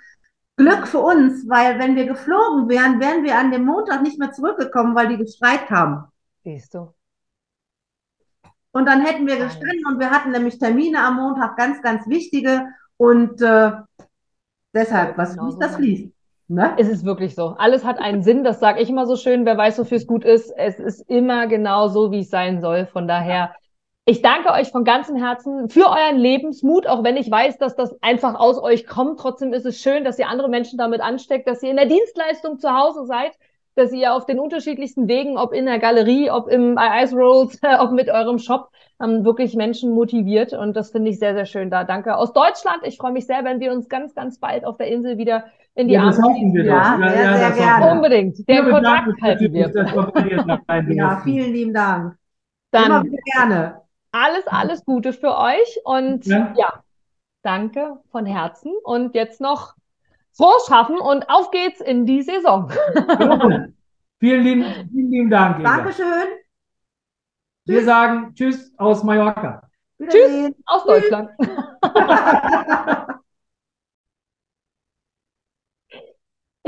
Glück 0.57 0.87
für 0.87 0.99
uns, 0.99 1.47
weil 1.47 1.79
wenn 1.79 1.95
wir 1.95 2.05
geflogen 2.05 2.67
wären, 2.69 2.99
wären 2.99 3.23
wir 3.23 3.37
an 3.37 3.51
dem 3.51 3.65
Montag 3.65 4.01
nicht 4.01 4.19
mehr 4.19 4.31
zurückgekommen, 4.31 4.95
weil 4.95 5.09
die 5.09 5.17
gestreikt 5.17 5.69
haben. 5.69 6.05
Siehst 6.43 6.73
du. 6.73 6.93
Und 8.71 8.85
dann 8.85 9.01
hätten 9.01 9.25
wir 9.25 9.37
gestanden 9.37 9.85
und 9.87 9.99
wir 9.99 10.11
hatten 10.11 10.31
nämlich 10.31 10.59
Termine 10.59 11.03
am 11.03 11.15
Montag, 11.15 11.57
ganz, 11.57 11.81
ganz 11.81 12.07
wichtige. 12.07 12.67
Und 12.97 13.41
äh, 13.41 13.71
deshalb, 14.73 15.17
was 15.17 15.33
Genau 15.33 15.45
fließt, 15.45 15.61
das 15.61 15.71
sein. 15.71 15.81
fließt. 15.81 16.13
Ne? 16.49 16.73
Es 16.77 16.89
ist 16.89 17.05
wirklich 17.05 17.35
so. 17.35 17.55
Alles 17.57 17.85
hat 17.85 17.99
einen 17.99 18.23
Sinn, 18.23 18.43
das 18.43 18.59
sage 18.59 18.81
ich 18.81 18.89
immer 18.89 19.05
so 19.05 19.15
schön. 19.15 19.45
Wer 19.45 19.57
weiß, 19.57 19.77
wofür 19.79 19.97
es 19.97 20.07
gut 20.07 20.23
ist. 20.25 20.51
Es 20.57 20.79
ist 20.79 21.01
immer 21.09 21.47
genau 21.47 21.87
so, 21.87 22.11
wie 22.11 22.21
es 22.21 22.29
sein 22.29 22.59
soll. 22.59 22.87
Von 22.87 23.07
daher, 23.07 23.53
ich 24.05 24.23
danke 24.23 24.51
euch 24.51 24.71
von 24.71 24.83
ganzem 24.83 25.15
Herzen 25.15 25.69
für 25.69 25.87
euren 25.87 26.17
Lebensmut, 26.17 26.87
auch 26.87 27.03
wenn 27.03 27.17
ich 27.17 27.29
weiß, 27.29 27.59
dass 27.59 27.75
das 27.75 27.95
einfach 28.01 28.33
aus 28.33 28.59
euch 28.61 28.87
kommt. 28.87 29.19
Trotzdem 29.19 29.53
ist 29.53 29.67
es 29.67 29.79
schön, 29.79 30.03
dass 30.03 30.17
ihr 30.17 30.27
andere 30.27 30.49
Menschen 30.49 30.79
damit 30.79 31.01
ansteckt, 31.01 31.47
dass 31.47 31.61
ihr 31.61 31.69
in 31.69 31.77
der 31.77 31.85
Dienstleistung 31.85 32.57
zu 32.57 32.71
Hause 32.71 33.05
seid, 33.05 33.33
dass 33.79 33.91
ihr 33.91 34.13
auf 34.13 34.25
den 34.25 34.39
unterschiedlichsten 34.39 35.07
Wegen, 35.07 35.37
ob 35.37 35.53
in 35.53 35.65
der 35.65 35.79
Galerie, 35.79 36.29
ob 36.29 36.47
im 36.47 36.77
Ice 36.77 37.15
Rolls, 37.15 37.59
ob 37.79 37.91
mit 37.91 38.09
eurem 38.09 38.37
Shop, 38.37 38.69
ähm, 39.01 39.23
wirklich 39.23 39.55
Menschen 39.55 39.91
motiviert. 39.91 40.53
Und 40.53 40.75
das 40.75 40.91
finde 40.91 41.09
ich 41.09 41.19
sehr, 41.19 41.33
sehr 41.33 41.45
schön 41.45 41.69
da. 41.69 41.83
Danke 41.83 42.15
aus 42.15 42.33
Deutschland. 42.33 42.79
Ich 42.83 42.97
freue 42.97 43.13
mich 43.13 43.25
sehr, 43.25 43.43
wenn 43.43 43.59
wir 43.59 43.71
uns 43.71 43.89
ganz, 43.89 44.13
ganz 44.13 44.39
bald 44.39 44.65
auf 44.65 44.77
der 44.77 44.87
Insel 44.87 45.17
wieder 45.17 45.45
in 45.75 45.87
die 45.87 45.93
Ja, 45.93 46.05
das 46.05 46.19
Arme 46.19 46.33
hoffen 46.33 46.53
wir 46.53 46.63
doch. 46.65 46.71
Ja, 46.71 47.09
sehr, 47.09 47.37
sehr 47.37 47.51
gerne. 47.51 47.91
Unbedingt. 47.93 48.37
Den 48.39 48.47
Wir 48.47 48.63
bedanken 48.63 48.83
Kontakt 48.83 49.07
uns 49.07 49.21
halten 49.21 49.53
wir. 49.53 50.95
Ja, 50.95 51.21
vielen 51.23 51.53
lieben 51.53 51.73
Dank. 51.73 52.17
Immer 52.71 52.87
Dann 52.87 53.03
wieder 53.05 53.17
gerne. 53.33 53.81
alles, 54.11 54.47
alles 54.47 54.85
Gute 54.85 55.13
für 55.13 55.37
euch 55.37 55.79
und 55.85 56.25
Ja. 56.25 56.53
ja, 56.57 56.83
danke 57.41 57.97
von 58.11 58.25
Herzen 58.25 58.73
und 58.83 59.15
jetzt 59.15 59.41
noch 59.41 59.75
frohes 60.33 60.65
Schaffen 60.67 60.97
und 60.97 61.29
auf 61.29 61.51
geht's 61.51 61.81
in 61.81 62.05
die 62.05 62.21
Saison. 62.21 62.71
Vielen 64.19 64.43
lieben, 64.43 64.89
vielen 64.91 65.11
lieben 65.11 65.29
Dank. 65.29 65.63
Dankeschön. 65.63 66.27
Wir 67.65 67.83
sagen 67.83 68.33
Tschüss 68.35 68.73
aus 68.77 69.03
Mallorca. 69.03 69.69
Wiedersehen. 69.97 70.55
Aus 70.65 70.85
Deutschland. 70.85 71.29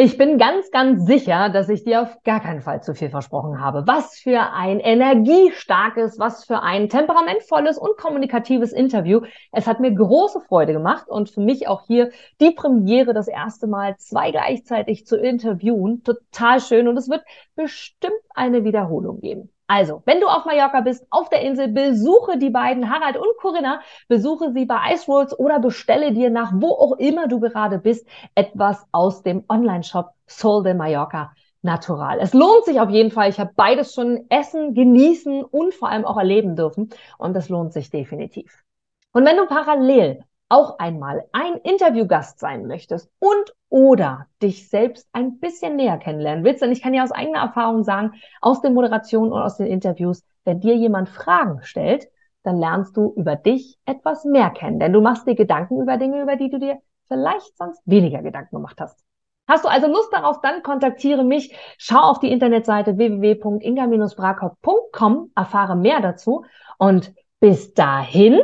Ich 0.04 0.18
bin 0.18 0.40
ganz, 0.40 0.72
ganz 0.72 1.06
sicher, 1.06 1.50
dass 1.50 1.70
ich 1.70 1.84
dir 1.84 2.02
auf 2.02 2.24
gar 2.24 2.40
keinen 2.40 2.62
Fall 2.62 2.82
zu 2.82 2.96
viel 2.96 3.12
versprochen 3.12 3.62
habe. 3.62 3.84
Was 3.86 4.18
für 4.18 4.52
ein 4.52 4.80
energiestarkes, 4.80 6.18
was 6.18 6.44
für 6.44 6.64
ein 6.64 6.90
temperamentvolles 6.90 7.78
und 7.78 7.98
kommunikatives 7.98 8.74
Interview. 8.74 9.22
Es 9.52 9.68
hat 9.68 9.80
mir 9.80 9.94
große 9.94 10.42
Freude 10.42 10.74
gemacht 10.74 11.08
und 11.08 11.30
für 11.30 11.42
mich 11.42 11.68
auch 11.68 11.86
hier 11.86 12.10
die 12.40 12.50
Premiere, 12.50 13.14
das 13.14 13.28
erste 13.28 13.68
Mal 13.68 13.96
zwei 13.98 14.32
gleichzeitig 14.32 15.06
zu 15.06 15.18
interviewen. 15.18 16.02
Total 16.02 16.60
schön 16.60 16.88
und 16.88 16.98
es 16.98 17.08
wird 17.08 17.22
bestimmt 17.54 18.24
eine 18.34 18.64
Wiederholung 18.64 19.20
geben. 19.20 19.52
Also, 19.74 20.02
wenn 20.04 20.20
du 20.20 20.28
auf 20.28 20.44
Mallorca 20.44 20.82
bist, 20.82 21.08
auf 21.12 21.30
der 21.30 21.44
Insel, 21.44 21.70
besuche 21.70 22.38
die 22.38 22.50
beiden 22.50 22.90
Harald 22.90 23.16
und 23.16 23.38
Corinna, 23.40 23.80
besuche 24.10 24.52
sie 24.52 24.66
bei 24.66 24.92
Ice 24.92 25.10
Rolls 25.10 25.40
oder 25.40 25.60
bestelle 25.62 26.12
dir 26.12 26.30
nach 26.30 26.52
wo 26.54 26.72
auch 26.72 26.98
immer 26.98 27.30
du 27.30 27.40
gerade 27.40 27.80
bist 27.80 28.06
etwas 28.36 28.86
aus 28.92 29.24
dem 29.24 29.46
Online-Shop 29.48 30.10
Sol 30.28 30.64
de 30.64 30.74
Mallorca 30.74 31.32
Natural. 31.62 32.20
Es 32.20 32.34
lohnt 32.34 32.66
sich 32.66 32.82
auf 32.82 32.90
jeden 32.90 33.12
Fall. 33.12 33.30
Ich 33.30 33.40
habe 33.40 33.54
beides 33.56 33.94
schon 33.94 34.26
essen, 34.28 34.74
genießen 34.74 35.42
und 35.42 35.74
vor 35.74 35.88
allem 35.88 36.04
auch 36.04 36.18
erleben 36.18 36.58
dürfen 36.58 36.90
und 37.18 37.34
das 37.34 37.48
lohnt 37.48 37.72
sich 37.72 37.90
definitiv. 37.90 38.66
Und 39.14 39.24
wenn 39.26 39.38
du 39.38 39.46
parallel 39.46 40.26
auch 40.52 40.78
einmal 40.80 41.24
ein 41.32 41.56
Interviewgast 41.64 42.40
sein 42.40 42.68
möchtest 42.68 43.10
und 43.20 43.56
oder 43.70 44.28
dich 44.44 44.68
selbst 44.70 45.08
ein 45.14 45.40
bisschen 45.40 45.78
näher 45.78 45.98
kennenlernen 45.98 46.44
willst, 46.44 46.62
denn 46.62 46.74
ich 46.74 46.82
kann 46.82 46.94
ja 46.94 47.04
aus 47.04 47.14
eigener 47.14 47.40
Erfahrung 47.40 47.84
sagen, 47.84 48.16
aus 48.42 48.60
den 48.62 48.74
Moderationen 48.74 49.32
und 49.32 49.42
aus 49.42 49.56
den 49.56 49.68
Interviews, 49.68 50.26
wenn 50.44 50.60
dir 50.60 50.76
jemand 50.76 51.08
Fragen 51.08 51.62
stellt, 51.64 52.10
dann 52.44 52.58
lernst 52.58 52.98
du 52.98 53.14
über 53.16 53.38
dich 53.38 53.78
etwas 53.86 54.26
mehr 54.26 54.50
kennen, 54.50 54.80
denn 54.80 54.92
du 54.92 55.00
machst 55.00 55.26
dir 55.26 55.36
Gedanken 55.36 55.82
über 55.82 55.96
Dinge, 55.96 56.22
über 56.22 56.36
die 56.36 56.50
du 56.50 56.60
dir 56.60 56.80
vielleicht 57.08 57.58
sonst 57.58 57.82
weniger 57.86 58.22
Gedanken 58.22 58.58
gemacht 58.58 58.82
hast. 58.82 59.00
Hast 59.48 59.64
du 59.64 59.70
also 59.70 59.88
Lust 59.88 60.12
darauf, 60.12 60.42
dann 60.42 60.64
kontaktiere 60.64 61.24
mich, 61.24 61.56
schau 61.78 62.00
auf 62.00 62.20
die 62.20 62.32
Internetseite 62.32 62.98
www.inga-brakop.com, 62.98 65.32
erfahre 65.36 65.78
mehr 65.78 66.02
dazu. 66.02 66.44
Und 66.78 67.14
bis 67.40 67.74
dahin 67.74 68.42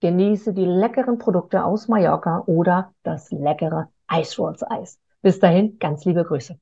genieße 0.00 0.52
die 0.52 0.64
leckeren 0.64 1.18
Produkte 1.18 1.64
aus 1.64 1.88
Mallorca 1.88 2.42
oder 2.46 2.92
das 3.02 3.30
leckere 3.30 3.88
Ice 4.12 4.40
Rolls 4.40 4.62
Eis. 4.62 4.98
Bis 5.22 5.38
dahin, 5.38 5.78
ganz 5.78 6.04
liebe 6.04 6.24
Grüße. 6.24 6.58